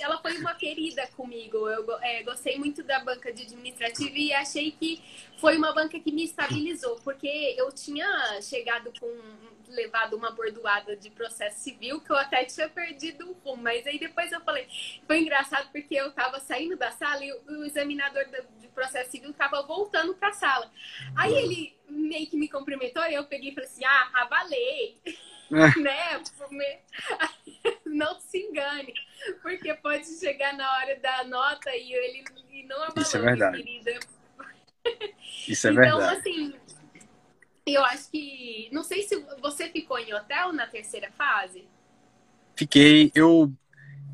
ela 0.01 0.19
foi 0.19 0.37
uma 0.39 0.55
querida 0.55 1.07
comigo. 1.17 1.69
Eu 1.69 1.87
é, 2.01 2.23
gostei 2.23 2.59
muito 2.59 2.83
da 2.83 3.01
banca 3.01 3.33
de 3.33 3.43
administrativo 3.43 4.17
e 4.17 4.33
achei 4.33 4.73
que 4.73 5.03
foi 5.39 5.57
uma 5.57 5.73
banca 5.73 5.99
que 6.01 6.11
me 6.11 6.25
estabilizou, 6.25 6.97
porque 7.05 7.55
eu 7.57 7.71
tinha 7.73 8.41
chegado 8.43 8.93
com 8.99 9.09
levado 9.69 10.17
uma 10.17 10.31
bordoada 10.31 10.97
de 10.97 11.11
processo 11.11 11.61
civil 11.61 12.01
que 12.01 12.11
eu 12.11 12.17
até 12.17 12.45
tinha 12.45 12.69
perdido 12.69 13.31
o 13.31 13.33
rumo, 13.35 13.63
mas 13.63 13.87
aí 13.87 13.99
depois 13.99 14.33
eu 14.33 14.41
falei, 14.41 14.67
foi 15.07 15.21
engraçado 15.21 15.71
porque 15.71 15.95
eu 15.95 16.11
tava 16.13 16.41
saindo 16.41 16.77
da 16.77 16.91
sala 16.91 17.25
e 17.25 17.33
o, 17.33 17.65
examinador 17.65 18.25
de 18.59 18.69
processo 18.69 19.11
civil 19.11 19.33
tava 19.35 19.63
voltando 19.63 20.15
para 20.15 20.29
a 20.29 20.33
sala. 20.33 20.73
Aí 21.17 21.35
ele 21.35 21.77
meio 21.89 22.27
que 22.27 22.37
me 22.37 22.49
cumprimentou 22.49 23.05
e 23.05 23.15
eu 23.15 23.25
peguei 23.25 23.51
e 23.51 23.55
falei 23.55 23.69
assim: 23.69 23.85
"Ah, 23.85 24.11
abalei". 24.15 24.97
né? 25.51 25.73
Não 27.85 28.21
se 28.21 28.39
engane, 28.39 28.95
porque 29.43 29.75
pode 29.75 30.07
chegar 30.19 30.55
na 30.55 30.71
hora 30.77 30.99
da 31.01 31.25
nota 31.25 31.75
e 31.75 31.93
ele 31.93 32.25
e 32.51 32.65
não 32.65 32.83
abalou, 32.83 33.03
Isso 33.03 33.17
é 33.17 33.21
verdade. 33.21 33.57
querida. 33.57 33.99
Isso 35.47 35.67
é 35.69 35.71
então, 35.71 35.83
verdade. 35.83 35.95
Então, 35.95 36.19
assim, 36.19 36.55
eu 37.67 37.85
acho 37.85 38.11
que. 38.11 38.69
Não 38.73 38.83
sei 38.83 39.03
se 39.03 39.17
você 39.41 39.69
ficou 39.69 39.99
em 39.99 40.13
hotel 40.13 40.53
na 40.53 40.67
terceira 40.67 41.11
fase. 41.13 41.67
Fiquei. 42.57 43.13
Eu, 43.15 43.53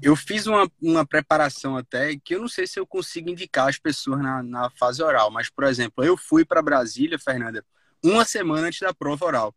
eu 0.03 0.15
fiz 0.15 0.47
uma, 0.47 0.71
uma 0.81 1.07
preparação 1.07 1.77
até 1.77 2.17
que 2.17 2.35
eu 2.35 2.41
não 2.41 2.49
sei 2.49 2.67
se 2.67 2.79
eu 2.79 2.87
consigo 2.87 3.31
indicar 3.31 3.69
as 3.69 3.79
pessoas 3.79 4.21
na, 4.21 4.43
na 4.43 4.71
fase 4.71 5.03
oral, 5.03 5.31
mas, 5.31 5.49
por 5.49 5.65
exemplo, 5.65 6.05
eu 6.05 6.17
fui 6.17 6.45
para 6.45 6.63
Brasília, 6.63 7.19
Fernanda, 7.19 7.65
uma 8.03 8.25
semana 8.25 8.67
antes 8.67 8.81
da 8.81 8.93
prova 8.93 9.25
oral. 9.25 9.55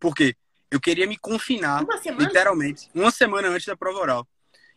Por 0.00 0.14
quê? 0.14 0.34
Eu 0.70 0.80
queria 0.80 1.06
me 1.06 1.16
confinar, 1.16 1.84
literalmente, 2.18 2.90
uma 2.94 3.10
semana 3.10 3.48
antes 3.48 3.66
da 3.66 3.76
prova 3.76 3.98
oral. 3.98 4.28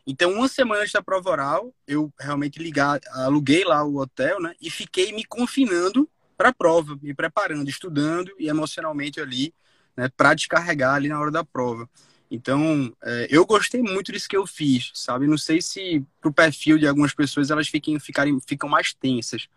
Então, 0.05 0.31
uma 0.33 0.47
semana 0.47 0.81
antes 0.81 0.93
da 0.93 1.01
prova 1.01 1.29
oral, 1.29 1.73
eu 1.87 2.11
realmente 2.19 2.59
ligar, 2.59 2.99
aluguei 3.11 3.63
lá 3.63 3.83
o 3.83 3.97
hotel, 3.97 4.41
né? 4.41 4.55
E 4.59 4.69
fiquei 4.69 5.11
me 5.13 5.23
confinando 5.23 6.09
para 6.37 6.49
a 6.49 6.53
prova, 6.53 6.97
me 7.01 7.13
preparando, 7.13 7.69
estudando 7.69 8.31
e 8.39 8.47
emocionalmente 8.47 9.19
ali, 9.19 9.53
né? 9.95 10.09
Para 10.15 10.33
descarregar 10.33 10.95
ali 10.95 11.07
na 11.07 11.19
hora 11.19 11.29
da 11.29 11.43
prova. 11.43 11.87
Então, 12.31 12.95
é, 13.03 13.27
eu 13.29 13.45
gostei 13.45 13.81
muito 13.81 14.11
disso 14.11 14.29
que 14.29 14.37
eu 14.37 14.47
fiz, 14.47 14.91
sabe? 14.93 15.27
Não 15.27 15.37
sei 15.37 15.61
se 15.61 16.03
pro 16.21 16.33
perfil 16.33 16.77
de 16.77 16.87
algumas 16.87 17.13
pessoas 17.13 17.51
elas 17.51 17.67
fiquem, 17.67 17.99
ficarem, 17.99 18.39
ficam 18.47 18.69
mais 18.69 18.93
tensas, 18.93 19.47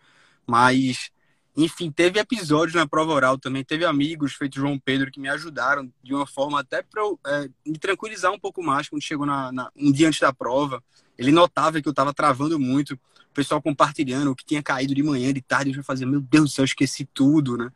mas 0.45 1.11
enfim, 1.57 1.91
teve 1.91 2.19
episódios 2.19 2.75
na 2.75 2.87
prova 2.87 3.13
oral 3.13 3.39
também, 3.39 3.63
teve 3.63 3.85
amigos, 3.85 4.35
feito 4.35 4.57
João 4.57 4.79
Pedro, 4.79 5.11
que 5.11 5.21
me 5.21 5.29
ajudaram 5.29 5.93
de 6.03 6.13
uma 6.13 6.27
forma 6.27 6.59
até 6.59 6.83
para 6.83 7.03
é, 7.27 7.49
me 7.65 7.79
tranquilizar 7.79 8.33
um 8.33 8.39
pouco 8.39 8.63
mais 8.63 8.89
quando 8.89 9.03
chegou 9.03 9.25
na, 9.25 9.53
na, 9.53 9.71
um 9.77 9.93
dia 9.93 10.09
antes 10.09 10.19
da 10.19 10.33
prova. 10.33 10.83
Ele 11.17 11.31
notava 11.31 11.81
que 11.81 11.87
eu 11.87 11.93
estava 11.93 12.13
travando 12.13 12.59
muito, 12.59 12.95
o 12.95 13.35
pessoal 13.35 13.63
compartilhando 13.63 14.33
o 14.33 14.35
que 14.35 14.45
tinha 14.45 14.63
caído 14.63 14.95
de 14.95 15.03
manhã, 15.03 15.33
de 15.33 15.41
tarde, 15.41 15.71
eu 15.71 15.77
já 15.77 15.83
fazia, 15.85 16.07
meu 16.07 16.21
Deus 16.21 16.51
do 16.51 16.55
céu, 16.55 16.65
esqueci 16.65 17.05
tudo, 17.05 17.57
né? 17.57 17.71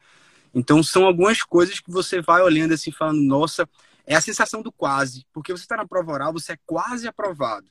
Então 0.52 0.82
são 0.82 1.04
algumas 1.04 1.42
coisas 1.42 1.78
que 1.78 1.90
você 1.90 2.20
vai 2.20 2.42
olhando 2.42 2.74
assim, 2.74 2.90
falando, 2.90 3.20
nossa, 3.22 3.68
é 4.04 4.16
a 4.16 4.20
sensação 4.20 4.60
do 4.60 4.72
quase, 4.72 5.24
porque 5.32 5.52
você 5.52 5.62
está 5.62 5.76
na 5.76 5.86
prova 5.86 6.12
oral, 6.12 6.32
você 6.32 6.52
é 6.52 6.58
quase 6.66 7.06
aprovado. 7.06 7.68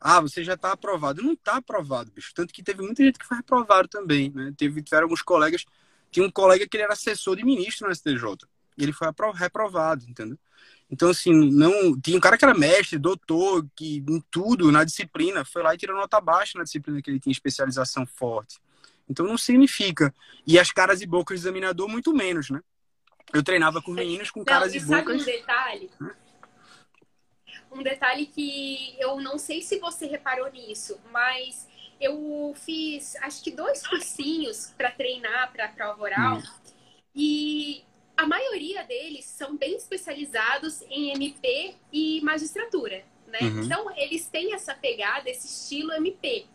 Ah, 0.00 0.20
você 0.20 0.44
já 0.44 0.54
está 0.54 0.72
aprovado. 0.72 1.22
Não 1.22 1.32
está 1.32 1.56
aprovado, 1.56 2.10
bicho. 2.10 2.32
Tanto 2.34 2.52
que 2.52 2.62
teve 2.62 2.82
muita 2.82 3.02
gente 3.02 3.18
que 3.18 3.26
foi 3.26 3.38
reprovado 3.38 3.88
também, 3.88 4.30
né? 4.34 4.52
Teve, 4.56 4.82
tiveram 4.82 5.04
alguns 5.04 5.22
colegas. 5.22 5.64
Tinha 6.10 6.26
um 6.26 6.30
colega 6.30 6.66
que 6.66 6.76
ele 6.76 6.84
era 6.84 6.92
assessor 6.92 7.36
de 7.36 7.44
ministro 7.44 7.88
no 7.88 7.94
STJ. 7.94 8.46
E 8.76 8.82
ele 8.82 8.92
foi 8.92 9.08
reprovado, 9.34 10.04
entendeu? 10.08 10.38
Então, 10.90 11.10
assim, 11.10 11.32
não. 11.50 11.98
Tinha 12.00 12.16
um 12.16 12.20
cara 12.20 12.36
que 12.36 12.44
era 12.44 12.54
mestre, 12.54 12.98
doutor, 12.98 13.66
que 13.74 14.04
em 14.08 14.22
tudo, 14.30 14.70
na 14.70 14.84
disciplina, 14.84 15.44
foi 15.44 15.62
lá 15.62 15.74
e 15.74 15.78
tirou 15.78 15.96
nota 15.96 16.20
baixa 16.20 16.58
na 16.58 16.64
disciplina 16.64 17.00
que 17.00 17.10
ele 17.10 17.20
tinha 17.20 17.32
especialização 17.32 18.06
forte. 18.06 18.60
Então 19.08 19.26
não 19.26 19.36
significa. 19.36 20.14
E 20.46 20.58
as 20.58 20.70
caras 20.70 21.00
e 21.00 21.06
bocas 21.06 21.40
do 21.40 21.44
examinador, 21.44 21.88
muito 21.88 22.12
menos, 22.12 22.50
né? 22.50 22.60
Eu 23.32 23.42
treinava 23.42 23.82
com 23.82 23.92
meninos 23.92 24.30
com 24.30 24.40
não, 24.40 24.44
caras 24.44 24.74
e, 24.74 24.78
e 24.78 24.80
bocas. 24.80 25.22
Um 25.22 25.24
detalhe? 25.24 25.90
Né? 26.00 26.10
Um 27.74 27.82
detalhe 27.82 28.26
que 28.26 28.94
eu 28.98 29.20
não 29.20 29.38
sei 29.38 29.60
se 29.60 29.78
você 29.78 30.06
reparou 30.06 30.50
nisso, 30.50 30.98
mas 31.10 31.68
eu 32.00 32.54
fiz 32.56 33.16
acho 33.16 33.42
que 33.42 33.50
dois 33.50 33.86
cursinhos 33.86 34.72
para 34.76 34.90
treinar 34.90 35.52
para 35.52 35.66
a 35.66 35.68
prova 35.68 36.02
oral 36.02 36.38
hum. 36.38 36.42
e 37.14 37.84
a 38.16 38.26
maioria 38.26 38.84
deles 38.84 39.24
são 39.24 39.56
bem 39.56 39.76
especializados 39.76 40.82
em 40.82 41.10
MP 41.10 41.74
e 41.92 42.20
magistratura, 42.20 43.04
né? 43.26 43.40
Uhum. 43.42 43.64
Então 43.64 43.96
eles 43.96 44.28
têm 44.28 44.54
essa 44.54 44.72
pegada, 44.72 45.28
esse 45.28 45.46
estilo 45.46 45.92
MP 45.92 46.46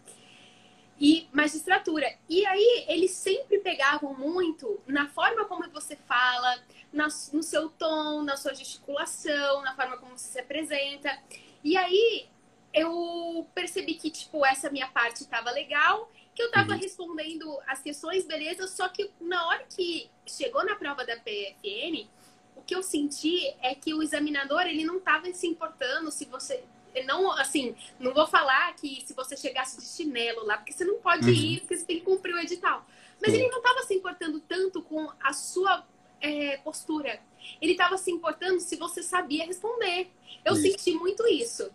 magistratura. 1.39 2.13
E 2.27 2.45
aí 2.45 2.85
eles 2.87 3.11
sempre 3.11 3.59
pegavam 3.59 4.13
muito 4.13 4.79
na 4.85 5.07
forma 5.07 5.45
como 5.45 5.69
você 5.71 5.95
fala, 5.95 6.61
na, 6.91 7.07
no 7.31 7.41
seu 7.41 7.69
tom, 7.69 8.23
na 8.23 8.35
sua 8.35 8.53
gesticulação, 8.53 9.61
na 9.61 9.73
forma 9.75 9.97
como 9.97 10.17
você 10.17 10.31
se 10.33 10.39
apresenta. 10.39 11.17
E 11.63 11.77
aí 11.77 12.27
eu 12.73 13.47
percebi 13.55 13.95
que, 13.95 14.11
tipo, 14.11 14.45
essa 14.45 14.69
minha 14.69 14.87
parte 14.89 15.21
estava 15.21 15.49
legal, 15.51 16.11
que 16.35 16.41
eu 16.41 16.47
estava 16.47 16.73
uhum. 16.73 16.79
respondendo 16.79 17.59
as 17.65 17.81
questões, 17.81 18.25
beleza, 18.25 18.67
só 18.67 18.87
que 18.89 19.09
na 19.19 19.47
hora 19.47 19.63
que 19.63 20.09
chegou 20.27 20.63
na 20.65 20.75
prova 20.75 21.05
da 21.05 21.15
PFN, 21.17 22.07
o 22.55 22.61
que 22.61 22.75
eu 22.75 22.83
senti 22.83 23.47
é 23.61 23.73
que 23.73 23.93
o 23.93 24.03
examinador, 24.03 24.61
ele 24.61 24.83
não 24.83 24.97
estava 24.97 25.31
se 25.33 25.47
importando 25.47 26.11
se 26.11 26.25
você 26.25 26.63
não, 27.05 27.31
assim, 27.31 27.75
não 27.99 28.13
vou 28.13 28.27
falar 28.27 28.73
que 28.75 29.03
se 29.05 29.13
você 29.13 29.35
chegasse 29.35 29.79
de 29.79 29.85
chinelo 29.85 30.45
lá, 30.45 30.57
porque 30.57 30.73
você 30.73 30.85
não 30.85 30.99
pode 30.99 31.25
uhum. 31.27 31.33
ir, 31.33 31.59
porque 31.61 31.77
você 31.77 31.85
tem 31.85 31.99
que 31.99 32.05
cumprir 32.05 32.33
o 32.33 32.39
edital. 32.39 32.85
Mas 33.21 33.31
Sim. 33.31 33.39
ele 33.39 33.49
não 33.49 33.57
estava 33.57 33.83
se 33.83 33.93
importando 33.93 34.39
tanto 34.39 34.81
com 34.81 35.11
a 35.21 35.33
sua 35.33 35.85
é, 36.21 36.57
postura. 36.57 37.19
Ele 37.61 37.73
estava 37.73 37.97
se 37.97 38.11
importando 38.11 38.59
se 38.59 38.75
você 38.75 39.03
sabia 39.03 39.45
responder. 39.45 40.09
Eu 40.43 40.53
isso. 40.53 40.61
senti 40.61 40.93
muito 40.93 41.25
isso. 41.27 41.71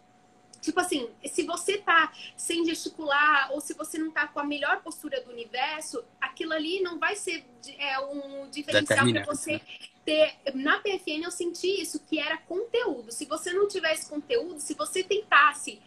Tipo 0.65 0.81
assim, 0.81 1.11
se 1.27 1.43
você 1.43 1.77
tá 1.77 2.11
sem 2.37 2.65
gesticular 2.65 3.53
ou 3.53 3.61
se 3.61 3.75
você 3.75 3.99
não 3.99 4.11
tá 4.11 4.27
com 4.27 4.41
a 4.41 4.45
melhor 4.45 4.81
postura 4.83 5.21
do 5.21 5.31
universo, 5.31 6.03
aquilo 6.19 6.55
ali 6.55 6.81
não 6.81 6.99
vai 6.99 7.15
ser 7.17 7.45
é, 7.79 8.01
um 8.01 8.49
diferencial 8.49 9.07
para 9.13 9.27
você 9.27 9.61
ter. 10.07 10.35
Na 10.55 10.79
PFN 10.79 11.25
eu 11.25 11.31
senti 11.31 11.83
isso, 11.83 12.01
que 12.01 12.19
era 12.19 12.39
conteúdo. 12.39 13.13
Se 13.13 13.27
você 13.27 13.53
não 13.53 13.69
tivesse 13.69 14.09
conteúdo, 14.09 14.59
se 14.59 14.73
você 14.73 15.05
tentasse 15.05 15.83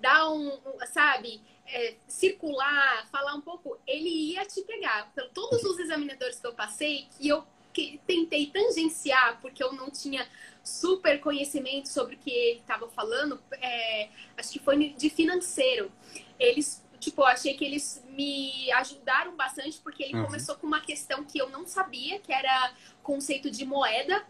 dar 0.00 0.30
um, 0.30 0.54
um 0.54 0.86
sabe, 0.86 1.40
é, 1.66 1.96
circular, 2.06 3.08
falar 3.10 3.34
um 3.34 3.40
pouco, 3.40 3.78
ele 3.84 4.32
ia 4.32 4.46
te 4.46 4.62
pegar. 4.62 5.10
Pelo 5.12 5.28
todos 5.30 5.60
os 5.64 5.76
examinadores 5.80 6.38
que 6.38 6.46
eu 6.46 6.54
passei, 6.54 7.08
que 7.18 7.26
eu 7.26 7.44
que 7.72 8.00
tentei 8.06 8.46
tangenciar 8.46 9.40
porque 9.40 9.62
eu 9.62 9.72
não 9.72 9.90
tinha 9.90 10.26
super 10.62 11.20
conhecimento 11.20 11.88
sobre 11.88 12.14
o 12.14 12.18
que 12.18 12.30
ele 12.30 12.60
estava 12.60 12.88
falando, 12.88 13.40
é, 13.52 14.08
acho 14.36 14.52
que 14.52 14.58
foi 14.58 14.90
de 14.90 15.10
financeiro. 15.10 15.90
Eles, 16.38 16.84
tipo, 16.98 17.22
achei 17.22 17.54
que 17.54 17.64
eles 17.64 18.02
me 18.10 18.70
ajudaram 18.72 19.36
bastante, 19.36 19.78
porque 19.80 20.04
ele 20.04 20.16
uhum. 20.16 20.26
começou 20.26 20.54
com 20.56 20.66
uma 20.66 20.80
questão 20.80 21.24
que 21.24 21.38
eu 21.38 21.48
não 21.48 21.66
sabia, 21.66 22.18
que 22.20 22.32
era 22.32 22.74
conceito 23.02 23.50
de 23.50 23.64
moeda. 23.64 24.24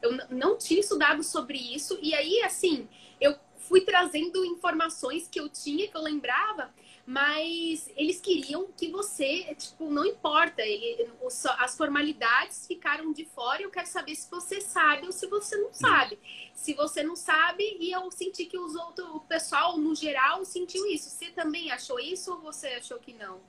Eu 0.00 0.12
não 0.30 0.56
tinha 0.56 0.80
estudado 0.80 1.22
sobre 1.22 1.58
isso. 1.58 1.98
E 2.00 2.14
aí, 2.14 2.42
assim, 2.42 2.88
eu 3.20 3.36
fui 3.56 3.82
trazendo 3.82 4.44
informações 4.44 5.28
que 5.28 5.38
eu 5.38 5.48
tinha, 5.48 5.86
que 5.86 5.96
eu 5.96 6.02
lembrava, 6.02 6.72
mas 7.10 7.90
eles 7.96 8.20
queriam 8.20 8.68
que 8.76 8.88
você, 8.88 9.52
tipo, 9.58 9.90
não 9.90 10.06
importa, 10.06 10.62
ele, 10.62 11.08
as 11.58 11.76
formalidades 11.76 12.68
ficaram 12.68 13.12
de 13.12 13.24
fora. 13.24 13.60
Eu 13.60 13.68
quero 13.68 13.88
saber 13.88 14.14
se 14.14 14.30
você 14.30 14.60
sabe 14.60 15.06
ou 15.06 15.12
se 15.12 15.26
você 15.26 15.56
não 15.56 15.72
sabe. 15.72 16.16
Se 16.54 16.72
você 16.72 17.02
não 17.02 17.16
sabe, 17.16 17.64
e 17.80 17.90
eu 17.90 18.08
senti 18.12 18.44
que 18.44 18.56
os 18.56 18.76
outros, 18.76 19.08
o 19.08 19.18
pessoal 19.18 19.76
no 19.76 19.92
geral 19.92 20.44
sentiu 20.44 20.86
isso. 20.86 21.10
Você 21.10 21.32
também 21.32 21.72
achou 21.72 21.98
isso 21.98 22.32
ou 22.32 22.40
você 22.42 22.68
achou 22.68 23.00
que 23.00 23.12
não? 23.12 23.40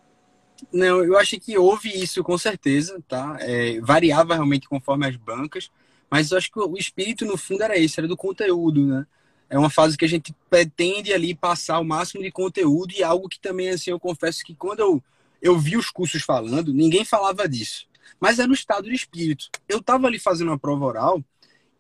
Não, 0.74 1.04
eu 1.04 1.16
acho 1.16 1.40
que 1.40 1.56
houve 1.56 1.90
isso 1.90 2.24
com 2.24 2.40
certeza, 2.40 3.00
tá? 3.08 3.38
É, 3.42 3.80
variava 3.80 4.34
realmente 4.34 4.68
conforme 4.68 5.06
as 5.06 5.16
bancas, 5.16 5.70
mas 6.10 6.32
eu 6.32 6.40
acho 6.40 6.52
que 6.52 6.60
o 6.60 6.78
espírito 6.78 7.26
no 7.26 7.38
fundo 7.38 7.62
era 7.62 7.78
esse, 7.78 8.00
era 8.00 8.08
do 8.08 8.18
conteúdo, 8.18 8.88
né? 8.88 9.06
É 9.52 9.60
uma 9.60 9.70
fase 9.70 9.98
que 9.98 10.06
a 10.06 10.08
gente 10.08 10.34
pretende 10.50 11.12
ali 11.12 11.36
passar 11.36 11.78
o 11.80 11.84
máximo 11.84 12.24
de 12.24 12.32
conteúdo 12.32 12.94
e 12.94 13.04
algo 13.04 13.28
que 13.28 13.38
também, 13.38 13.70
assim, 13.70 13.92
eu 13.92 14.00
confesso 14.00 14.46
que 14.46 14.56
quando 14.56 14.80
eu, 14.80 15.04
eu 15.42 15.60
vi 15.60 15.76
os 15.76 15.90
cursos 15.90 16.24
falando, 16.24 16.74
ninguém 16.74 17.04
falava 17.04 17.50
disso. 17.50 17.86
Mas 18.18 18.40
era 18.40 18.50
o 18.50 18.54
estado 18.54 18.88
de 18.88 18.96
espírito. 18.96 19.50
Eu 19.68 19.84
tava 19.84 20.08
ali 20.08 20.18
fazendo 20.18 20.48
uma 20.48 20.58
prova 20.58 20.86
oral 20.86 21.22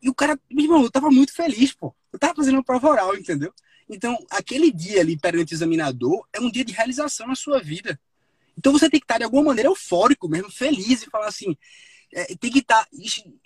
e 0.01 0.09
o 0.09 0.13
cara, 0.13 0.38
meu 0.51 0.65
irmão, 0.65 0.84
eu 0.84 0.91
tava 0.91 1.09
muito 1.09 1.34
feliz, 1.34 1.72
pô. 1.72 1.95
Eu 2.11 2.19
tava 2.19 2.36
fazendo 2.36 2.55
uma 2.55 2.63
prova 2.63 2.89
oral, 2.89 3.15
entendeu? 3.15 3.53
Então, 3.88 4.17
aquele 4.30 4.69
dia 4.69 4.99
ali 4.99 5.17
perante 5.17 5.53
o 5.53 5.55
examinador 5.55 6.28
é 6.34 6.41
um 6.41 6.51
dia 6.51 6.65
de 6.65 6.74
realização 6.74 7.26
na 7.26 7.36
sua 7.36 7.61
vida. 7.61 7.97
Então, 8.57 8.74
você 8.74 8.89
tem 8.89 8.99
que 8.99 9.05
estar, 9.05 9.17
de 9.17 9.24
alguma 9.24 9.43
maneira, 9.43 9.69
eufórico 9.69 10.28
mesmo, 10.28 10.51
feliz 10.51 11.03
e 11.03 11.09
falar 11.09 11.28
assim, 11.28 11.55
é, 12.13 12.36
tem 12.36 12.51
que 12.51 12.59
estar 12.59 12.86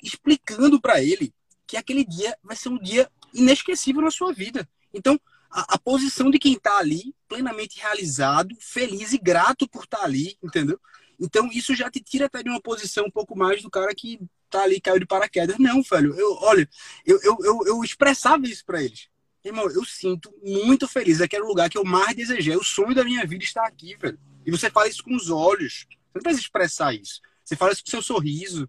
explicando 0.02 0.82
para 0.82 1.04
ele 1.04 1.32
que 1.68 1.78
aquele 1.78 2.04
dia 2.04 2.36
vai 2.44 2.56
ser 2.56 2.70
um 2.70 2.80
dia 2.80 3.08
inesquecível 3.36 4.02
na 4.02 4.12
sua 4.12 4.34
vida. 4.34 4.68
Então, 4.94 5.20
a, 5.52 5.76
a 5.76 5.80
posição 5.80 6.30
de 6.30 6.40
quem 6.40 6.54
está 6.54 6.78
ali, 6.78 7.14
plenamente 7.28 7.80
realizado, 7.80 8.56
feliz 8.60 9.14
e 9.14 9.18
grato 9.18 9.68
por 9.68 9.84
estar 9.84 10.00
tá 10.00 10.04
ali, 10.04 10.38
entendeu? 10.44 10.80
Então, 11.20 11.50
isso 11.52 11.76
já 11.76 11.90
te 11.90 12.02
tira 12.02 12.26
até 12.26 12.44
de 12.44 12.50
uma 12.50 12.62
posição 12.62 13.06
um 13.06 13.12
pouco 13.12 13.38
mais 13.38 13.62
do 13.62 13.70
cara 13.70 13.94
que 13.96 14.20
tá 14.50 14.64
ali, 14.64 14.82
caiu 14.82 15.00
de 15.00 15.06
paraquedas. 15.06 15.58
Não, 15.58 15.82
velho, 15.82 16.14
eu, 16.16 16.34
olha, 16.42 16.70
eu, 17.06 17.20
eu, 17.22 17.38
eu, 17.42 17.60
eu 17.68 17.84
expressava 17.84 18.46
isso 18.46 18.66
para 18.66 18.84
eles. 18.84 19.08
Irmão, 19.44 19.70
eu 19.70 19.86
sinto 19.86 20.34
muito 20.44 20.88
feliz. 20.88 21.22
Aquele 21.22 21.44
lugar 21.44 21.70
que 21.70 21.78
eu 21.78 21.86
mais 21.86 22.16
desejei. 22.16 22.56
O 22.56 22.64
sonho 22.64 22.96
da 22.96 23.04
minha 23.04 23.26
vida 23.26 23.44
está 23.44 23.66
aqui, 23.66 23.96
velho. 23.96 24.20
E 24.46 24.52
você 24.52 24.70
fala 24.70 24.88
isso 24.88 25.04
com 25.04 25.16
os 25.16 25.30
olhos. 25.30 25.86
Você 25.88 26.16
não 26.16 26.22
precisa 26.22 26.42
expressar 26.42 26.94
isso. 26.94 27.22
Você 27.44 27.56
fala 27.56 27.72
isso 27.72 27.84
com 27.84 27.92
seu 27.92 28.02
sorriso. 28.02 28.68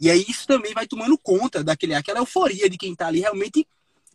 E 0.00 0.08
aí 0.08 0.24
isso 0.28 0.46
também 0.46 0.72
vai 0.72 0.86
tomando 0.86 1.18
conta 1.18 1.64
daquele, 1.64 1.94
aquela 1.94 2.20
euforia 2.20 2.70
de 2.70 2.78
quem 2.78 2.94
tá 2.94 3.08
ali 3.08 3.18
realmente 3.18 3.66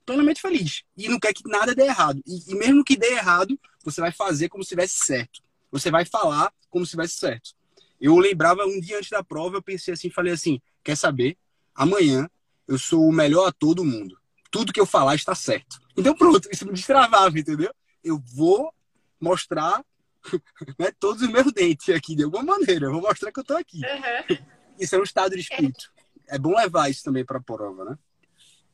plenamente 0.06 0.42
feliz. 0.42 0.84
E 0.98 1.08
não 1.08 1.20
quer 1.20 1.34
que 1.34 1.48
nada 1.48 1.74
dê 1.76 1.84
errado. 1.84 2.22
E, 2.26 2.52
e 2.52 2.56
mesmo 2.56 2.84
que 2.84 2.98
dê 2.98 3.14
errado, 3.14 3.60
você 3.84 4.02
vai 4.02 4.12
fazer 4.12 4.50
como 4.50 4.64
se 4.64 4.70
tivesse 4.70 5.06
certo. 5.06 5.42
Você 5.72 5.90
vai 5.90 6.06
falar 6.06 6.52
como 6.70 6.86
se 6.86 6.92
tivesse 6.92 7.16
certo. 7.16 7.52
Eu 8.00 8.18
lembrava 8.18 8.66
um 8.66 8.80
dia 8.80 8.98
antes 8.98 9.10
da 9.10 9.24
prova, 9.24 9.58
eu 9.58 9.64
pensei 9.64 9.94
assim, 9.94 10.10
falei 10.10 10.34
assim, 10.34 10.62
quer 10.84 10.98
saber? 10.98 11.38
Amanhã 11.74 12.30
eu 12.68 12.78
sou 12.78 13.08
o 13.08 13.14
melhor 13.14 13.48
ator 13.48 13.76
do 13.76 13.86
mundo. 13.86 14.18
Tudo 14.52 14.74
que 14.74 14.80
eu 14.80 14.86
falar 14.86 15.16
está 15.16 15.34
certo. 15.34 15.80
Então 15.96 16.16
pronto, 16.16 16.48
isso 16.52 16.66
me 16.66 16.74
destravava, 16.74 17.38
entendeu? 17.38 17.74
Eu 18.04 18.22
vou 18.36 18.74
mostrar 19.20 19.84
né, 20.78 20.92
todos 21.00 21.22
os 21.22 21.30
meus 21.30 21.52
dentes 21.52 21.90
aqui, 21.90 22.16
de 22.16 22.24
alguma 22.24 22.44
maneira. 22.44 22.88
Eu 22.88 22.92
vou 22.92 23.02
mostrar 23.02 23.32
que 23.32 23.40
eu 23.40 23.44
estou 23.44 23.58
aqui. 23.58 23.80
Uhum. 23.80 24.38
Isso 24.80 24.96
é 24.96 25.00
um 25.00 25.04
estado 25.04 25.36
de 25.36 25.42
espírito. 25.42 25.92
É, 26.28 26.36
é 26.36 26.40
bom 26.40 26.56
levar 26.56 26.90
isso 26.90 27.04
também 27.04 27.26
para 27.26 27.38
a 27.38 27.42
prova, 27.42 27.86
né? 27.86 27.98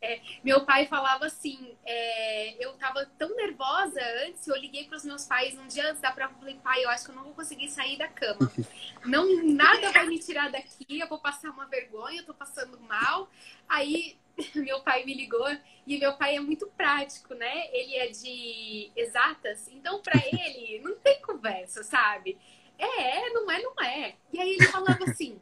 É, 0.01 0.21
meu 0.43 0.65
pai 0.65 0.85
falava 0.85 1.25
assim, 1.25 1.75
é, 1.85 2.63
eu 2.63 2.73
tava 2.73 3.05
tão 3.17 3.35
nervosa 3.35 3.99
antes, 4.25 4.47
eu 4.47 4.55
liguei 4.55 4.85
para 4.85 4.95
os 4.95 5.03
meus 5.03 5.25
pais 5.25 5.57
um 5.57 5.67
dia 5.67 5.89
antes 5.89 6.01
da 6.01 6.11
prova, 6.11 6.33
falei, 6.35 6.55
pai, 6.63 6.85
eu 6.85 6.89
acho 6.89 7.05
que 7.05 7.11
eu 7.11 7.15
não 7.15 7.25
vou 7.25 7.33
conseguir 7.33 7.69
sair 7.69 7.97
da 7.97 8.07
cama. 8.07 8.39
Não, 9.05 9.43
nada 9.45 9.91
vai 9.93 10.05
me 10.07 10.19
tirar 10.19 10.51
daqui, 10.51 10.99
eu 10.99 11.07
vou 11.07 11.19
passar 11.19 11.51
uma 11.51 11.65
vergonha, 11.65 12.19
eu 12.19 12.25
tô 12.25 12.33
passando 12.33 12.77
mal. 12.81 13.29
Aí 13.67 14.17
meu 14.55 14.81
pai 14.81 15.05
me 15.05 15.13
ligou 15.13 15.47
e 15.85 15.97
meu 15.97 16.17
pai 16.17 16.35
é 16.35 16.39
muito 16.39 16.67
prático, 16.67 17.33
né? 17.33 17.67
Ele 17.71 17.95
é 17.95 18.07
de 18.07 18.91
exatas, 18.95 19.67
então 19.69 20.01
para 20.01 20.19
ele 20.31 20.79
não 20.79 20.95
tem 20.97 21.21
conversa, 21.21 21.83
sabe? 21.83 22.37
É, 22.77 23.27
é, 23.27 23.29
não 23.31 23.49
é, 23.51 23.61
não 23.61 23.73
é. 23.83 24.15
E 24.31 24.39
aí 24.39 24.51
ele 24.51 24.67
falava 24.67 25.03
assim: 25.03 25.37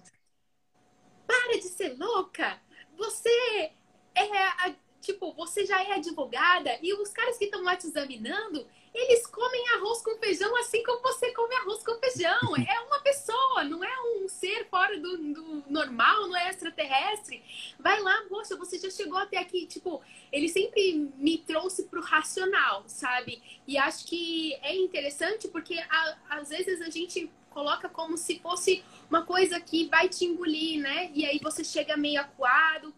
para 1.26 1.58
de 1.58 1.70
ser 1.70 1.95
louca, 1.97 2.60
você 2.95 3.72
é, 4.20 4.76
tipo, 5.01 5.34
você 5.34 5.65
já 5.65 5.82
é 5.84 5.93
advogada 5.93 6.78
e 6.82 6.93
os 6.93 7.09
caras 7.09 7.38
que 7.38 7.45
estão 7.45 7.63
lá 7.63 7.76
te 7.76 7.88
examinando, 7.88 8.68
eles 8.93 9.28
comem 9.28 9.70
arroz 9.76 10.01
com 10.01 10.18
feijão 10.18 10.55
assim 10.57 10.84
como 10.84 11.01
você 11.01 11.32
come 11.32 11.55
arroz 11.55 11.84
com 11.84 11.99
feijão. 11.99 12.55
É 12.57 12.80
uma 12.82 12.99
pessoa, 12.99 13.63
não 13.63 13.84
é 13.84 14.01
um 14.01 14.28
ser 14.28 14.68
fora 14.70 14.99
do, 14.99 15.18
do 15.18 15.63
normal, 15.70 16.28
não 16.28 16.36
é 16.36 16.49
extraterrestre. 16.49 17.43
Vai 17.80 18.01
lá, 18.01 18.26
poxa, 18.28 18.55
você 18.55 18.80
já 18.80 18.89
chegou 18.89 19.20
até 19.20 19.38
aqui. 19.38 19.68
Tipo, 19.68 20.01
ele 20.32 20.49
sempre 20.49 21.11
me 21.18 21.38
trouxe 21.38 21.84
pro 21.84 22.01
racional, 22.01 22.84
sabe? 22.88 23.41
E 23.68 23.78
acho 23.78 24.05
que 24.07 24.55
é 24.63 24.76
interessante 24.76 25.47
porque 25.47 25.78
a, 25.89 26.18
às 26.30 26.49
vezes 26.49 26.82
a 26.82 26.89
gente 26.89 27.32
coloca 27.51 27.88
como 27.88 28.18
se 28.18 28.39
fosse 28.39 28.84
uma 29.09 29.26
coisa 29.26 29.59
que 29.59 29.88
vai 29.88 30.09
te 30.09 30.26
engolir, 30.26 30.82
né? 30.82 31.11
E 31.13 31.26
aí 31.26 31.39
você 31.41 31.63
chega 31.63 31.95
meio 31.95 32.20
acuado 32.20 32.93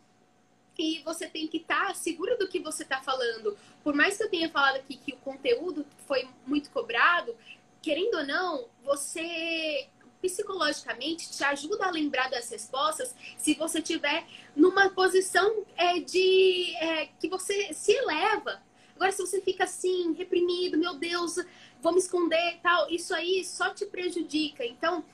e 0.81 1.03
você 1.03 1.27
tem 1.27 1.47
que 1.47 1.57
estar 1.57 1.87
tá 1.87 1.93
seguro 1.93 2.37
do 2.37 2.47
que 2.47 2.59
você 2.59 2.83
está 2.83 3.01
falando. 3.01 3.57
Por 3.83 3.93
mais 3.93 4.17
que 4.17 4.23
eu 4.23 4.29
tenha 4.29 4.49
falado 4.49 4.77
aqui 4.77 4.95
que 4.95 5.13
o 5.13 5.17
conteúdo 5.17 5.85
foi 6.07 6.27
muito 6.47 6.69
cobrado, 6.71 7.35
querendo 7.81 8.15
ou 8.15 8.25
não, 8.25 8.65
você 8.83 9.87
psicologicamente 10.21 11.31
te 11.31 11.43
ajuda 11.43 11.85
a 11.85 11.91
lembrar 11.91 12.29
das 12.29 12.49
respostas 12.49 13.15
se 13.37 13.53
você 13.53 13.81
tiver 13.81 14.25
numa 14.55 14.89
posição 14.89 15.65
é, 15.77 15.99
de 15.99 16.75
é, 16.77 17.07
que 17.19 17.27
você 17.27 17.73
se 17.73 17.91
eleva. 17.93 18.61
Agora, 18.95 19.11
se 19.11 19.21
você 19.21 19.41
fica 19.41 19.63
assim, 19.63 20.13
reprimido, 20.13 20.77
meu 20.77 20.95
Deus, 20.95 21.35
vou 21.81 21.93
me 21.93 21.99
esconder 21.99 22.59
tal, 22.61 22.89
isso 22.89 23.13
aí 23.13 23.45
só 23.45 23.73
te 23.73 23.85
prejudica. 23.85 24.65
Então, 24.65 25.05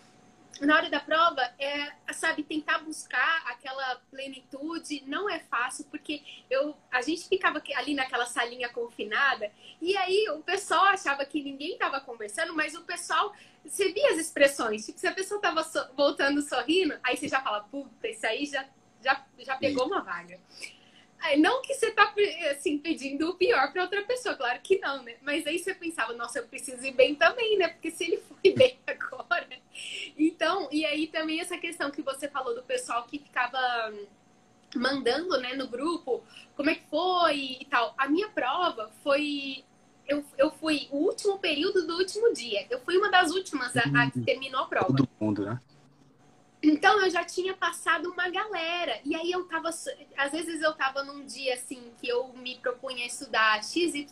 na 0.61 0.75
hora 0.77 0.89
da 0.89 0.99
prova, 0.99 1.41
é, 1.59 1.91
sabe, 2.13 2.43
tentar 2.43 2.79
buscar 2.79 3.43
aquela 3.47 3.95
plenitude 4.09 5.03
não 5.05 5.29
é 5.29 5.39
fácil, 5.39 5.85
porque 5.85 6.21
eu, 6.49 6.75
a 6.91 7.01
gente 7.01 7.27
ficava 7.27 7.61
ali 7.75 7.93
naquela 7.93 8.25
salinha 8.25 8.69
confinada, 8.69 9.51
e 9.81 9.95
aí 9.97 10.29
o 10.29 10.41
pessoal 10.41 10.85
achava 10.85 11.25
que 11.25 11.43
ninguém 11.43 11.73
estava 11.73 11.99
conversando, 11.99 12.55
mas 12.55 12.73
o 12.73 12.83
pessoal, 12.83 13.33
você 13.65 13.91
via 13.91 14.11
as 14.11 14.17
expressões, 14.17 14.85
tipo, 14.85 14.99
se 14.99 15.07
a 15.07 15.13
pessoa 15.13 15.39
estava 15.39 15.63
so, 15.63 15.79
voltando 15.95 16.41
sorrindo, 16.41 16.97
aí 17.03 17.17
você 17.17 17.27
já 17.27 17.41
fala, 17.41 17.61
puta, 17.63 18.07
isso 18.07 18.25
aí 18.25 18.45
já, 18.45 18.65
já, 19.03 19.25
já 19.39 19.57
pegou 19.57 19.87
uma 19.87 20.01
vaga. 20.01 20.39
Não 21.37 21.61
que 21.61 21.73
você 21.73 21.91
tá 21.91 22.13
assim, 22.51 22.77
pedindo 22.77 23.29
o 23.29 23.35
pior 23.35 23.71
para 23.71 23.83
outra 23.83 24.03
pessoa, 24.03 24.35
claro 24.35 24.59
que 24.61 24.79
não, 24.79 25.03
né? 25.03 25.15
Mas 25.21 25.45
aí 25.47 25.59
você 25.59 25.73
pensava, 25.73 26.13
nossa, 26.13 26.39
eu 26.39 26.47
preciso 26.47 26.85
ir 26.85 26.93
bem 26.93 27.15
também, 27.15 27.57
né? 27.57 27.69
Porque 27.69 27.91
se 27.91 28.03
ele 28.03 28.17
foi 28.17 28.51
bem 28.53 28.77
agora. 28.85 29.47
Então, 30.17 30.69
e 30.71 30.85
aí 30.85 31.07
também 31.07 31.39
essa 31.39 31.57
questão 31.57 31.91
que 31.91 32.01
você 32.01 32.27
falou 32.27 32.53
do 32.55 32.63
pessoal 32.63 33.03
que 33.05 33.19
ficava 33.19 33.59
mandando, 34.75 35.39
né, 35.39 35.53
no 35.53 35.67
grupo, 35.67 36.21
como 36.55 36.69
é 36.69 36.75
que 36.75 36.87
foi 36.89 37.57
e 37.61 37.65
tal. 37.65 37.93
A 37.97 38.07
minha 38.07 38.29
prova 38.29 38.91
foi. 39.03 39.63
Eu, 40.07 40.23
eu 40.37 40.51
fui 40.51 40.87
o 40.91 40.97
último 40.97 41.39
período 41.39 41.87
do 41.87 41.97
último 41.97 42.31
dia. 42.31 42.67
Eu 42.69 42.79
fui 42.81 42.95
uma 42.97 43.09
das 43.09 43.31
últimas 43.31 43.75
a, 43.75 43.81
a 43.81 44.11
que 44.11 44.21
terminou 44.21 44.61
a 44.61 44.67
prova. 44.67 44.87
Todo 44.87 45.09
mundo, 45.19 45.45
né? 45.45 45.59
Então 46.67 46.99
eu 46.99 47.11
já 47.11 47.23
tinha 47.23 47.53
passado 47.53 48.09
uma 48.09 48.27
galera. 48.27 48.99
E 49.05 49.15
aí 49.15 49.31
eu 49.31 49.47
tava. 49.47 49.69
Às 49.69 50.31
vezes 50.31 50.61
eu 50.61 50.73
tava 50.73 51.03
num 51.03 51.23
dia 51.23 51.53
assim 51.53 51.91
que 52.01 52.07
eu 52.07 52.29
me 52.33 52.55
propunha 52.57 53.05
estudar 53.05 53.63
XYZ. 53.63 54.09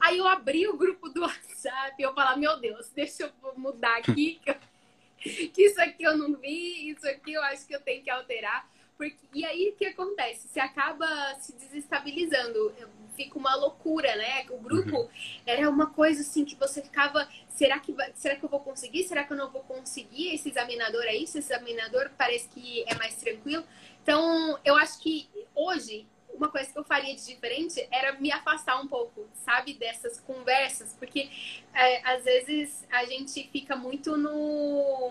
Aí 0.00 0.16
eu 0.16 0.26
abri 0.26 0.66
o 0.66 0.78
grupo 0.78 1.10
do 1.10 1.20
WhatsApp 1.28 1.94
e 1.98 2.02
eu 2.02 2.14
falava, 2.14 2.38
meu 2.38 2.58
Deus, 2.58 2.90
deixa 2.94 3.24
eu 3.24 3.52
mudar 3.54 3.98
aqui. 3.98 4.40
que 5.20 5.62
isso 5.62 5.80
aqui 5.80 6.04
eu 6.04 6.16
não 6.16 6.34
vi, 6.36 6.90
isso 6.90 7.06
aqui 7.06 7.34
eu 7.34 7.42
acho 7.42 7.66
que 7.66 7.74
eu 7.74 7.80
tenho 7.80 8.02
que 8.02 8.08
alterar. 8.08 8.66
Porque, 8.96 9.18
e 9.34 9.44
aí 9.44 9.68
o 9.68 9.76
que 9.76 9.86
acontece? 9.86 10.48
Você 10.48 10.60
acaba 10.60 11.06
se 11.38 11.52
desestabilizando. 11.54 12.74
Fica 13.18 13.36
uma 13.36 13.54
loucura, 13.56 14.14
né? 14.14 14.46
O 14.50 14.58
grupo 14.58 14.96
uhum. 14.96 15.08
era 15.44 15.68
uma 15.68 15.90
coisa 15.90 16.20
assim 16.20 16.44
que 16.44 16.54
você 16.54 16.80
ficava, 16.80 17.28
será 17.48 17.80
que 17.80 17.94
será 18.14 18.36
que 18.36 18.44
eu 18.44 18.48
vou 18.48 18.60
conseguir? 18.60 19.02
Será 19.02 19.24
que 19.24 19.32
eu 19.32 19.36
não 19.36 19.50
vou 19.50 19.62
conseguir? 19.62 20.32
Esse 20.34 20.50
examinador 20.50 21.02
aí, 21.02 21.24
esse 21.24 21.38
examinador 21.38 22.10
parece 22.16 22.48
que 22.48 22.84
é 22.86 22.94
mais 22.94 23.16
tranquilo. 23.16 23.64
Então, 24.02 24.58
eu 24.64 24.76
acho 24.76 25.00
que 25.00 25.28
hoje 25.54 26.06
uma 26.32 26.48
coisa 26.48 26.72
que 26.72 26.78
eu 26.78 26.84
faria 26.84 27.14
de 27.16 27.26
diferente 27.26 27.84
era 27.90 28.12
me 28.20 28.30
afastar 28.30 28.80
um 28.80 28.86
pouco, 28.86 29.26
sabe, 29.44 29.74
dessas 29.74 30.20
conversas, 30.20 30.94
porque 30.96 31.28
é, 31.74 32.08
às 32.08 32.22
vezes 32.22 32.86
a 32.92 33.04
gente 33.06 33.48
fica 33.50 33.74
muito 33.74 34.16
no 34.16 35.10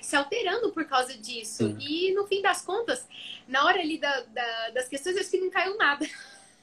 se 0.00 0.16
alterando 0.16 0.70
por 0.72 0.84
causa 0.86 1.16
disso. 1.16 1.66
Sim. 1.66 1.78
E 1.78 2.12
no 2.14 2.26
fim 2.26 2.40
das 2.42 2.62
contas, 2.62 3.06
na 3.48 3.64
hora 3.64 3.80
ali 3.80 3.98
da, 3.98 4.20
da, 4.20 4.70
das 4.70 4.88
questões, 4.88 5.16
acho 5.16 5.30
que 5.30 5.40
não 5.40 5.50
caiu 5.50 5.76
nada. 5.76 6.06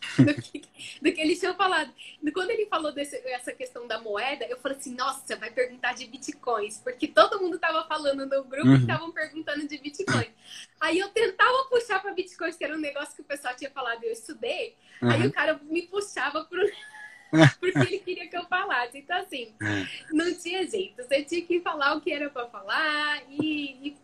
do, 0.17 0.33
que, 0.33 0.61
do 1.01 1.13
que 1.13 1.21
eles 1.21 1.39
tinham 1.39 1.55
falado. 1.55 1.93
Quando 2.33 2.49
ele 2.51 2.65
falou 2.65 2.91
dessa 2.91 3.51
questão 3.53 3.87
da 3.87 3.99
moeda, 3.99 4.45
eu 4.45 4.57
falei 4.59 4.77
assim: 4.77 4.95
nossa, 4.95 5.35
vai 5.35 5.51
perguntar 5.51 5.93
de 5.93 6.07
bitcoins, 6.07 6.79
porque 6.79 7.07
todo 7.07 7.39
mundo 7.39 7.59
tava 7.59 7.87
falando 7.87 8.25
no 8.25 8.43
grupo 8.43 8.67
uhum. 8.67 8.75
estavam 8.75 9.11
perguntando 9.11 9.67
de 9.67 9.77
bitcoin. 9.77 10.29
Aí 10.79 10.99
eu 10.99 11.09
tentava 11.09 11.65
puxar 11.65 12.01
para 12.01 12.13
bitcoins, 12.13 12.57
que 12.57 12.63
era 12.63 12.75
um 12.75 12.79
negócio 12.79 13.15
que 13.15 13.21
o 13.21 13.25
pessoal 13.25 13.55
tinha 13.55 13.69
falado, 13.69 14.03
eu 14.03 14.11
estudei. 14.11 14.75
Uhum. 15.01 15.11
Aí 15.11 15.27
o 15.27 15.31
cara 15.31 15.59
me 15.63 15.83
puxava 15.83 16.43
pro. 16.45 16.61
porque 17.59 17.79
ele 17.79 17.99
queria 17.99 18.27
que 18.27 18.37
eu 18.37 18.45
falasse. 18.45 18.97
Então, 18.97 19.17
assim, 19.17 19.53
é. 19.61 19.87
não 20.11 20.33
tinha 20.33 20.67
jeito. 20.67 21.01
Você 21.01 21.23
tinha 21.23 21.41
que 21.41 21.61
falar 21.61 21.95
o 21.95 22.01
que 22.01 22.11
era 22.11 22.29
para 22.29 22.47
falar 22.47 23.23
e, 23.29 23.87
e 23.87 23.97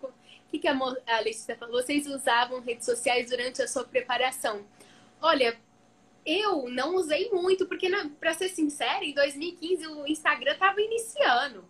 o 0.00 0.12
que, 0.48 0.60
que 0.60 0.68
a, 0.68 0.74
a 0.74 1.20
Letícia 1.20 1.56
falou? 1.56 1.82
Vocês 1.82 2.06
usavam 2.06 2.60
redes 2.60 2.84
sociais 2.84 3.28
durante 3.30 3.60
a 3.62 3.66
sua 3.66 3.84
preparação? 3.84 4.64
Olha, 5.22 5.56
eu 6.26 6.68
não 6.68 6.96
usei 6.96 7.30
muito, 7.30 7.64
porque, 7.66 7.88
para 8.18 8.34
ser 8.34 8.48
sincera, 8.48 9.04
em 9.04 9.14
2015 9.14 9.86
o 9.86 10.06
Instagram 10.06 10.52
estava 10.52 10.80
iniciando. 10.80 11.64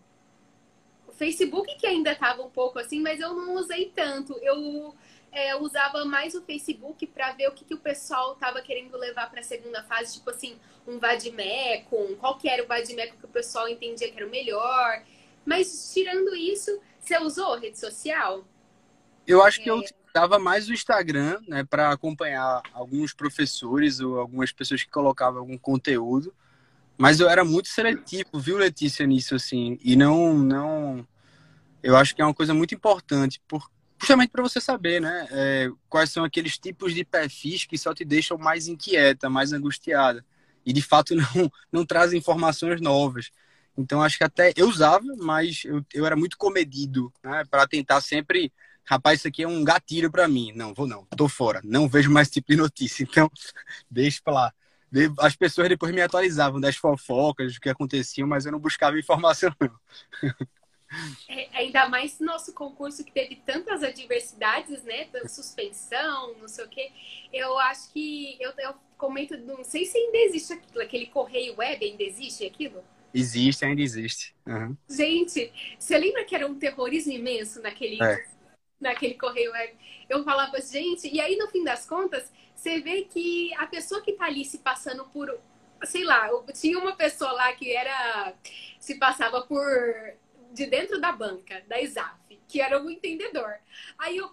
O 1.06 1.12
Facebook 1.12 1.76
que 1.76 1.86
ainda 1.86 2.12
estava 2.12 2.42
um 2.42 2.48
pouco 2.48 2.78
assim, 2.78 3.00
mas 3.00 3.20
eu 3.20 3.34
não 3.34 3.54
usei 3.56 3.92
tanto. 3.94 4.32
Eu 4.38 4.94
é, 5.30 5.54
usava 5.54 6.02
mais 6.06 6.34
o 6.34 6.40
Facebook 6.40 7.06
para 7.06 7.32
ver 7.32 7.48
o 7.48 7.52
que, 7.52 7.66
que 7.66 7.74
o 7.74 7.78
pessoal 7.78 8.32
estava 8.32 8.62
querendo 8.62 8.96
levar 8.96 9.30
para 9.30 9.40
a 9.40 9.44
segunda 9.44 9.82
fase, 9.82 10.14
tipo 10.14 10.30
assim, 10.30 10.58
um 10.86 10.98
Vadimeco, 10.98 12.16
qual 12.16 12.38
que 12.38 12.48
era 12.48 12.64
o 12.64 12.66
Vadimeco 12.66 13.18
que 13.18 13.24
o 13.26 13.28
pessoal 13.28 13.68
entendia 13.68 14.10
que 14.10 14.16
era 14.16 14.26
o 14.26 14.30
melhor. 14.30 15.02
Mas 15.44 15.92
tirando 15.92 16.34
isso, 16.34 16.80
você 16.98 17.18
usou 17.18 17.58
rede 17.58 17.78
social? 17.78 18.44
Eu 19.26 19.42
acho 19.42 19.62
que 19.62 19.70
eu 19.70 19.82
usava 20.14 20.38
mais 20.38 20.68
o 20.68 20.72
Instagram, 20.72 21.40
né, 21.48 21.64
para 21.64 21.90
acompanhar 21.90 22.62
alguns 22.72 23.14
professores 23.14 23.98
ou 24.00 24.18
algumas 24.18 24.52
pessoas 24.52 24.82
que 24.82 24.90
colocavam 24.90 25.40
algum 25.40 25.56
conteúdo. 25.56 26.34
Mas 26.98 27.18
eu 27.18 27.28
era 27.28 27.44
muito 27.44 27.68
seletivo, 27.68 28.38
viu, 28.38 28.58
Letícia, 28.58 29.06
nisso, 29.06 29.34
assim. 29.34 29.78
E 29.82 29.96
não, 29.96 30.34
não. 30.34 31.06
Eu 31.82 31.96
acho 31.96 32.14
que 32.14 32.22
é 32.22 32.24
uma 32.24 32.34
coisa 32.34 32.52
muito 32.54 32.74
importante, 32.74 33.40
por, 33.48 33.68
justamente 33.98 34.30
para 34.30 34.42
você 34.42 34.60
saber, 34.60 35.00
né, 35.00 35.26
é, 35.30 35.70
quais 35.88 36.10
são 36.10 36.22
aqueles 36.24 36.58
tipos 36.58 36.94
de 36.94 37.04
perfis 37.04 37.64
que 37.64 37.78
só 37.78 37.94
te 37.94 38.04
deixam 38.04 38.36
mais 38.38 38.68
inquieta, 38.68 39.30
mais 39.30 39.52
angustiada. 39.52 40.24
E 40.64 40.72
de 40.72 40.82
fato 40.82 41.14
não, 41.16 41.50
não 41.72 41.86
trazem 41.86 42.18
informações 42.18 42.80
novas. 42.80 43.30
Então 43.76 44.02
acho 44.02 44.18
que 44.18 44.24
até 44.24 44.52
eu 44.54 44.68
usava, 44.68 45.06
mas 45.18 45.62
eu, 45.64 45.84
eu 45.94 46.04
era 46.04 46.14
muito 46.14 46.36
comedido, 46.36 47.12
né, 47.24 47.44
para 47.50 47.66
tentar 47.66 48.00
sempre 48.02 48.52
rapaz, 48.84 49.20
isso 49.20 49.28
aqui 49.28 49.42
é 49.42 49.48
um 49.48 49.64
gatilho 49.64 50.10
para 50.10 50.28
mim. 50.28 50.52
Não, 50.54 50.74
vou 50.74 50.86
não, 50.86 51.04
tô 51.16 51.28
fora. 51.28 51.60
Não 51.64 51.88
vejo 51.88 52.10
mais 52.10 52.28
esse 52.28 52.34
tipo 52.34 52.52
de 52.52 52.56
notícia. 52.56 53.02
Então, 53.02 53.30
deixa 53.90 54.20
pra 54.24 54.34
lá. 54.34 54.54
As 55.18 55.34
pessoas 55.34 55.68
depois 55.68 55.94
me 55.94 56.02
atualizavam 56.02 56.60
das 56.60 56.76
fofocas, 56.76 57.54
do 57.54 57.60
que 57.60 57.70
acontecia, 57.70 58.26
mas 58.26 58.44
eu 58.44 58.52
não 58.52 58.58
buscava 58.58 58.98
informação, 58.98 59.50
não. 59.58 59.80
É, 61.26 61.48
ainda 61.54 61.88
mais 61.88 62.20
nosso 62.20 62.52
concurso 62.52 63.02
que 63.02 63.10
teve 63.10 63.36
tantas 63.36 63.82
adversidades, 63.82 64.82
né? 64.82 65.08
Suspensão, 65.26 66.34
não 66.38 66.48
sei 66.48 66.64
o 66.64 66.68
quê. 66.68 66.92
Eu 67.32 67.58
acho 67.58 67.90
que 67.92 68.36
eu, 68.38 68.52
eu 68.58 68.74
comento, 68.98 69.36
não 69.38 69.64
sei 69.64 69.86
se 69.86 69.96
ainda 69.96 70.18
existe 70.18 70.52
aquilo, 70.52 70.82
aquele 70.82 71.06
correio 71.06 71.56
web 71.56 71.84
ainda 71.84 72.02
existe 72.02 72.44
aquilo? 72.44 72.84
Existe, 73.14 73.64
ainda 73.64 73.80
existe. 73.80 74.34
Uhum. 74.46 74.76
Gente, 74.88 75.52
você 75.78 75.98
lembra 75.98 76.24
que 76.24 76.34
era 76.34 76.46
um 76.46 76.58
terrorismo 76.58 77.12
imenso 77.12 77.60
naquele 77.60 78.02
é 78.02 78.26
naquele 78.82 79.14
correio 79.14 79.52
web. 79.52 79.74
Eu 80.08 80.24
falava, 80.24 80.60
gente, 80.60 81.08
e 81.12 81.20
aí 81.20 81.36
no 81.36 81.48
fim 81.48 81.64
das 81.64 81.86
contas, 81.86 82.30
você 82.54 82.80
vê 82.80 83.02
que 83.02 83.54
a 83.54 83.66
pessoa 83.66 84.02
que 84.02 84.12
tá 84.12 84.26
ali 84.26 84.44
se 84.44 84.58
passando 84.58 85.04
por, 85.06 85.38
sei 85.84 86.04
lá, 86.04 86.28
tinha 86.52 86.78
uma 86.78 86.94
pessoa 86.94 87.32
lá 87.32 87.52
que 87.54 87.74
era, 87.74 88.34
se 88.78 88.96
passava 88.96 89.42
por, 89.42 89.64
de 90.52 90.66
dentro 90.66 91.00
da 91.00 91.12
banca, 91.12 91.62
da 91.66 91.80
ISAF 91.80 92.21
que 92.52 92.60
era 92.60 92.78
um 92.78 92.90
entendedor. 92.90 93.54
Aí 93.96 94.18
eu, 94.18 94.30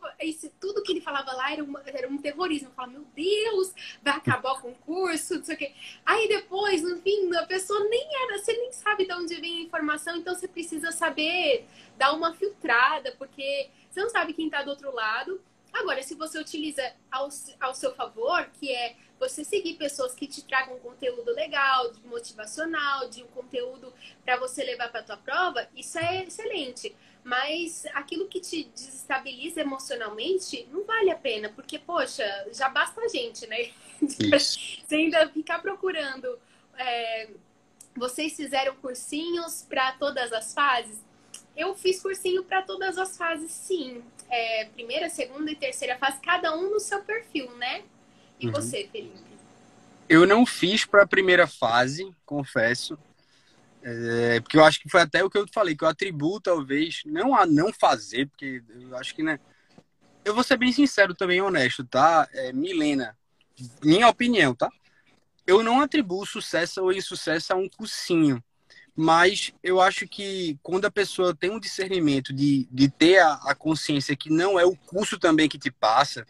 tudo 0.60 0.84
que 0.84 0.92
ele 0.92 1.00
falava 1.00 1.32
lá 1.32 1.54
era, 1.54 1.64
uma, 1.64 1.82
era 1.86 2.10
um 2.10 2.18
terrorismo. 2.18 2.68
Eu 2.68 2.74
falava, 2.74 2.92
meu 2.92 3.06
Deus, 3.16 3.74
vai 4.04 4.14
acabar 4.14 4.52
o 4.52 4.62
concurso, 4.62 5.36
não 5.36 5.44
sei 5.46 5.56
o 5.56 5.58
quê. 5.58 5.74
Aí 6.06 6.28
depois, 6.28 6.84
no 6.84 6.98
fim, 7.02 7.34
a 7.34 7.46
pessoa 7.46 7.80
nem 7.88 8.10
era, 8.24 8.38
você 8.38 8.52
nem 8.52 8.74
sabe 8.74 9.06
de 9.06 9.14
onde 9.14 9.40
vem 9.40 9.60
a 9.60 9.62
informação, 9.62 10.18
então 10.18 10.36
você 10.36 10.50
precisa 10.50 10.92
saber 10.92 11.66
dar 11.98 12.12
uma 12.12 12.34
filtrada, 12.34 13.16
porque 13.18 13.70
você 13.90 14.02
não 14.02 14.10
sabe 14.10 14.34
quem 14.34 14.48
está 14.48 14.64
do 14.64 14.72
outro 14.72 14.94
lado. 14.94 15.42
Agora, 15.72 16.04
se 16.04 16.14
você 16.14 16.38
utiliza 16.38 16.84
ao, 17.10 17.30
ao 17.58 17.74
seu 17.74 17.96
favor, 17.96 18.50
que 18.60 18.70
é 18.70 18.98
você 19.20 19.44
seguir 19.44 19.76
pessoas 19.76 20.16
que 20.16 20.26
te 20.28 20.44
tragam 20.44 20.76
um 20.76 20.80
conteúdo 20.80 21.32
legal, 21.34 21.92
de 21.92 22.00
motivacional, 22.08 23.10
de 23.10 23.24
um 23.24 23.28
conteúdo 23.28 23.94
para 24.24 24.38
você 24.38 24.64
levar 24.64 24.90
para 24.90 25.04
tua 25.04 25.18
prova, 25.18 25.68
isso 25.76 26.00
é 26.00 26.24
excelente. 26.24 26.96
Mas 27.24 27.86
aquilo 27.94 28.28
que 28.28 28.40
te 28.40 28.64
desestabiliza 28.64 29.62
emocionalmente 29.62 30.68
não 30.72 30.86
vale 30.86 31.12
a 31.12 31.16
pena, 31.16 31.50
porque, 31.50 31.78
poxa, 31.78 32.24
já 32.54 32.70
basta 32.70 33.02
a 33.02 33.08
gente, 33.10 33.46
né? 33.48 33.72
Você 34.02 34.96
ainda 34.96 35.28
ficar 35.30 35.60
procurando. 35.60 36.40
É, 36.78 37.30
vocês 37.96 38.34
fizeram 38.38 38.74
cursinhos 38.78 39.66
para 39.68 39.92
todas 39.94 40.32
as 40.32 40.54
fases? 40.54 40.98
Eu 41.56 41.76
fiz 41.76 42.02
cursinho 42.02 42.46
para 42.46 42.62
todas 42.62 42.98
as 42.98 43.18
fases, 43.18 43.52
sim. 43.52 44.02
É, 44.30 44.66
primeira, 44.74 45.10
segunda 45.10 45.52
e 45.52 45.56
terceira 45.56 45.98
fase, 45.98 46.22
cada 46.22 46.56
um 46.56 46.70
no 46.70 46.80
seu 46.80 47.04
perfil, 47.04 47.52
né? 47.58 47.84
E 48.40 48.48
uhum. 48.48 48.52
você, 48.54 48.88
Felipe? 48.92 49.20
Eu 50.08 50.26
não 50.26 50.46
fiz 50.46 50.86
para 50.86 51.04
a 51.04 51.08
primeira 51.08 51.46
fase, 51.46 52.12
confesso. 52.26 52.98
É, 53.82 54.40
porque 54.42 54.58
eu 54.58 54.64
acho 54.64 54.80
que 54.80 54.90
foi 54.90 55.02
até 55.02 55.24
o 55.24 55.30
que 55.30 55.38
eu 55.38 55.46
falei, 55.54 55.76
que 55.76 55.84
eu 55.84 55.88
atribuo 55.88 56.42
talvez, 56.42 57.02
não 57.06 57.36
a 57.36 57.46
não 57.46 57.72
fazer, 57.72 58.28
porque 58.28 58.62
eu 58.70 58.98
acho 58.98 59.16
que, 59.16 59.24
né? 59.24 59.40
Eu 60.26 60.34
vou 60.34 60.44
ser 60.44 60.58
bem 60.58 60.72
sincero 60.72 61.14
também, 61.14 61.42
honesto, 61.42 61.86
tá? 61.86 62.28
É, 62.34 62.52
Milena, 62.52 63.16
minha 63.84 64.10
opinião, 64.10 64.54
tá? 64.54 64.70
Eu 65.48 65.64
não 65.64 65.80
atribuo 65.80 66.26
sucesso 66.26 66.84
ou 66.84 66.92
insucesso 66.92 67.54
a 67.54 67.56
um 67.56 67.70
cursinho, 67.70 68.44
mas 68.96 69.54
eu 69.64 69.80
acho 69.80 70.08
que 70.08 70.60
quando 70.62 70.86
a 70.86 70.92
pessoa 70.92 71.34
tem 71.34 71.50
um 71.50 71.60
discernimento 71.60 72.34
de, 72.34 72.68
de 72.70 72.90
ter 72.90 73.20
a, 73.20 73.34
a 73.46 73.56
consciência 73.56 74.16
que 74.16 74.30
não 74.30 74.60
é 74.60 74.66
o 74.66 74.76
curso 74.76 75.18
também 75.18 75.48
que 75.48 75.58
te 75.58 75.72
passa, 75.72 76.26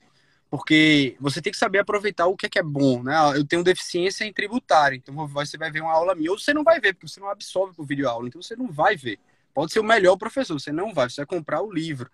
porque 0.50 1.16
você 1.20 1.42
tem 1.42 1.52
que 1.52 1.60
saber 1.60 1.80
aproveitar 1.80 2.26
o 2.26 2.36
que 2.36 2.48
é, 2.48 2.50
que 2.50 2.60
é 2.60 2.64
bom, 2.64 3.04
né? 3.04 3.16
Eu 3.36 3.46
tenho 3.46 3.64
deficiência 3.64 4.26
em 4.26 4.34
tributário, 4.34 4.98
então 4.98 5.28
você 5.28 5.58
vai 5.58 5.72
ver 5.72 5.82
uma 5.82 5.94
aula 5.94 6.16
minha, 6.16 6.32
ou 6.32 6.40
você 6.40 6.54
não 6.54 6.64
vai 6.64 6.80
ver, 6.80 6.94
porque 6.94 7.08
você 7.08 7.20
não 7.20 7.30
absorve 7.30 7.76
por 7.76 7.86
vídeo 7.86 8.10
aula, 8.10 8.28
então 8.28 8.42
você 8.42 8.56
não 8.56 8.72
vai 8.72 8.96
ver. 8.96 9.20
Pode 9.54 9.72
ser 9.72 9.80
o 9.80 9.84
melhor 9.84 10.18
professor, 10.18 10.60
você 10.60 10.72
não 10.72 10.94
vai, 10.94 11.10
você 11.10 11.18
vai 11.18 11.26
comprar 11.26 11.62
o 11.62 11.72
livro. 11.72 12.10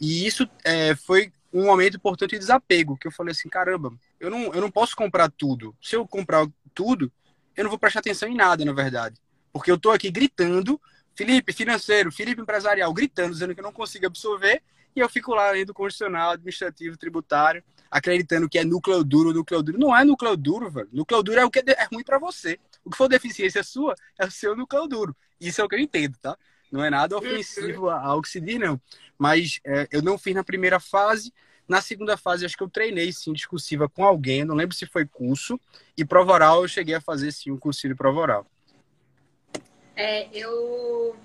E 0.00 0.26
isso 0.26 0.48
é, 0.64 0.96
foi 0.96 1.32
um 1.52 1.66
momento 1.66 1.96
importante 1.96 2.30
de 2.30 2.38
desapego, 2.38 2.96
que 2.96 3.06
eu 3.06 3.12
falei 3.12 3.32
assim, 3.32 3.48
caramba, 3.48 3.92
eu 4.18 4.30
não, 4.30 4.52
eu 4.52 4.60
não 4.60 4.70
posso 4.70 4.96
comprar 4.96 5.30
tudo. 5.30 5.74
Se 5.80 5.94
eu 5.94 6.06
comprar 6.06 6.46
tudo, 6.74 7.12
eu 7.56 7.64
não 7.64 7.70
vou 7.70 7.78
prestar 7.78 8.00
atenção 8.00 8.28
em 8.28 8.34
nada, 8.34 8.64
na 8.64 8.72
verdade. 8.72 9.20
Porque 9.52 9.70
eu 9.70 9.78
tô 9.78 9.90
aqui 9.90 10.10
gritando, 10.10 10.80
Felipe 11.14 11.52
financeiro, 11.52 12.10
Felipe 12.10 12.40
empresarial, 12.40 12.92
gritando, 12.92 13.32
dizendo 13.32 13.54
que 13.54 13.60
eu 13.60 13.64
não 13.64 13.72
consigo 13.72 14.06
absorver, 14.06 14.62
e 14.94 15.00
eu 15.00 15.08
fico 15.08 15.34
lá 15.34 15.50
lendo 15.50 15.72
constitucional, 15.72 16.32
administrativo, 16.32 16.96
tributário, 16.96 17.62
acreditando 17.90 18.48
que 18.48 18.58
é 18.58 18.64
núcleo 18.64 19.02
duro, 19.04 19.32
núcleo 19.32 19.62
duro. 19.62 19.78
Não 19.78 19.96
é 19.96 20.04
núcleo 20.04 20.36
duro, 20.36 20.70
velho. 20.70 20.88
Núcleo 20.92 21.22
duro 21.22 21.40
é 21.40 21.44
o 21.44 21.50
que 21.50 21.60
é 21.60 21.84
ruim 21.92 22.04
para 22.04 22.18
você. 22.18 22.58
O 22.84 22.90
que 22.90 22.96
for 22.96 23.08
deficiência 23.08 23.62
sua 23.62 23.94
é 24.18 24.26
o 24.26 24.30
seu 24.30 24.56
núcleo 24.56 24.86
duro. 24.86 25.16
Isso 25.40 25.60
é 25.60 25.64
o 25.64 25.68
que 25.68 25.74
eu 25.74 25.80
entendo, 25.80 26.16
tá? 26.18 26.36
Não 26.70 26.84
é 26.84 26.90
nada 26.90 27.16
ofensivo 27.16 27.90
ao 27.90 28.22
que 28.22 28.28
se 28.28 28.40
diz, 28.40 28.58
não. 28.58 28.80
Mas 29.18 29.60
é, 29.64 29.88
eu 29.90 30.02
não 30.02 30.16
fiz 30.16 30.34
na 30.34 30.44
primeira 30.44 30.78
fase. 30.78 31.32
Na 31.66 31.80
segunda 31.80 32.16
fase, 32.16 32.44
acho 32.44 32.56
que 32.56 32.62
eu 32.62 32.70
treinei, 32.70 33.12
sim, 33.12 33.32
discursiva 33.32 33.88
com 33.88 34.04
alguém. 34.04 34.44
não 34.44 34.54
lembro 34.54 34.74
se 34.74 34.86
foi 34.86 35.06
curso. 35.06 35.58
E 35.96 36.04
prova 36.04 36.32
oral, 36.32 36.62
eu 36.62 36.68
cheguei 36.68 36.94
a 36.94 37.00
fazer, 37.00 37.32
sim, 37.32 37.50
um 37.50 37.56
curso 37.56 37.88
de 37.88 37.94
prova 37.94 38.20
oral. 38.20 38.46
É, 39.96 40.28
eu... 40.32 41.16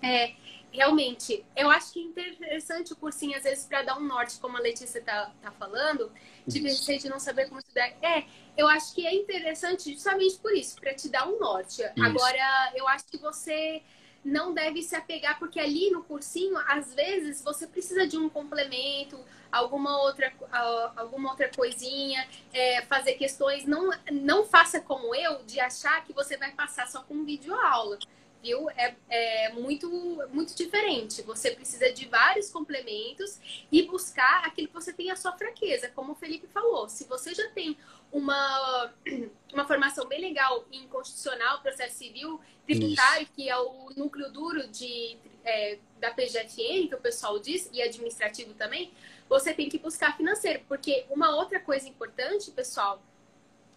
É, 0.00 0.32
realmente, 0.72 1.44
eu 1.54 1.70
acho 1.70 1.92
que 1.92 2.00
é 2.00 2.02
interessante 2.02 2.92
o 2.92 2.96
cursinho, 2.96 3.36
às 3.36 3.44
vezes, 3.44 3.66
para 3.66 3.82
dar 3.82 3.98
um 3.98 4.02
norte, 4.02 4.38
como 4.40 4.56
a 4.56 4.60
Letícia 4.60 5.02
tá, 5.02 5.30
tá 5.40 5.52
falando, 5.52 6.10
de 6.46 6.60
receio 6.60 6.98
de 6.98 7.08
não 7.08 7.20
saber 7.20 7.48
como 7.48 7.60
estudar. 7.60 7.88
É, 8.02 8.24
eu 8.56 8.66
acho 8.66 8.94
que 8.94 9.06
é 9.06 9.14
interessante 9.14 9.92
justamente 9.92 10.38
por 10.38 10.52
isso, 10.52 10.80
para 10.80 10.94
te 10.94 11.08
dar 11.08 11.28
um 11.28 11.38
norte. 11.38 11.82
Isso. 11.82 12.02
Agora, 12.02 12.72
eu 12.74 12.88
acho 12.88 13.04
que 13.06 13.18
você 13.18 13.82
não 14.24 14.54
deve 14.54 14.82
se 14.82 14.96
apegar, 14.96 15.38
porque 15.38 15.60
ali 15.60 15.90
no 15.90 16.02
cursinho, 16.04 16.56
às 16.66 16.94
vezes, 16.94 17.42
você 17.42 17.66
precisa 17.66 18.06
de 18.06 18.16
um 18.16 18.28
complemento, 18.28 19.18
alguma 19.50 20.00
outra, 20.02 20.32
alguma 20.96 21.30
outra 21.30 21.50
coisinha, 21.54 22.26
é, 22.52 22.82
fazer 22.82 23.14
questões. 23.14 23.66
Não, 23.66 23.90
não 24.10 24.44
faça 24.44 24.80
como 24.80 25.14
eu, 25.14 25.42
de 25.42 25.60
achar 25.60 26.02
que 26.04 26.12
você 26.12 26.36
vai 26.36 26.52
passar 26.52 26.86
só 26.88 27.02
com 27.02 27.24
vídeo 27.24 27.54
aula 27.54 27.98
viu? 28.42 28.68
É, 28.70 28.94
é 29.08 29.52
muito, 29.52 29.88
muito 30.32 30.54
diferente. 30.54 31.22
Você 31.22 31.52
precisa 31.52 31.92
de 31.92 32.06
vários 32.06 32.50
complementos 32.50 33.38
e 33.70 33.82
buscar 33.82 34.44
aquilo 34.44 34.68
que 34.68 34.74
você 34.74 34.92
tem 34.92 35.10
a 35.10 35.16
sua 35.16 35.32
fraqueza, 35.32 35.88
como 35.88 36.12
o 36.12 36.14
Felipe 36.14 36.46
falou. 36.48 36.88
Se 36.88 37.04
você 37.04 37.34
já 37.34 37.48
tem 37.50 37.76
uma, 38.10 38.92
uma 39.54 39.66
formação 39.66 40.06
bem 40.06 40.20
legal 40.20 40.64
em 40.72 40.86
constitucional, 40.88 41.62
processo 41.62 41.96
civil, 41.96 42.40
tributário, 42.66 43.22
Isso. 43.22 43.32
que 43.34 43.48
é 43.48 43.56
o 43.56 43.90
núcleo 43.96 44.30
duro 44.30 44.66
de, 44.68 45.16
é, 45.44 45.78
da 45.98 46.10
PGFN, 46.10 46.88
que 46.88 46.94
o 46.94 47.00
pessoal 47.00 47.38
diz, 47.38 47.70
e 47.72 47.80
administrativo 47.80 48.54
também, 48.54 48.92
você 49.28 49.54
tem 49.54 49.68
que 49.68 49.78
buscar 49.78 50.16
financeiro. 50.16 50.62
Porque 50.68 51.06
uma 51.08 51.34
outra 51.36 51.60
coisa 51.60 51.88
importante, 51.88 52.50
pessoal, 52.50 53.02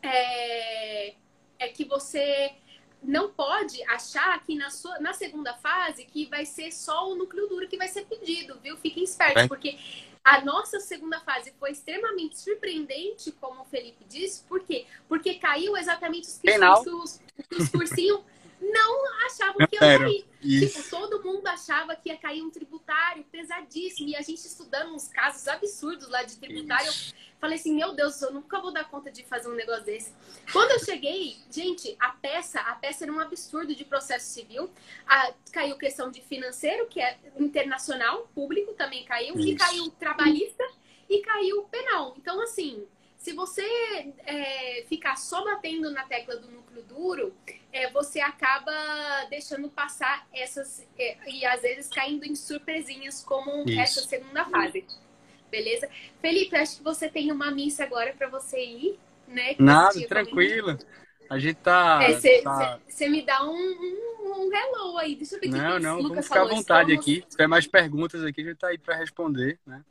é, 0.02 1.14
é 1.60 1.68
que 1.70 1.86
você 1.86 2.54
não 3.08 3.30
pode 3.32 3.82
achar 3.84 4.44
que 4.44 4.56
na, 4.56 4.70
sua, 4.70 5.00
na 5.00 5.14
segunda 5.14 5.54
fase 5.54 6.06
que 6.06 6.26
vai 6.26 6.46
ser 6.46 6.72
só 6.72 7.10
o 7.10 7.16
núcleo 7.16 7.48
duro 7.48 7.68
que 7.68 7.78
vai 7.78 7.88
ser 7.88 8.06
pedido, 8.06 8.60
viu? 8.62 8.76
Fiquem 8.78 9.04
espertos, 9.04 9.44
é. 9.44 9.48
porque 9.48 9.78
a 10.24 10.44
nossa 10.44 10.80
segunda 10.80 11.20
fase 11.20 11.54
foi 11.60 11.72
extremamente 11.72 12.40
surpreendente, 12.40 13.32
como 13.34 13.62
o 13.62 13.66
Felipe 13.66 14.04
disse. 14.06 14.44
Por 14.44 14.62
quê? 14.62 14.86
Porque 15.08 15.36
caiu 15.36 15.78
exatamente 15.78 16.28
os 16.28 16.38
que 16.40 16.50
os, 16.50 17.22
os 17.60 17.70
cursinhos 17.70 18.22
não 18.72 19.26
achavam 19.26 19.68
que 19.68 19.76
ia 19.76 19.80
cair. 19.80 20.26
Tipo, 20.42 20.90
todo 20.90 21.24
mundo 21.24 21.48
achava 21.48 21.96
que 21.96 22.10
ia 22.10 22.18
cair 22.18 22.42
um 22.42 22.50
tributário 22.50 23.24
pesadíssimo. 23.26 24.10
E 24.10 24.16
a 24.16 24.22
gente 24.22 24.46
estudando 24.46 24.94
uns 24.94 25.08
casos 25.08 25.48
absurdos 25.48 26.08
lá 26.10 26.24
de 26.24 26.38
tributário. 26.38 26.90
Isso. 26.90 27.14
Falei 27.40 27.58
assim, 27.58 27.76
meu 27.76 27.94
Deus, 27.94 28.22
eu 28.22 28.32
nunca 28.32 28.60
vou 28.60 28.72
dar 28.72 28.86
conta 28.86 29.12
de 29.12 29.24
fazer 29.24 29.50
um 29.50 29.56
negócio 29.56 29.84
desse. 29.84 30.14
Quando 30.52 30.72
eu 30.72 30.80
cheguei, 30.80 31.38
gente, 31.50 31.96
a 32.00 32.10
peça, 32.10 32.60
a 32.60 32.76
peça 32.76 33.04
era 33.04 33.14
um 33.14 33.20
absurdo 33.20 33.76
de 33.76 33.84
processo 33.84 34.34
civil. 34.34 34.70
A, 35.06 35.34
caiu 35.52 35.78
questão 35.78 36.10
de 36.10 36.22
financeiro, 36.22 36.88
que 36.88 37.02
é 37.02 37.18
internacional, 37.38 38.30
público 38.34 38.74
também 38.74 39.04
caiu, 39.04 39.36
Isso. 39.36 39.48
e 39.50 39.56
caiu 39.56 39.90
trabalhista 39.92 40.64
e 41.10 41.20
caiu 41.20 41.64
penal. 41.64 42.16
Então, 42.18 42.42
assim, 42.42 42.88
se 43.18 43.34
você 43.34 43.64
é, 44.20 44.86
ficar 44.88 45.16
só 45.16 45.44
batendo 45.44 45.90
na 45.92 46.04
tecla 46.04 46.38
do 46.38 46.50
núcleo 46.50 46.84
duro, 46.84 47.36
é, 47.76 47.90
você 47.92 48.22
acaba 48.22 48.72
deixando 49.30 49.70
passar 49.70 50.26
essas 50.34 50.88
é, 50.98 51.18
e 51.30 51.46
às 51.46 51.62
vezes 51.62 51.90
caindo 51.90 52.24
em 52.24 52.34
surpresinhas 52.34 53.22
como 53.22 53.70
Isso. 53.70 53.80
essa 53.80 54.02
segunda 54.02 54.46
fase 54.46 54.86
beleza? 55.52 55.90
Felipe, 56.22 56.56
acho 56.56 56.78
que 56.78 56.84
você 56.84 57.10
tem 57.10 57.32
uma 57.32 57.52
missa 57.52 57.84
agora 57.84 58.14
para 58.18 58.28
você 58.28 58.60
ir, 58.64 59.00
né? 59.28 59.56
Nada, 59.58 59.94
tranquilo. 60.08 60.78
A 61.30 61.40
gente 61.40 61.58
tá. 61.58 62.00
Você 62.12 62.30
é, 62.30 62.42
tá... 62.42 62.80
me 63.10 63.26
dá 63.26 63.44
um, 63.44 63.56
um, 63.56 64.48
um, 64.48 64.54
hello 64.54 64.98
aí. 64.98 65.16
Deixa 65.16 65.36
eu 65.36 65.40
ver 65.40 65.50
Não, 65.50 65.80
não, 65.80 66.04
vamos 66.04 66.26
ficar 66.26 66.42
à 66.42 66.46
vontade 66.46 66.94
Estamos... 66.94 67.00
aqui. 67.00 67.24
Se 67.24 67.30
tiver 67.30 67.48
mais 67.48 67.66
perguntas 67.66 68.24
aqui, 68.24 68.42
a 68.42 68.44
gente 68.46 68.58
tá 68.58 68.68
aí 68.68 68.78
para 68.78 68.96
responder, 68.96 69.58
né? 69.66 69.82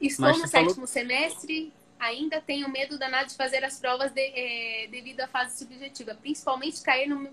Estou 0.00 0.26
Mas 0.26 0.38
no 0.38 0.46
sétimo 0.46 0.74
falou... 0.74 0.86
semestre, 0.86 1.72
ainda 2.00 2.40
tenho 2.40 2.68
medo 2.68 2.98
danado 2.98 3.28
de 3.28 3.36
fazer 3.36 3.62
as 3.62 3.78
provas 3.78 4.10
de, 4.10 4.20
é, 4.20 4.88
devido 4.88 5.20
à 5.20 5.28
fase 5.28 5.58
subjetiva, 5.58 6.14
principalmente 6.14 6.82
cair 6.82 7.06
no, 7.06 7.32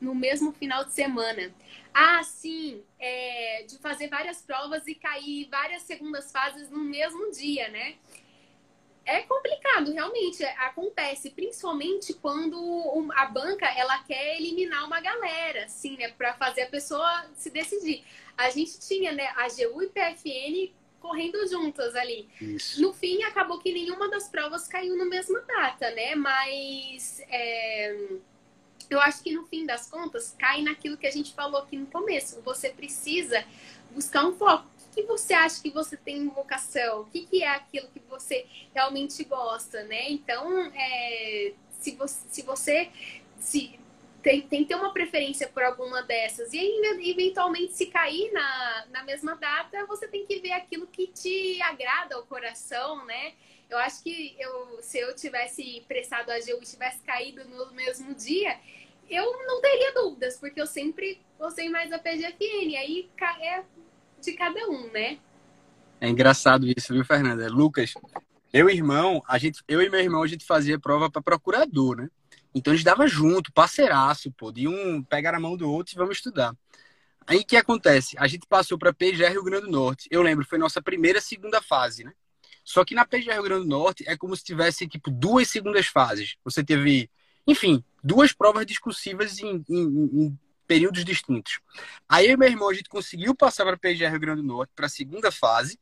no 0.00 0.14
mesmo 0.14 0.52
final 0.52 0.84
de 0.84 0.92
semana. 0.92 1.54
Ah, 1.94 2.22
sim, 2.22 2.82
é, 2.98 3.64
de 3.68 3.78
fazer 3.78 4.08
várias 4.08 4.42
provas 4.42 4.86
e 4.86 4.94
cair 4.94 5.48
várias 5.50 5.82
segundas 5.82 6.30
fases 6.32 6.68
no 6.68 6.80
mesmo 6.80 7.30
dia, 7.30 7.68
né? 7.68 7.94
É 9.04 9.22
complicado, 9.22 9.92
realmente, 9.92 10.44
é, 10.44 10.56
acontece, 10.58 11.30
principalmente 11.30 12.12
quando 12.14 13.10
a 13.14 13.26
banca 13.26 13.66
ela 13.66 13.98
quer 14.04 14.36
eliminar 14.36 14.84
uma 14.86 15.00
galera, 15.00 15.64
assim, 15.64 15.96
né, 15.96 16.10
para 16.12 16.34
fazer 16.34 16.62
a 16.62 16.68
pessoa 16.68 17.26
se 17.34 17.50
decidir. 17.50 18.04
A 18.36 18.50
gente 18.50 18.78
tinha, 18.78 19.10
né, 19.12 19.26
a 19.36 19.48
GU 19.48 19.82
e 19.82 19.88
PFN 19.88 20.79
correndo 21.00 21.46
juntas 21.48 21.96
ali. 21.96 22.28
Isso. 22.40 22.80
No 22.80 22.92
fim, 22.92 23.22
acabou 23.24 23.58
que 23.58 23.72
nenhuma 23.72 24.08
das 24.08 24.28
provas 24.28 24.68
caiu 24.68 24.96
na 24.96 25.04
mesma 25.04 25.40
data, 25.40 25.90
né? 25.90 26.14
Mas 26.14 27.20
é 27.28 28.18
eu 28.90 29.00
acho 29.00 29.22
que 29.22 29.32
no 29.32 29.46
fim 29.46 29.64
das 29.64 29.88
contas 29.88 30.34
cai 30.36 30.62
naquilo 30.62 30.96
que 30.96 31.06
a 31.06 31.10
gente 31.10 31.32
falou 31.32 31.60
aqui 31.60 31.76
no 31.76 31.86
começo. 31.86 32.42
Você 32.42 32.70
precisa 32.70 33.44
buscar 33.92 34.26
um 34.26 34.34
foco. 34.34 34.66
O 34.90 34.94
que 34.94 35.04
você 35.04 35.32
acha 35.32 35.62
que 35.62 35.70
você 35.70 35.96
tem 35.96 36.28
vocação? 36.28 37.02
O 37.02 37.06
que, 37.06 37.44
é 37.44 37.48
aquilo 37.48 37.88
que 37.88 38.00
você 38.00 38.44
realmente 38.74 39.22
gosta, 39.22 39.84
né? 39.84 40.10
Então, 40.10 40.66
é, 40.74 41.52
se 41.78 41.94
você, 41.94 42.18
se, 42.28 42.42
você 42.42 42.90
se, 43.38 43.78
tem, 44.22 44.42
tem 44.42 44.62
que 44.62 44.68
ter 44.68 44.74
uma 44.74 44.92
preferência 44.92 45.48
por 45.48 45.62
alguma 45.62 46.02
dessas. 46.02 46.52
E 46.52 46.58
aí, 46.58 47.10
eventualmente, 47.10 47.72
se 47.72 47.86
cair 47.86 48.32
na, 48.32 48.86
na 48.90 49.04
mesma 49.04 49.34
data, 49.34 49.86
você 49.86 50.06
tem 50.06 50.26
que 50.26 50.38
ver 50.40 50.52
aquilo 50.52 50.86
que 50.86 51.06
te 51.06 51.60
agrada 51.62 52.14
ao 52.14 52.24
coração, 52.24 53.04
né? 53.06 53.34
Eu 53.68 53.78
acho 53.78 54.02
que 54.02 54.36
eu, 54.38 54.78
se 54.82 54.98
eu 54.98 55.14
tivesse 55.14 55.84
prestado 55.86 56.30
a 56.30 56.38
GU 56.38 56.58
e 56.60 56.66
tivesse 56.66 57.00
caído 57.02 57.44
no 57.44 57.72
mesmo 57.72 58.14
dia, 58.14 58.58
eu 59.08 59.46
não 59.46 59.60
teria 59.60 59.94
dúvidas, 59.94 60.38
porque 60.38 60.60
eu 60.60 60.66
sempre 60.66 61.20
gostei 61.38 61.68
mais 61.68 61.90
da 61.90 61.98
PGFN. 61.98 62.76
Aí 62.76 63.08
é 63.40 63.62
de 64.20 64.32
cada 64.32 64.68
um, 64.68 64.90
né? 64.90 65.18
É 66.00 66.08
engraçado 66.08 66.66
isso, 66.66 66.92
viu, 66.92 67.04
Fernanda? 67.04 67.48
Lucas, 67.48 67.94
eu 68.52 68.68
e 68.68 68.74
irmão, 68.74 69.22
a 69.28 69.38
gente, 69.38 69.62
eu 69.68 69.80
e 69.80 69.88
meu 69.88 70.00
irmão, 70.00 70.22
a 70.22 70.26
gente 70.26 70.44
fazia 70.44 70.78
prova 70.78 71.10
para 71.10 71.22
procurador, 71.22 71.96
né? 71.96 72.10
Então 72.54 72.72
a 72.72 72.76
gente 72.76 72.84
dava 72.84 73.06
junto, 73.06 73.52
parceiraço, 73.52 74.30
pô, 74.32 74.50
de 74.50 74.66
um 74.66 75.02
pegar 75.02 75.34
a 75.34 75.40
mão 75.40 75.56
do 75.56 75.70
outro 75.70 75.94
e 75.94 75.96
vamos 75.96 76.16
estudar. 76.16 76.54
Aí 77.26 77.38
o 77.38 77.44
que 77.44 77.56
acontece? 77.56 78.16
A 78.18 78.26
gente 78.26 78.46
passou 78.46 78.76
para 78.76 78.92
PGR 78.92 79.30
Rio 79.30 79.44
Grande 79.44 79.66
do 79.66 79.72
Norte. 79.72 80.08
Eu 80.10 80.22
lembro, 80.22 80.44
foi 80.44 80.58
nossa 80.58 80.82
primeira 80.82 81.20
segunda 81.20 81.62
fase, 81.62 82.02
né? 82.02 82.12
Só 82.64 82.84
que 82.84 82.94
na 82.94 83.06
PGR 83.06 83.34
Rio 83.34 83.42
Grande 83.42 83.62
do 83.64 83.68
Norte 83.68 84.04
é 84.06 84.16
como 84.16 84.34
se 84.34 84.42
tivesse 84.42 84.86
tipo 84.88 85.10
duas 85.10 85.48
segundas 85.48 85.86
fases. 85.86 86.36
Você 86.44 86.64
teve 86.64 87.08
enfim, 87.46 87.82
duas 88.02 88.32
provas 88.32 88.66
discursivas 88.66 89.38
em, 89.40 89.64
em, 89.68 89.82
em 89.82 90.38
períodos 90.66 91.04
distintos. 91.04 91.60
Aí 92.08 92.36
meu 92.36 92.48
irmão, 92.48 92.68
a 92.68 92.74
gente 92.74 92.88
conseguiu 92.88 93.34
passar 93.34 93.64
para 93.64 93.76
PGR 93.76 94.10
Rio 94.10 94.20
Grande 94.20 94.42
do 94.42 94.46
Norte, 94.46 94.72
para 94.74 94.86
a 94.86 94.88
segunda 94.88 95.32
fase. 95.32 95.78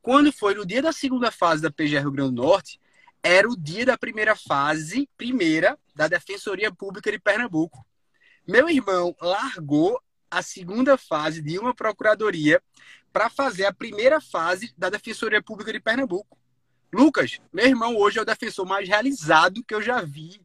Quando 0.00 0.32
foi 0.32 0.54
no 0.54 0.64
dia 0.64 0.80
da 0.80 0.92
segunda 0.92 1.30
fase 1.30 1.60
da 1.60 1.70
PGR 1.70 2.00
Rio 2.00 2.12
Grande 2.12 2.34
do 2.34 2.42
Norte, 2.42 2.80
era 3.22 3.48
o 3.48 3.56
dia 3.56 3.84
da 3.84 3.98
primeira 3.98 4.36
fase, 4.36 5.08
primeira, 5.16 5.78
da 5.94 6.08
Defensoria 6.08 6.72
Pública 6.72 7.10
de 7.10 7.18
Pernambuco. 7.18 7.84
Meu 8.46 8.68
irmão 8.68 9.14
largou 9.20 10.00
a 10.30 10.42
segunda 10.42 10.96
fase 10.96 11.42
de 11.42 11.58
uma 11.58 11.74
procuradoria 11.74 12.62
para 13.12 13.28
fazer 13.28 13.66
a 13.66 13.72
primeira 13.72 14.20
fase 14.20 14.72
da 14.76 14.88
Defensoria 14.90 15.42
Pública 15.42 15.72
de 15.72 15.80
Pernambuco. 15.80 16.38
Lucas, 16.92 17.38
meu 17.52 17.66
irmão 17.66 17.96
hoje 17.96 18.18
é 18.18 18.22
o 18.22 18.24
defensor 18.24 18.64
mais 18.64 18.88
realizado 18.88 19.62
que 19.64 19.74
eu 19.74 19.82
já 19.82 20.00
vi 20.00 20.40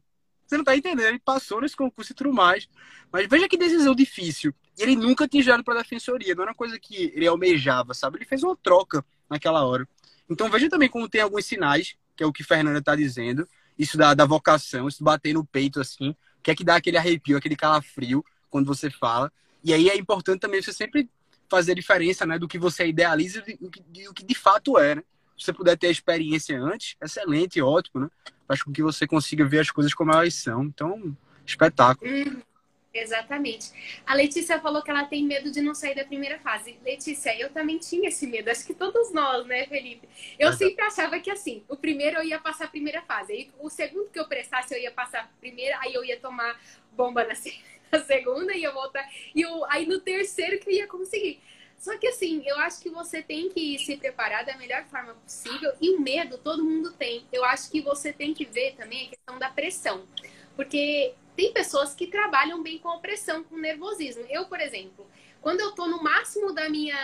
você 0.46 0.58
não 0.58 0.64
tá 0.64 0.76
entendendo. 0.76 1.08
Ele 1.08 1.18
passou 1.18 1.60
nesse 1.60 1.76
concurso 1.76 2.12
e 2.12 2.14
tudo 2.14 2.32
mais. 2.32 2.68
Mas 3.10 3.26
veja 3.28 3.48
que 3.48 3.56
decisão 3.56 3.94
difícil. 3.94 4.54
Ele 4.78 4.96
nunca 4.96 5.26
tinha 5.26 5.42
jogado 5.42 5.64
para 5.64 5.80
a 5.80 5.82
defensoria. 5.82 6.34
Não 6.34 6.42
era 6.42 6.50
uma 6.52 6.56
coisa 6.56 6.78
que 6.78 7.12
ele 7.14 7.26
almejava, 7.26 7.94
sabe? 7.94 8.18
Ele 8.18 8.24
fez 8.24 8.42
uma 8.42 8.56
troca 8.56 9.04
naquela 9.28 9.64
hora. 9.64 9.88
Então 10.28 10.48
veja 10.50 10.68
também 10.68 10.88
como 10.88 11.08
tem 11.08 11.20
alguns 11.20 11.44
sinais, 11.44 11.96
que 12.16 12.22
é 12.22 12.26
o 12.26 12.32
que 12.32 12.44
Fernanda 12.44 12.78
está 12.78 12.94
dizendo. 12.94 13.48
Isso 13.78 13.96
da, 13.98 14.14
da 14.14 14.24
vocação, 14.24 14.88
isso 14.88 15.02
bater 15.02 15.34
no 15.34 15.44
peito 15.44 15.80
assim. 15.80 16.14
Que 16.42 16.50
é 16.50 16.54
que 16.54 16.64
dá 16.64 16.76
aquele 16.76 16.96
arrepio, 16.96 17.36
aquele 17.36 17.56
calafrio 17.56 18.24
quando 18.50 18.66
você 18.66 18.90
fala. 18.90 19.32
E 19.62 19.72
aí 19.72 19.88
é 19.88 19.96
importante 19.96 20.40
também 20.40 20.62
você 20.62 20.72
sempre 20.72 21.08
fazer 21.48 21.72
a 21.72 21.74
diferença 21.74 22.26
né, 22.26 22.38
do 22.38 22.48
que 22.48 22.58
você 22.58 22.86
idealiza 22.86 23.42
e 23.46 23.56
do 24.04 24.14
que 24.14 24.24
de 24.24 24.34
fato 24.34 24.78
é, 24.78 24.96
né? 24.96 25.02
Se 25.36 25.46
você 25.46 25.52
puder 25.52 25.76
ter 25.76 25.88
a 25.88 25.90
experiência 25.90 26.60
antes, 26.60 26.96
excelente, 27.02 27.60
ótimo, 27.60 28.02
né? 28.02 28.10
Faz 28.46 28.62
com 28.62 28.72
que 28.72 28.82
você 28.82 29.06
consiga 29.06 29.44
ver 29.44 29.60
as 29.60 29.70
coisas 29.70 29.92
como 29.92 30.12
elas 30.12 30.34
são. 30.34 30.62
Então, 30.62 31.16
espetáculo. 31.44 32.08
Hum, 32.08 32.40
exatamente. 32.94 33.72
A 34.06 34.14
Letícia 34.14 34.60
falou 34.60 34.82
que 34.82 34.90
ela 34.90 35.04
tem 35.04 35.24
medo 35.24 35.50
de 35.50 35.60
não 35.60 35.74
sair 35.74 35.94
da 35.94 36.04
primeira 36.04 36.38
fase. 36.38 36.78
Letícia, 36.84 37.36
eu 37.38 37.50
também 37.50 37.78
tinha 37.78 38.08
esse 38.08 38.26
medo. 38.26 38.48
Acho 38.48 38.64
que 38.64 38.74
todos 38.74 39.12
nós, 39.12 39.46
né, 39.46 39.66
Felipe? 39.66 40.08
Eu 40.38 40.52
sempre 40.52 40.84
achava 40.84 41.18
que 41.18 41.30
assim, 41.30 41.64
o 41.68 41.76
primeiro 41.76 42.18
eu 42.18 42.24
ia 42.24 42.38
passar 42.38 42.66
a 42.66 42.68
primeira 42.68 43.02
fase. 43.02 43.32
Aí 43.32 43.50
o 43.58 43.68
segundo 43.68 44.10
que 44.10 44.18
eu 44.18 44.28
prestasse, 44.28 44.72
eu 44.72 44.80
ia 44.80 44.92
passar 44.92 45.22
a 45.22 45.28
primeira, 45.40 45.78
aí 45.80 45.92
eu 45.92 46.04
ia 46.04 46.18
tomar 46.18 46.58
bomba 46.92 47.24
na, 47.24 47.34
segunda 48.06 48.54
e 48.54 48.62
eu 48.62 48.72
voltar. 48.72 49.06
E 49.34 49.42
eu, 49.42 49.64
aí 49.70 49.86
no 49.86 50.00
terceiro 50.00 50.58
que 50.60 50.70
eu 50.70 50.74
ia 50.74 50.86
conseguir. 50.86 51.40
Só 51.76 51.98
que 51.98 52.06
assim, 52.06 52.42
eu 52.46 52.58
acho 52.60 52.80
que 52.80 52.88
você 52.88 53.22
tem 53.22 53.50
que 53.50 53.78
se 53.78 53.96
preparar 53.96 54.44
da 54.44 54.56
melhor 54.56 54.84
forma 54.86 55.14
possível 55.14 55.72
e 55.80 55.90
o 55.90 56.00
medo 56.00 56.38
todo 56.38 56.64
mundo 56.64 56.92
tem. 56.92 57.26
Eu 57.32 57.44
acho 57.44 57.70
que 57.70 57.80
você 57.80 58.12
tem 58.12 58.32
que 58.32 58.44
ver 58.44 58.74
também 58.74 59.06
a 59.06 59.10
questão 59.10 59.38
da 59.38 59.50
pressão. 59.50 60.06
Porque 60.56 61.14
tem 61.36 61.52
pessoas 61.52 61.94
que 61.94 62.06
trabalham 62.06 62.62
bem 62.62 62.78
com 62.78 62.90
a 62.90 62.98
pressão, 62.98 63.44
com 63.44 63.56
nervosismo. 63.56 64.24
Eu, 64.28 64.46
por 64.46 64.60
exemplo, 64.60 65.06
quando 65.40 65.60
eu 65.60 65.72
tô 65.72 65.86
no 65.86 66.02
máximo 66.02 66.52
da 66.52 66.68
minha. 66.68 66.96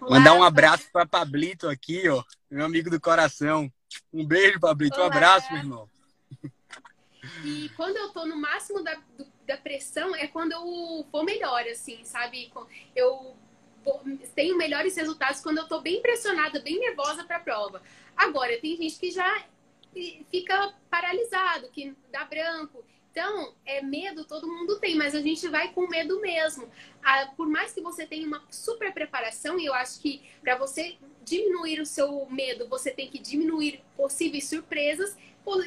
Mandar 0.00 0.34
um 0.34 0.42
abraço 0.42 0.88
para 0.90 1.06
Pablito 1.06 1.68
aqui, 1.68 2.08
ó, 2.08 2.24
meu 2.50 2.64
amigo 2.64 2.88
do 2.88 3.00
coração. 3.00 3.70
Um 4.12 4.24
beijo, 4.24 4.58
Pablito. 4.58 4.96
Olá. 4.96 5.04
Um 5.04 5.10
abraço, 5.10 5.52
meu 5.52 5.62
irmão. 5.62 5.90
E 7.44 7.68
quando 7.76 7.96
eu 7.96 8.08
tô 8.10 8.26
no 8.26 8.36
máximo 8.36 8.82
da, 8.82 8.98
da 9.46 9.56
pressão, 9.56 10.14
é 10.16 10.26
quando 10.26 10.52
eu 10.52 11.06
vou 11.12 11.24
melhor, 11.24 11.62
assim, 11.66 12.04
sabe? 12.04 12.50
Eu 12.96 13.36
tenho 14.34 14.56
melhores 14.56 14.96
resultados 14.96 15.40
quando 15.40 15.58
eu 15.58 15.68
tô 15.68 15.80
bem 15.80 16.00
pressionada, 16.00 16.60
bem 16.60 16.78
nervosa 16.78 17.24
para 17.24 17.36
a 17.36 17.40
prova. 17.40 17.82
Agora, 18.16 18.58
tem 18.60 18.76
gente 18.76 18.98
que 18.98 19.10
já 19.10 19.44
fica 20.30 20.74
paralisado, 20.88 21.68
que 21.70 21.94
dá 22.10 22.24
branco. 22.24 22.84
Então, 23.10 23.54
é 23.66 23.82
medo 23.82 24.24
todo 24.24 24.46
mundo 24.46 24.78
tem, 24.78 24.94
mas 24.94 25.16
a 25.16 25.20
gente 25.20 25.48
vai 25.48 25.72
com 25.72 25.88
medo 25.88 26.20
mesmo. 26.20 26.68
Ah, 27.02 27.28
por 27.36 27.48
mais 27.48 27.72
que 27.72 27.80
você 27.80 28.06
tenha 28.06 28.26
uma 28.26 28.42
super 28.50 28.92
preparação, 28.92 29.58
e 29.58 29.66
eu 29.66 29.74
acho 29.74 30.00
que 30.00 30.22
para 30.40 30.56
você 30.56 30.96
diminuir 31.24 31.80
o 31.80 31.86
seu 31.86 32.26
medo, 32.30 32.68
você 32.68 32.90
tem 32.92 33.08
que 33.08 33.18
diminuir 33.18 33.82
possíveis 33.96 34.48
surpresas. 34.48 35.16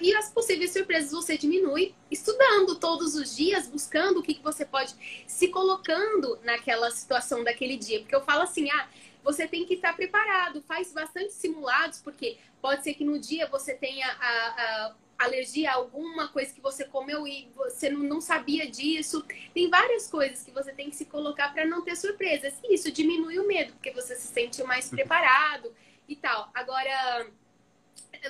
E 0.02 0.16
as 0.16 0.32
possíveis 0.32 0.72
surpresas 0.72 1.12
você 1.12 1.38
diminui 1.38 1.94
estudando 2.10 2.76
todos 2.80 3.16
os 3.16 3.36
dias, 3.36 3.68
buscando 3.68 4.20
o 4.20 4.24
que, 4.24 4.36
que 4.36 4.44
você 4.44 4.66
pode, 4.66 4.96
se 5.28 5.50
colocando 5.50 6.40
naquela 6.44 6.90
situação 6.92 7.44
daquele 7.44 7.76
dia. 7.76 8.00
Porque 8.00 8.16
eu 8.16 8.24
falo 8.24 8.44
assim, 8.44 8.70
ah, 8.72 8.88
você 9.22 9.46
tem 9.46 9.66
que 9.66 9.74
estar 9.74 9.94
preparado, 9.94 10.62
faz 10.62 10.94
bastante 10.94 11.34
simulados, 11.34 12.00
porque 12.00 12.38
pode 12.62 12.84
ser 12.84 12.94
que 12.94 13.04
no 13.04 13.20
dia 13.20 13.48
você 13.48 13.74
tenha 13.74 14.08
a, 14.08 14.88
a 14.88 14.96
alergia 15.24 15.72
a 15.72 15.76
alguma 15.76 16.28
coisa 16.30 16.54
que 16.54 16.62
você 16.62 16.86
comeu 16.86 17.28
e 17.28 17.50
você 17.56 17.90
não 17.90 18.22
sabia 18.22 18.70
disso. 18.70 19.26
Tem 19.54 19.70
várias 19.70 20.10
coisas 20.10 20.44
que 20.44 20.52
você 20.52 20.72
tem 20.72 20.90
que 20.90 20.96
se 20.96 21.06
colocar 21.06 21.54
para 21.54 21.66
não 21.66 21.84
ter 21.84 21.96
surpresas. 21.96 22.54
E 22.64 22.76
isso 22.76 22.92
diminui 22.92 23.40
o 23.40 23.48
medo, 23.48 23.74
porque 23.74 23.92
você 23.92 24.16
se 24.16 24.28
sente 24.28 24.64
mais 24.64 24.90
preparado 24.90 25.74
e 26.08 26.16
tal. 26.16 26.50
Agora, 26.54 27.28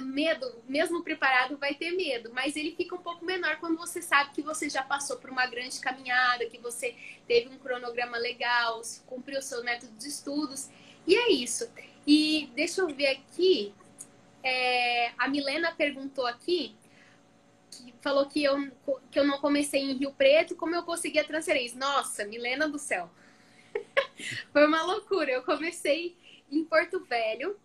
medo, 0.01 0.63
mesmo 0.67 1.03
preparado, 1.03 1.57
vai 1.57 1.73
ter 1.75 1.91
medo, 1.91 2.31
mas 2.33 2.55
ele 2.55 2.75
fica 2.75 2.95
um 2.95 3.01
pouco 3.01 3.25
menor 3.25 3.57
quando 3.59 3.77
você 3.77 4.01
sabe 4.01 4.31
que 4.31 4.41
você 4.41 4.69
já 4.69 4.81
passou 4.81 5.17
por 5.17 5.29
uma 5.29 5.45
grande 5.45 5.79
caminhada, 5.79 6.45
que 6.45 6.57
você 6.57 6.95
teve 7.27 7.49
um 7.49 7.57
cronograma 7.57 8.17
legal, 8.17 8.81
cumpriu 9.05 9.39
o 9.39 9.41
seu 9.41 9.63
método 9.63 9.93
de 9.97 10.07
estudos. 10.07 10.69
E 11.05 11.15
é 11.15 11.31
isso. 11.31 11.69
E 12.07 12.49
deixa 12.55 12.81
eu 12.81 12.87
ver 12.87 13.07
aqui. 13.07 13.73
É, 14.45 15.11
a 15.17 15.27
Milena 15.27 15.73
perguntou 15.73 16.25
aqui 16.27 16.75
falou 18.04 18.28
que 18.28 18.43
eu, 18.43 18.70
que 19.10 19.18
eu 19.18 19.26
não 19.26 19.39
comecei 19.39 19.82
em 19.82 19.93
Rio 19.93 20.14
Preto, 20.14 20.56
como 20.56 20.76
eu 20.76 20.84
consegui 20.84 21.18
a 21.18 21.24
transferência? 21.24 21.80
Nossa, 21.80 22.26
Milena 22.26 22.68
do 22.68 22.78
céu. 22.78 23.10
Foi 24.51 24.68
uma 24.68 24.84
loucura. 24.84 25.32
Eu 25.32 25.43
comecei 25.43 26.16
em 26.51 26.66
Porto 26.66 26.99
Velho. 27.06 27.58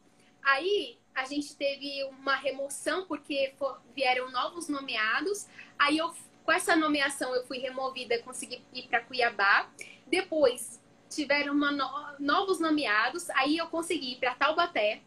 Aí 0.43 0.97
a 1.13 1.25
gente 1.25 1.57
teve 1.57 2.05
uma 2.05 2.37
remoção 2.37 3.05
porque 3.07 3.53
vieram 3.95 4.31
novos 4.31 4.69
nomeados. 4.69 5.49
Aí 5.77 5.99
eu, 5.99 6.15
com 6.45 6.53
essa 6.53 6.77
nomeação, 6.77 7.35
eu 7.35 7.45
fui 7.45 7.59
removida, 7.59 8.23
consegui 8.23 8.65
ir 8.73 8.85
para 8.85 9.01
Cuiabá. 9.01 9.69
Depois 10.07 10.81
tiveram 11.11 11.53
no... 11.53 12.17
novos 12.21 12.61
nomeados. 12.61 13.29
Aí 13.31 13.59
eu 13.59 13.67
consegui 13.67 14.13
ir 14.13 14.17
para 14.21 14.37
Taubaté. 14.37 15.03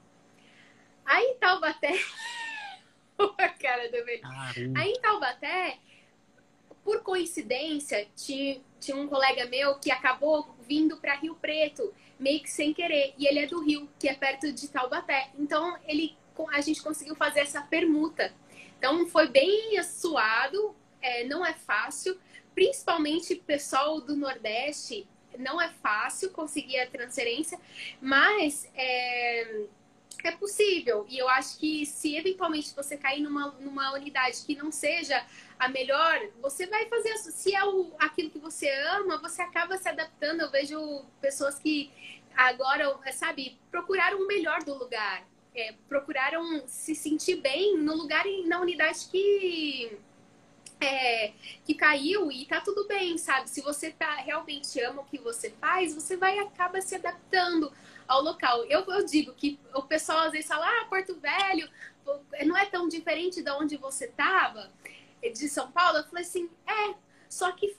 Aí 1.06 1.38
Taubaté 1.40 1.94
a 3.38 3.50
cara 3.50 3.90
do 3.90 3.98
Aí 4.78 4.92
em 4.92 5.02
Taubaté, 5.02 5.78
por 6.84 7.02
coincidência, 7.04 8.08
tinha, 8.16 8.60
tinha 8.80 8.98
um 8.98 9.08
colega 9.08 9.46
meu 9.46 9.76
que 9.76 9.92
acabou 9.92 10.56
vindo 10.68 10.98
para 10.98 11.16
Rio 11.16 11.36
Preto, 11.36 11.94
meio 12.20 12.42
que 12.42 12.50
sem 12.50 12.74
querer. 12.74 13.14
E 13.18 13.26
ele 13.28 13.40
é 13.40 13.48
do 13.48 13.64
Rio, 13.64 13.90
que 14.00 14.08
é 14.08 14.14
perto 14.14 14.52
de 14.52 14.68
Taubaté. 14.68 15.30
Então 15.38 15.78
ele, 15.86 16.18
a 16.52 16.62
gente 16.62 16.82
conseguiu 16.82 17.16
fazer 17.16 17.42
essa 17.42 17.62
permuta. 17.62 18.34
Então 18.78 19.06
foi 19.08 19.28
bem 19.28 19.82
suado, 19.84 20.76
é, 21.02 21.24
não 21.26 21.46
é 21.46 21.54
fácil. 21.54 22.18
Principalmente 22.54 23.36
pessoal 23.36 24.02
do 24.02 24.16
Nordeste, 24.16 25.08
não 25.38 25.62
é 25.62 25.70
fácil 25.70 26.32
conseguir 26.32 26.80
a 26.80 26.88
transferência, 26.88 27.60
mas 28.02 28.70
é, 28.76 29.66
é 30.28 30.32
possível. 30.32 31.06
E 31.10 31.18
eu 31.18 31.28
acho 31.30 31.58
que 31.58 31.86
se 31.86 32.16
eventualmente 32.16 32.74
você 32.76 32.98
cair 32.98 33.22
numa, 33.22 33.52
numa 33.60 33.94
unidade 33.94 34.44
que 34.46 34.56
não 34.56 34.72
seja 34.72 35.26
a 35.60 35.68
melhor, 35.68 36.20
você 36.42 36.66
vai 36.68 36.88
fazer. 36.88 37.16
Se 37.18 37.56
é 37.56 37.64
o, 37.64 37.94
aquilo 38.00 38.30
que 38.30 38.40
você 38.40 38.70
ama, 38.70 39.18
você 39.18 39.42
acaba 39.42 39.78
se 39.78 39.88
adaptando. 39.88 40.42
Eu 40.42 40.52
vejo 40.52 41.06
pessoas 41.20 41.60
que 41.60 41.92
agora, 42.36 42.98
sabe, 43.14 43.58
procuraram 43.70 44.20
o 44.20 44.28
melhor 44.28 44.64
do 44.64 44.74
lugar. 44.74 45.26
É, 45.54 45.74
procuraram 45.90 46.66
se 46.66 46.96
sentir 46.96 47.36
bem 47.36 47.78
no 47.78 47.94
lugar 47.94 48.26
e 48.26 48.48
na 48.48 48.62
unidade 48.62 49.08
que 49.12 50.00
é, 50.82 51.34
que 51.64 51.76
caiu 51.76 52.32
e 52.32 52.46
tá 52.46 52.60
tudo 52.60 52.88
bem, 52.88 53.18
sabe? 53.18 53.50
Se 53.50 53.62
você 53.62 53.92
tá 53.92 54.16
realmente 54.16 54.82
ama 54.82 55.04
o 55.04 55.06
que 55.06 55.20
você 55.20 55.52
faz, 55.52 55.94
você 55.94 56.18
vai 56.18 56.40
acaba 56.40 56.82
se 56.82 56.96
adaptando 56.96 57.72
ao 58.12 58.22
local. 58.22 58.66
Eu, 58.66 58.84
eu 58.86 59.06
digo 59.06 59.34
que 59.34 59.60
o 59.74 59.82
pessoal 59.84 60.20
às 60.20 60.32
vezes 60.32 60.48
fala, 60.48 60.68
ah, 60.68 60.86
Porto 60.86 61.16
Velho 61.16 61.70
não 62.46 62.58
é 62.58 62.66
tão 62.66 62.88
diferente 62.88 63.42
de 63.42 63.52
onde 63.52 63.78
você 63.78 64.06
estava, 64.06 64.70
de 65.22 65.48
São 65.48 65.72
Paulo. 65.72 66.00
Eu 66.00 66.04
falei 66.04 66.24
assim, 66.24 66.50
é, 66.68 66.96
só 67.30 67.52
que 67.54 67.78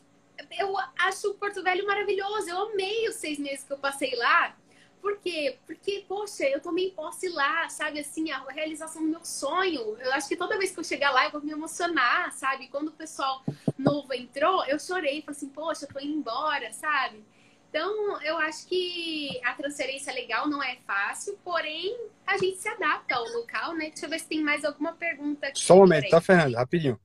eu 0.59 0.74
acho 0.99 1.35
Porto 1.35 1.62
Velho 1.62 1.87
maravilhoso. 1.87 2.49
Eu 2.49 2.70
amei 2.70 3.09
os 3.09 3.16
seis 3.16 3.39
meses 3.39 3.64
que 3.64 3.72
eu 3.72 3.78
passei 3.78 4.14
lá. 4.16 4.57
Por 5.03 5.18
quê? 5.18 5.59
Porque, 5.66 6.05
poxa, 6.07 6.45
eu 6.45 6.61
tomei 6.61 6.93
posse 6.93 7.28
lá, 7.28 7.68
sabe? 7.68 7.99
Assim, 7.99 8.30
a 8.30 8.39
realização 8.49 9.03
do 9.03 9.09
meu 9.09 9.24
sonho. 9.24 9.99
Eu 9.99 10.12
acho 10.12 10.28
que 10.28 10.37
toda 10.37 10.57
vez 10.57 10.70
que 10.70 10.78
eu 10.78 10.85
chegar 10.85 11.11
lá, 11.11 11.24
eu 11.24 11.33
vou 11.33 11.43
me 11.43 11.51
emocionar, 11.51 12.33
sabe? 12.33 12.68
Quando 12.68 12.89
o 12.89 12.93
pessoal 12.93 13.43
novo 13.76 14.14
entrou, 14.14 14.64
eu 14.64 14.78
chorei. 14.78 15.20
Falei 15.20 15.37
assim, 15.37 15.49
poxa, 15.49 15.85
eu 15.85 15.93
tô 15.93 15.99
indo 15.99 16.18
embora, 16.18 16.72
sabe? 16.72 17.24
Então, 17.73 18.20
eu 18.20 18.37
acho 18.37 18.66
que 18.66 19.41
a 19.43 19.55
transferência 19.55 20.12
legal 20.12 20.47
não 20.47 20.62
é 20.62 20.77
fácil, 20.87 21.39
porém, 21.43 21.99
a 22.27 22.37
gente 22.37 22.59
se 22.59 22.68
adapta 22.68 23.14
ao 23.14 23.25
local, 23.25 23.75
né? 23.75 23.89
Deixa 23.89 24.05
eu 24.05 24.11
ver 24.11 24.20
se 24.20 24.27
tem 24.27 24.43
mais 24.43 24.62
alguma 24.62 24.93
pergunta 24.93 25.47
aqui. 25.47 25.59
Só 25.59 25.77
um 25.77 25.79
momento, 25.79 26.11
tá, 26.11 26.20
Fernanda? 26.20 26.59
Rapidinho. 26.59 27.01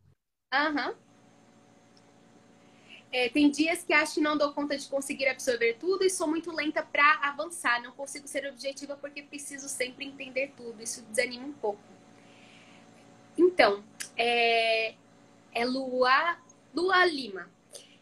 Aham. 0.53 0.89
Uhum. 0.89 0.95
É, 3.13 3.29
tem 3.29 3.49
dias 3.49 3.81
que 3.81 3.93
acho 3.93 4.15
que 4.15 4.19
não 4.19 4.37
dou 4.37 4.51
conta 4.51 4.77
de 4.77 4.85
conseguir 4.89 5.29
absorver 5.29 5.77
tudo 5.79 6.03
e 6.03 6.09
sou 6.09 6.27
muito 6.27 6.53
lenta 6.53 6.83
para 6.83 7.13
avançar. 7.23 7.81
Não 7.81 7.93
consigo 7.93 8.27
ser 8.27 8.45
objetiva 8.45 8.97
porque 8.97 9.21
preciso 9.21 9.69
sempre 9.69 10.03
entender 10.03 10.51
tudo. 10.57 10.83
Isso 10.83 11.01
desanima 11.03 11.45
um 11.45 11.53
pouco. 11.53 11.79
Então, 13.37 13.85
é, 14.17 14.95
é 15.53 15.65
Lua, 15.65 16.37
Lua 16.75 17.05
Lima. 17.05 17.49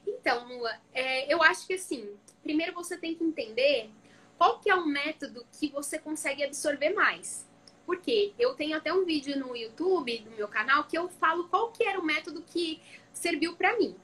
Então, 0.07 0.47
Lua, 0.47 0.71
é, 0.91 1.31
eu 1.31 1.43
acho 1.43 1.67
que 1.67 1.75
assim, 1.75 2.09
primeiro 2.45 2.73
você 2.75 2.95
tem 2.95 3.15
que 3.15 3.23
entender 3.23 3.89
qual 4.37 4.59
que 4.59 4.69
é 4.69 4.75
o 4.75 4.85
método 4.85 5.43
que 5.59 5.67
você 5.69 5.97
consegue 5.97 6.43
absorver 6.43 6.91
mais. 6.91 7.43
Porque 7.87 8.33
eu 8.37 8.53
tenho 8.53 8.77
até 8.77 8.93
um 8.93 9.03
vídeo 9.03 9.37
no 9.39 9.55
YouTube, 9.55 10.19
do 10.19 10.31
meu 10.31 10.47
canal, 10.47 10.83
que 10.83 10.95
eu 10.95 11.09
falo 11.09 11.49
qual 11.49 11.71
que 11.71 11.83
era 11.83 11.99
o 11.99 12.05
método 12.05 12.43
que 12.43 12.79
serviu 13.11 13.55
para 13.55 13.75
mim. 13.77 13.95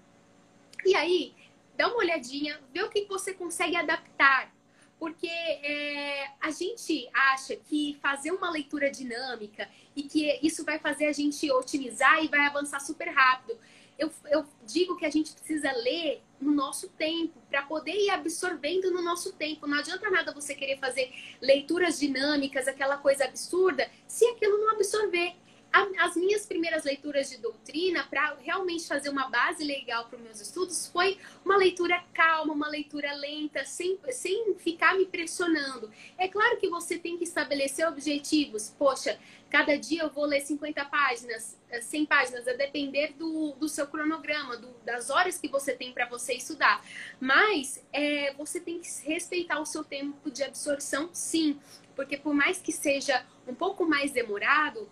E 0.83 0.95
aí, 0.95 1.35
dá 1.77 1.87
uma 1.87 1.97
olhadinha, 1.97 2.59
vê 2.73 2.81
o 2.81 2.89
que 2.89 3.05
você 3.05 3.31
consegue 3.31 3.75
adaptar. 3.75 4.51
Porque 4.99 5.27
é, 5.27 6.31
a 6.39 6.49
gente 6.51 7.09
acha 7.13 7.55
que 7.55 7.97
fazer 8.01 8.31
uma 8.31 8.49
leitura 8.49 8.89
dinâmica 8.89 9.69
e 9.95 10.03
que 10.03 10.39
isso 10.41 10.63
vai 10.63 10.79
fazer 10.79 11.05
a 11.05 11.11
gente 11.11 11.51
otimizar 11.51 12.23
e 12.23 12.27
vai 12.27 12.45
avançar 12.45 12.79
super 12.79 13.09
rápido 13.09 13.57
eu, 14.01 14.11
eu 14.31 14.45
digo 14.65 14.97
que 14.97 15.05
a 15.05 15.09
gente 15.11 15.31
precisa 15.31 15.71
ler 15.71 16.23
no 16.41 16.51
nosso 16.51 16.89
tempo, 16.89 17.39
para 17.49 17.61
poder 17.61 17.93
ir 17.93 18.09
absorvendo 18.09 18.89
no 18.89 19.03
nosso 19.03 19.31
tempo. 19.33 19.67
Não 19.67 19.77
adianta 19.77 20.09
nada 20.09 20.33
você 20.33 20.55
querer 20.55 20.79
fazer 20.79 21.13
leituras 21.39 21.99
dinâmicas, 21.99 22.67
aquela 22.67 22.97
coisa 22.97 23.25
absurda, 23.25 23.87
se 24.07 24.25
aquilo 24.25 24.57
não 24.57 24.71
absorver. 24.71 25.35
As 25.71 26.15
minhas 26.15 26.45
primeiras 26.45 26.83
leituras 26.83 27.29
de 27.29 27.37
doutrina, 27.37 28.03
para 28.03 28.35
realmente 28.41 28.87
fazer 28.87 29.09
uma 29.09 29.29
base 29.29 29.63
legal 29.63 30.05
para 30.05 30.17
os 30.17 30.23
meus 30.23 30.41
estudos, 30.41 30.87
foi 30.87 31.17
uma 31.45 31.55
leitura 31.55 32.03
calma, 32.13 32.53
uma 32.53 32.67
leitura 32.67 33.13
lenta, 33.13 33.63
sem, 33.63 33.97
sem 34.09 34.53
ficar 34.55 34.95
me 34.97 35.05
pressionando. 35.05 35.89
É 36.17 36.27
claro 36.27 36.57
que 36.57 36.67
você 36.67 36.97
tem 36.97 37.17
que 37.17 37.23
estabelecer 37.23 37.87
objetivos. 37.87 38.75
Poxa, 38.77 39.17
cada 39.49 39.77
dia 39.77 40.03
eu 40.03 40.09
vou 40.09 40.25
ler 40.25 40.41
50 40.41 40.83
páginas, 40.85 41.57
100 41.81 42.05
páginas, 42.05 42.47
a 42.47 42.53
depender 42.53 43.13
do, 43.13 43.53
do 43.53 43.69
seu 43.69 43.87
cronograma, 43.87 44.57
do, 44.57 44.67
das 44.83 45.09
horas 45.09 45.37
que 45.37 45.47
você 45.47 45.73
tem 45.73 45.93
para 45.93 46.05
você 46.05 46.33
estudar. 46.33 46.83
Mas 47.19 47.81
é, 47.93 48.33
você 48.33 48.59
tem 48.59 48.79
que 48.79 48.89
respeitar 49.03 49.59
o 49.59 49.65
seu 49.65 49.83
tempo 49.83 50.29
de 50.29 50.43
absorção, 50.43 51.09
sim. 51.13 51.59
Porque 51.95 52.17
por 52.17 52.33
mais 52.33 52.57
que 52.57 52.71
seja 52.71 53.25
um 53.47 53.55
pouco 53.55 53.85
mais 53.85 54.11
demorado, 54.11 54.89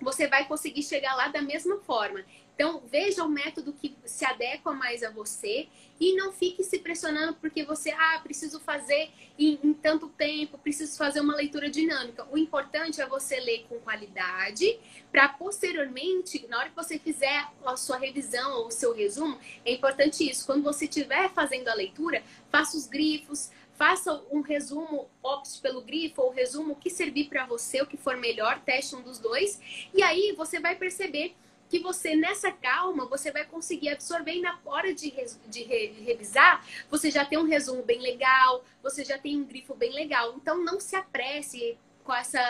você 0.00 0.26
vai 0.26 0.46
conseguir 0.46 0.82
chegar 0.82 1.14
lá 1.14 1.28
da 1.28 1.42
mesma 1.42 1.78
forma. 1.78 2.24
Então, 2.56 2.82
veja 2.90 3.22
o 3.22 3.28
método 3.28 3.74
que 3.74 3.94
se 4.06 4.24
adequa 4.24 4.72
mais 4.72 5.02
a 5.02 5.10
você 5.10 5.68
e 6.00 6.14
não 6.16 6.32
fique 6.32 6.64
se 6.64 6.78
pressionando 6.78 7.34
porque 7.34 7.62
você, 7.64 7.90
ah, 7.90 8.18
preciso 8.22 8.58
fazer 8.60 9.10
em, 9.38 9.58
em, 9.62 9.74
tanto 9.74 10.08
tempo, 10.08 10.56
preciso 10.56 10.96
fazer 10.96 11.20
uma 11.20 11.36
leitura 11.36 11.68
dinâmica. 11.68 12.26
O 12.30 12.38
importante 12.38 12.98
é 12.98 13.06
você 13.06 13.38
ler 13.40 13.66
com 13.68 13.78
qualidade, 13.80 14.78
para 15.12 15.28
posteriormente, 15.28 16.46
na 16.48 16.60
hora 16.60 16.70
que 16.70 16.76
você 16.76 16.98
fizer 16.98 17.46
a 17.62 17.76
sua 17.76 17.98
revisão 17.98 18.60
ou 18.60 18.68
o 18.68 18.70
seu 18.70 18.94
resumo, 18.94 19.38
é 19.62 19.72
importante 19.72 20.28
isso. 20.28 20.46
Quando 20.46 20.62
você 20.62 20.86
estiver 20.86 21.30
fazendo 21.34 21.68
a 21.68 21.74
leitura, 21.74 22.22
faça 22.50 22.74
os 22.74 22.86
grifos, 22.86 23.50
Faça 23.76 24.22
um 24.30 24.40
resumo, 24.40 25.08
opte 25.22 25.60
pelo 25.60 25.82
grifo 25.82 26.22
ou 26.22 26.30
resumo 26.30 26.76
que 26.76 26.88
servir 26.88 27.28
para 27.28 27.44
você, 27.44 27.82
o 27.82 27.86
que 27.86 27.96
for 27.96 28.16
melhor, 28.16 28.60
teste 28.60 28.96
um 28.96 29.02
dos 29.02 29.18
dois. 29.18 29.60
E 29.92 30.02
aí 30.02 30.32
você 30.36 30.58
vai 30.58 30.74
perceber 30.74 31.36
que 31.68 31.78
você, 31.80 32.14
nessa 32.14 32.50
calma, 32.50 33.06
você 33.06 33.30
vai 33.30 33.44
conseguir 33.44 33.90
absorver 33.90 34.32
e 34.32 34.40
na 34.40 34.58
hora 34.64 34.94
de, 34.94 35.12
de 35.48 35.62
re 35.62 35.88
revisar, 36.04 36.64
você 36.90 37.10
já 37.10 37.24
tem 37.24 37.38
um 37.38 37.46
resumo 37.46 37.82
bem 37.82 38.00
legal, 38.00 38.64
você 38.82 39.04
já 39.04 39.18
tem 39.18 39.36
um 39.36 39.44
grifo 39.44 39.74
bem 39.74 39.92
legal. 39.92 40.34
Então 40.36 40.62
não 40.62 40.80
se 40.80 40.96
apresse 40.96 41.76
com 42.04 42.14
essa 42.14 42.40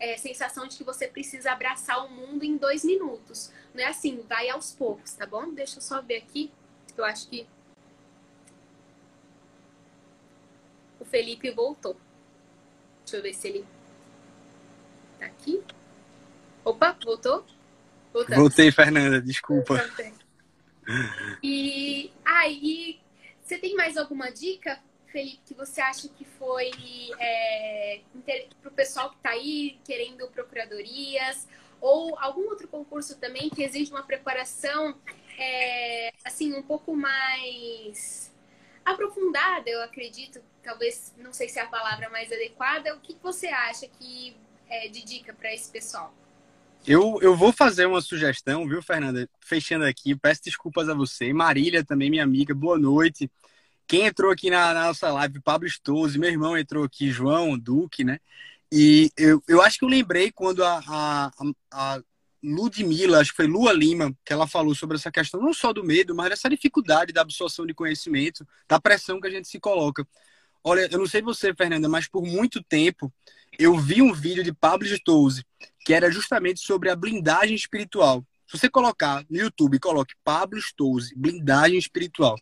é, 0.00 0.16
sensação 0.16 0.66
de 0.66 0.76
que 0.76 0.84
você 0.84 1.06
precisa 1.06 1.52
abraçar 1.52 2.04
o 2.04 2.10
mundo 2.10 2.44
em 2.44 2.56
dois 2.56 2.82
minutos. 2.82 3.52
Não 3.74 3.84
é 3.84 3.88
assim, 3.88 4.24
vai 4.28 4.48
aos 4.48 4.72
poucos, 4.72 5.12
tá 5.12 5.26
bom? 5.26 5.52
Deixa 5.52 5.76
eu 5.78 5.82
só 5.82 6.00
ver 6.00 6.16
aqui. 6.16 6.50
Eu 6.96 7.04
acho 7.04 7.28
que 7.28 7.46
Felipe 11.12 11.50
voltou. 11.50 11.94
Deixa 13.04 13.18
eu 13.18 13.22
ver 13.22 13.34
se 13.34 13.48
ele 13.48 13.66
tá 15.20 15.26
aqui. 15.26 15.62
Opa, 16.64 16.96
voltou? 17.04 17.44
Voltamos. 18.14 18.38
Voltei, 18.38 18.72
Fernanda, 18.72 19.20
desculpa. 19.20 19.74
E 21.42 22.10
aí, 22.24 22.98
você 23.42 23.58
tem 23.58 23.74
mais 23.76 23.98
alguma 23.98 24.32
dica, 24.32 24.80
Felipe, 25.08 25.42
que 25.44 25.54
você 25.54 25.82
acha 25.82 26.08
que 26.08 26.24
foi 26.24 26.70
é, 27.20 28.00
para 28.62 28.70
o 28.70 28.72
pessoal 28.72 29.10
que 29.10 29.16
está 29.16 29.30
aí 29.30 29.78
querendo 29.84 30.26
procuradorias 30.28 31.46
ou 31.78 32.18
algum 32.18 32.48
outro 32.48 32.66
concurso 32.68 33.18
também 33.18 33.50
que 33.50 33.62
exige 33.62 33.90
uma 33.90 34.02
preparação 34.02 34.96
é, 35.38 36.12
assim 36.24 36.54
um 36.54 36.62
pouco 36.62 36.96
mais 36.96 38.32
aprofundada, 38.84 39.68
eu 39.68 39.82
acredito, 39.82 40.40
talvez, 40.62 41.14
não 41.18 41.32
sei 41.32 41.48
se 41.48 41.58
é 41.58 41.62
a 41.62 41.66
palavra 41.66 42.08
mais 42.08 42.32
adequada, 42.32 42.94
o 42.94 43.00
que 43.00 43.16
você 43.22 43.48
acha 43.48 43.86
que 43.88 44.36
é 44.68 44.88
de 44.88 45.04
dica 45.04 45.32
para 45.32 45.52
esse 45.52 45.70
pessoal? 45.70 46.14
Eu, 46.86 47.18
eu 47.22 47.36
vou 47.36 47.52
fazer 47.52 47.86
uma 47.86 48.00
sugestão, 48.00 48.66
viu, 48.68 48.82
Fernanda? 48.82 49.28
Fechando 49.40 49.84
aqui, 49.84 50.16
peço 50.16 50.42
desculpas 50.44 50.88
a 50.88 50.94
você. 50.94 51.32
Marília, 51.32 51.84
também 51.84 52.10
minha 52.10 52.24
amiga, 52.24 52.54
boa 52.54 52.76
noite. 52.76 53.30
Quem 53.86 54.06
entrou 54.06 54.32
aqui 54.32 54.50
na, 54.50 54.74
na 54.74 54.86
nossa 54.86 55.12
live, 55.12 55.40
Pablo 55.40 55.68
Stouze, 55.68 56.18
meu 56.18 56.30
irmão 56.30 56.56
entrou 56.56 56.82
aqui, 56.82 57.10
João 57.10 57.58
Duque, 57.58 58.04
né? 58.04 58.18
E 58.70 59.10
eu, 59.16 59.42
eu 59.46 59.60
acho 59.62 59.78
que 59.78 59.84
eu 59.84 59.88
lembrei 59.88 60.32
quando 60.32 60.64
a, 60.64 60.80
a, 60.88 61.30
a 61.70 62.02
Ludmilla, 62.42 63.20
acho 63.20 63.30
que 63.30 63.36
foi 63.36 63.46
Lua 63.46 63.72
Lima, 63.72 64.12
que 64.24 64.32
ela 64.32 64.48
falou 64.48 64.74
sobre 64.74 64.96
essa 64.96 65.12
questão 65.12 65.40
não 65.40 65.52
só 65.52 65.72
do 65.72 65.84
medo, 65.84 66.14
mas 66.14 66.30
dessa 66.30 66.48
dificuldade 66.48 67.12
da 67.12 67.20
absorção 67.20 67.64
de 67.64 67.74
conhecimento, 67.74 68.46
da 68.66 68.80
pressão 68.80 69.20
que 69.20 69.28
a 69.28 69.30
gente 69.30 69.46
se 69.46 69.60
coloca. 69.60 70.06
Olha, 70.64 70.88
eu 70.90 70.98
não 70.98 71.06
sei 71.06 71.22
você, 71.22 71.54
Fernanda, 71.54 71.88
mas 71.88 72.08
por 72.08 72.22
muito 72.22 72.62
tempo 72.62 73.12
eu 73.58 73.76
vi 73.78 74.00
um 74.00 74.12
vídeo 74.12 74.44
de 74.44 74.52
Pablo 74.52 74.86
Stouze 74.86 75.44
que 75.84 75.92
era 75.92 76.10
justamente 76.10 76.60
sobre 76.60 76.90
a 76.90 76.96
blindagem 76.96 77.54
espiritual. 77.54 78.24
Se 78.46 78.58
você 78.58 78.68
colocar 78.68 79.24
no 79.28 79.38
YouTube, 79.38 79.78
coloque 79.78 80.14
Pablo 80.22 80.60
Stouze, 80.60 81.14
blindagem 81.16 81.78
espiritual. 81.78 82.38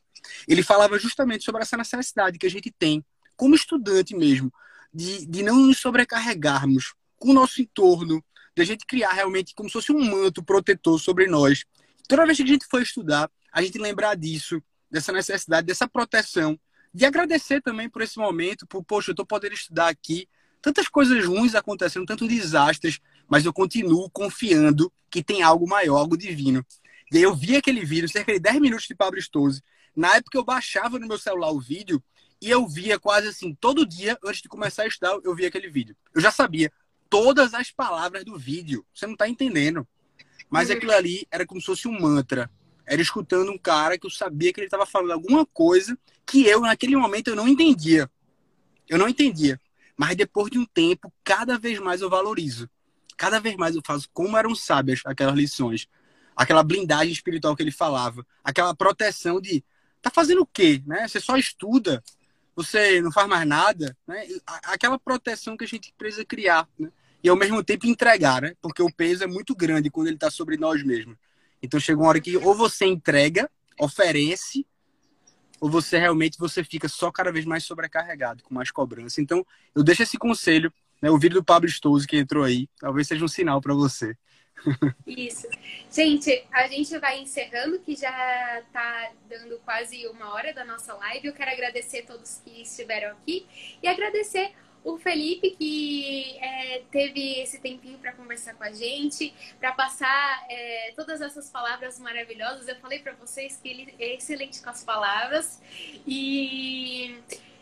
Ele 0.47 0.63
falava 0.63 0.99
justamente 0.99 1.45
sobre 1.45 1.63
essa 1.63 1.77
necessidade 1.77 2.39
que 2.39 2.47
a 2.47 2.51
gente 2.51 2.71
tem, 2.71 3.05
como 3.37 3.55
estudante 3.55 4.15
mesmo, 4.15 4.53
de, 4.93 5.25
de 5.27 5.43
não 5.43 5.57
nos 5.57 5.79
sobrecarregarmos 5.79 6.95
com 7.17 7.31
o 7.31 7.35
nosso 7.35 7.63
entorno, 7.63 8.23
de 8.55 8.63
a 8.63 8.67
gente 8.67 8.85
criar 8.85 9.13
realmente 9.13 9.55
como 9.55 9.69
se 9.69 9.75
fosse 9.75 9.93
um 9.93 10.05
manto 10.05 10.43
protetor 10.43 10.99
sobre 10.99 11.27
nós. 11.27 11.65
Toda 12.09 12.27
vez 12.27 12.37
que 12.37 12.43
a 12.43 12.47
gente 12.47 12.67
for 12.67 12.83
estudar, 12.83 13.31
a 13.53 13.63
gente 13.63 13.79
lembrar 13.79 14.17
disso, 14.17 14.63
dessa 14.91 15.13
necessidade, 15.13 15.67
dessa 15.67 15.89
proteção, 15.89 16.59
de 16.93 17.05
agradecer 17.05 17.61
também 17.63 17.89
por 17.89 18.03
esse 18.03 18.19
momento, 18.19 18.67
por, 18.67 18.83
poxa, 18.83 19.11
eu 19.11 19.13
estou 19.13 19.27
podendo 19.27 19.55
estudar 19.55 19.89
aqui, 19.89 20.29
tantas 20.61 20.89
coisas 20.89 21.25
ruins 21.25 21.55
acontecendo, 21.55 22.07
tantos 22.07 22.29
desastres, 22.29 22.99
mas 23.29 23.45
eu 23.45 23.53
continuo 23.53 24.11
confiando 24.11 24.93
que 25.11 25.23
tem 25.23 25.43
algo 25.43 25.69
maior, 25.69 25.99
algo 25.99 26.17
divino. 26.17 26.65
E 27.13 27.17
aí 27.17 27.23
eu 27.23 27.35
vi 27.35 27.57
aquele 27.57 27.85
vídeo, 27.85 28.09
cerca 28.09 28.33
de 28.33 28.39
10 28.39 28.61
minutos 28.61 28.87
de 28.87 28.95
Pablo 28.95 29.21
Stose. 29.21 29.63
Na 29.97 30.17
época 30.17 30.39
eu 30.39 30.45
baixava 30.45 30.99
no 30.99 31.07
meu 31.09 31.19
celular 31.19 31.51
o 31.51 31.61
vídeo 31.61 32.03
e 32.41 32.51
eu 32.51 32.67
via 32.67 32.99
quase 32.99 33.29
assim, 33.29 33.55
todo 33.55 33.87
dia, 33.87 34.19
antes 34.25 34.43
de 34.43 34.49
começar 34.49 34.83
a 34.83 34.87
estudar, 34.87 35.19
eu 35.25 35.35
via 35.35 35.49
aquele 35.49 35.69
vídeo. 35.69 35.97
Eu 36.15 36.21
já 36.21 36.31
sabia 36.31 36.73
todas 37.09 37.55
as 37.55 37.71
palavras 37.71 38.25
do 38.25 38.39
vídeo. 38.39 38.85
Você 38.95 39.07
não 39.07 39.15
está 39.15 39.29
entendendo. 39.29 39.87
Mas 40.49 40.69
uhum. 40.69 40.77
aquilo 40.77 40.93
ali 40.93 41.27
era 41.31 41.45
como 41.45 41.61
se 41.61 41.67
fosse 41.67 41.89
um 41.89 42.01
mantra. 42.01 42.51
Era 42.87 43.03
escutando 43.03 43.53
um 43.53 43.59
cara 43.59 43.99
que 43.99 44.07
eu 44.07 44.11
sabia 44.11 44.53
que 44.53 44.61
ele 44.61 44.67
estava 44.67 44.87
falando 44.87 45.13
alguma 45.13 45.45
coisa 45.45 45.99
que 46.31 46.47
eu, 46.47 46.61
naquele 46.61 46.97
momento, 46.97 47.29
eu 47.29 47.37
não 47.37 47.49
entendia. 47.49 48.11
Eu 48.89 48.99
não 48.99 49.09
entendia. 49.09 49.61
Mas 49.97 50.17
depois 50.17 50.51
de 50.51 50.59
um 50.59 50.65
tempo, 50.65 51.13
cada 51.25 51.59
vez 51.59 51.79
mais 51.79 52.01
eu 52.01 52.09
valorizo 52.09 52.69
cada 53.21 53.39
vez 53.39 53.55
mais 53.55 53.77
eu 53.77 53.83
faço 53.85 54.09
como 54.15 54.35
eram 54.35 54.55
sábias 54.55 55.03
aquelas 55.05 55.37
lições. 55.37 55.87
Aquela 56.35 56.63
blindagem 56.63 57.13
espiritual 57.13 57.55
que 57.55 57.63
ele 57.63 57.71
falava. 57.71 58.27
Aquela 58.43 58.75
proteção 58.75 59.39
de 59.39 59.63
tá 60.01 60.11
fazendo 60.11 60.41
o 60.41 60.47
quê? 60.47 60.83
Né? 60.87 61.07
Você 61.07 61.21
só 61.21 61.37
estuda, 61.37 62.03
você 62.57 63.03
não 63.03 63.13
faz 63.13 63.29
mais 63.29 63.47
nada. 63.47 63.95
Né? 64.09 64.27
Aquela 64.65 64.99
proteção 64.99 65.55
que 65.55 65.65
a 65.65 65.69
gente 65.69 65.93
precisa 65.99 66.25
criar. 66.25 66.67
Né? 66.79 66.91
E 67.23 67.29
ao 67.29 67.37
mesmo 67.37 67.63
tempo 67.63 67.87
entregar, 67.87 68.41
né? 68.41 68.55
porque 68.63 68.83
o 68.83 68.91
peso 68.91 69.23
é 69.23 69.27
muito 69.27 69.55
grande 69.55 69.91
quando 69.91 70.07
ele 70.07 70.17
está 70.17 70.31
sobre 70.31 70.57
nós 70.57 70.83
mesmos. 70.83 71.15
Então 71.63 71.79
chega 71.79 72.01
uma 72.01 72.09
hora 72.09 72.21
que 72.23 72.39
ou 72.39 72.55
você 72.55 72.87
entrega, 72.87 73.51
oferece, 73.79 74.67
ou 75.61 75.71
você 75.71 75.99
realmente 75.99 76.39
você 76.39 76.65
fica 76.65 76.89
só 76.89 77.13
cada 77.13 77.31
vez 77.31 77.45
mais 77.45 77.65
sobrecarregado, 77.65 78.43
com 78.43 78.55
mais 78.55 78.71
cobrança. 78.71 79.21
Então, 79.21 79.47
eu 79.75 79.85
deixo 79.85 80.03
esse 80.03 80.17
conselho 80.19 80.73
né, 81.01 81.11
o 81.11 81.19
vídeo 81.19 81.37
do 81.37 81.45
Pablo 81.45 81.69
Stouze 81.69 82.07
que 82.07 82.17
entrou 82.17 82.45
aí, 82.45 82.69
talvez 82.79 83.09
seja 83.09 83.25
um 83.25 83.29
sinal 83.29 83.61
para 83.61 83.75
você. 83.75 84.17
Isso. 85.07 85.49
Gente, 85.91 86.47
a 86.53 86.69
gente 86.69 86.99
vai 86.99 87.19
encerrando, 87.21 87.79
que 87.79 87.97
já 87.97 88.61
está 88.61 89.11
dando 89.29 89.59
quase 89.61 90.07
uma 90.09 90.35
hora 90.35 90.53
da 90.53 90.65
nossa 90.67 90.93
live. 90.95 91.29
Eu 91.29 91.33
quero 91.33 91.51
agradecer 91.51 92.01
a 92.01 92.07
todos 92.07 92.43
que 92.45 92.61
estiveram 92.61 93.13
aqui 93.13 93.47
e 93.83 93.89
agradecer 93.89 94.53
o 94.83 94.99
Felipe 94.99 95.51
que 95.51 96.39
é, 96.39 96.83
teve 96.91 97.41
esse 97.41 97.61
tempinho 97.61 97.99
para 97.99 98.13
conversar 98.13 98.55
com 98.55 98.65
a 98.65 98.73
gente, 98.73 99.35
para 99.59 99.73
passar 99.73 100.47
é, 100.49 100.93
todas 100.97 101.21
essas 101.21 101.51
palavras 101.51 101.99
maravilhosas. 101.99 102.67
Eu 102.67 102.77
falei 102.77 103.01
para 103.01 103.13
vocês 103.13 103.59
que 103.63 103.69
ele 103.69 103.95
é 103.99 104.15
excelente 104.15 104.63
com 104.63 104.71
as 104.71 104.83
palavras 104.83 105.61
e, 106.07 107.19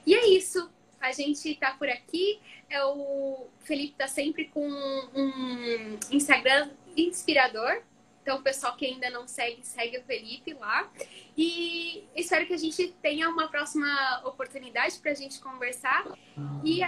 e 0.06 0.14
é 0.14 0.28
isso. 0.28 0.70
A 1.00 1.12
gente 1.12 1.50
está 1.50 1.72
por 1.72 1.88
aqui. 1.88 2.40
É 2.68 2.84
o 2.84 3.46
Felipe 3.60 3.92
está 3.92 4.08
sempre 4.08 4.46
com 4.46 4.68
um 4.68 5.98
Instagram 6.10 6.70
inspirador. 6.96 7.82
Então, 8.22 8.40
o 8.40 8.42
pessoal 8.42 8.76
que 8.76 8.84
ainda 8.84 9.08
não 9.08 9.26
segue, 9.26 9.64
segue 9.64 9.96
o 9.96 10.04
Felipe 10.04 10.52
lá. 10.52 10.90
E 11.34 12.04
espero 12.14 12.46
que 12.46 12.52
a 12.52 12.58
gente 12.58 12.88
tenha 13.00 13.26
uma 13.30 13.48
próxima 13.48 14.20
oportunidade 14.22 14.98
para 14.98 15.12
a 15.12 15.14
gente 15.14 15.40
conversar. 15.40 16.04
E 16.62 16.82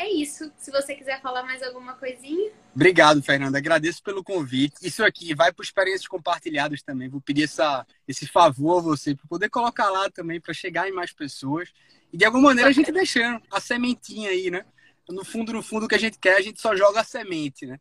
é 0.00 0.10
isso. 0.10 0.50
Se 0.56 0.70
você 0.70 0.94
quiser 0.94 1.20
falar 1.20 1.42
mais 1.42 1.62
alguma 1.62 1.94
coisinha. 1.94 2.50
Obrigado, 2.74 3.22
Fernanda. 3.22 3.58
Agradeço 3.58 4.02
pelo 4.02 4.24
convite. 4.24 4.76
Isso 4.82 5.04
aqui 5.04 5.34
vai 5.34 5.52
para 5.52 5.62
experiências 5.62 6.08
compartilhadas 6.08 6.82
também. 6.82 7.08
Vou 7.08 7.20
pedir 7.20 7.44
essa, 7.44 7.86
esse 8.08 8.26
favor 8.26 8.78
a 8.78 8.82
você 8.82 9.14
para 9.14 9.26
poder 9.28 9.50
colocar 9.50 9.90
lá 9.90 10.10
também 10.10 10.40
para 10.40 10.54
chegar 10.54 10.88
em 10.88 10.92
mais 10.92 11.12
pessoas. 11.12 11.70
E 12.12 12.16
de 12.16 12.24
alguma 12.24 12.48
maneira 12.48 12.70
a 12.70 12.72
gente 12.72 12.90
deixando 12.90 13.42
a 13.50 13.60
sementinha 13.60 14.30
aí, 14.30 14.50
né? 14.50 14.64
No 15.08 15.24
fundo, 15.24 15.52
no 15.52 15.62
fundo, 15.62 15.86
o 15.86 15.88
que 15.88 15.94
a 15.94 15.98
gente 15.98 16.18
quer, 16.18 16.36
a 16.36 16.40
gente 16.40 16.60
só 16.60 16.74
joga 16.76 17.00
a 17.00 17.04
semente, 17.04 17.66
né? 17.66 17.78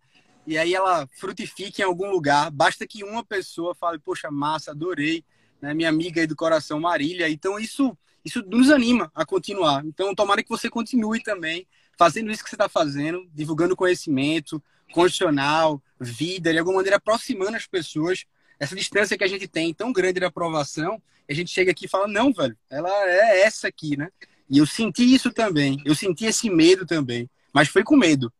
e 0.49 0.57
aí 0.57 0.73
ela 0.73 1.07
frutifique 1.15 1.79
em 1.81 1.85
algum 1.85 2.09
lugar. 2.09 2.49
Basta 2.49 2.87
que 2.87 3.03
uma 3.03 3.23
pessoa 3.23 3.75
fale, 3.75 3.99
poxa, 3.99 4.31
massa, 4.31 4.71
adorei, 4.71 5.23
né? 5.61 5.75
Minha 5.75 5.89
amiga 5.89 6.21
aí 6.21 6.25
do 6.25 6.35
coração, 6.35 6.79
Marília. 6.79 7.29
Então 7.29 7.59
isso, 7.59 7.95
isso 8.25 8.43
nos 8.47 8.71
anima 8.71 9.11
a 9.13 9.23
continuar. 9.23 9.85
Então 9.85 10.15
tomara 10.15 10.41
que 10.41 10.49
você 10.49 10.67
continue 10.67 11.21
também 11.21 11.67
fazendo 11.99 12.31
isso 12.31 12.41
que 12.41 12.49
você 12.49 12.55
está 12.55 12.69
fazendo, 12.69 13.29
divulgando 13.33 13.75
conhecimento, 13.75 14.63
condicional, 14.93 15.83
vida, 15.99 16.53
de 16.53 16.57
alguma 16.57 16.77
maneira 16.77 16.95
aproximando 16.95 17.57
as 17.57 17.67
pessoas. 17.67 18.23
Essa 18.57 18.73
distância 18.73 19.17
que 19.17 19.23
a 19.25 19.27
gente 19.27 19.49
tem 19.49 19.73
tão 19.73 19.91
grande 19.91 20.21
de 20.21 20.25
aprovação, 20.25 21.01
a 21.29 21.33
gente 21.33 21.51
chega 21.51 21.71
aqui 21.71 21.85
e 21.85 21.89
fala, 21.89 22.07
não, 22.07 22.31
velho, 22.31 22.57
ela 22.69 22.89
é 22.89 23.41
essa 23.41 23.67
aqui, 23.67 23.97
né? 23.97 24.07
E 24.49 24.59
eu 24.59 24.65
senti 24.65 25.13
isso 25.13 25.31
também, 25.31 25.81
eu 25.85 25.93
senti 25.93 26.25
esse 26.25 26.49
medo 26.49 26.85
também, 26.85 27.29
mas 27.53 27.67
foi 27.67 27.83
com 27.83 27.97
medo 27.97 28.31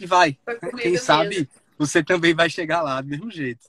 e 0.00 0.04
vai. 0.04 0.36
Quem 0.82 0.96
sabe 0.96 1.28
mesmo. 1.28 1.48
você 1.78 2.02
também 2.02 2.34
vai 2.34 2.50
chegar 2.50 2.82
lá 2.82 3.00
do 3.00 3.08
mesmo 3.08 3.30
jeito. 3.30 3.68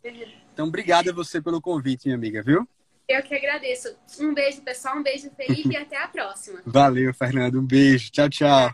Então, 0.52 0.68
obrigada 0.68 1.12
a 1.12 1.14
você 1.14 1.40
pelo 1.40 1.62
convite, 1.62 2.06
minha 2.06 2.18
amiga, 2.18 2.42
viu? 2.42 2.68
Eu 3.08 3.22
que 3.24 3.36
agradeço. 3.36 3.96
Um 4.20 4.34
beijo, 4.34 4.62
pessoal. 4.62 4.98
Um 4.98 5.04
beijo, 5.04 5.30
Felipe, 5.38 5.70
e 5.70 5.78
até 5.78 5.96
a 5.96 6.08
próxima. 6.08 6.62
Valeu, 6.66 7.14
Fernando. 7.14 7.60
Um 7.60 7.66
beijo. 7.66 8.12
Tchau, 8.12 8.28
tchau. 8.30 8.74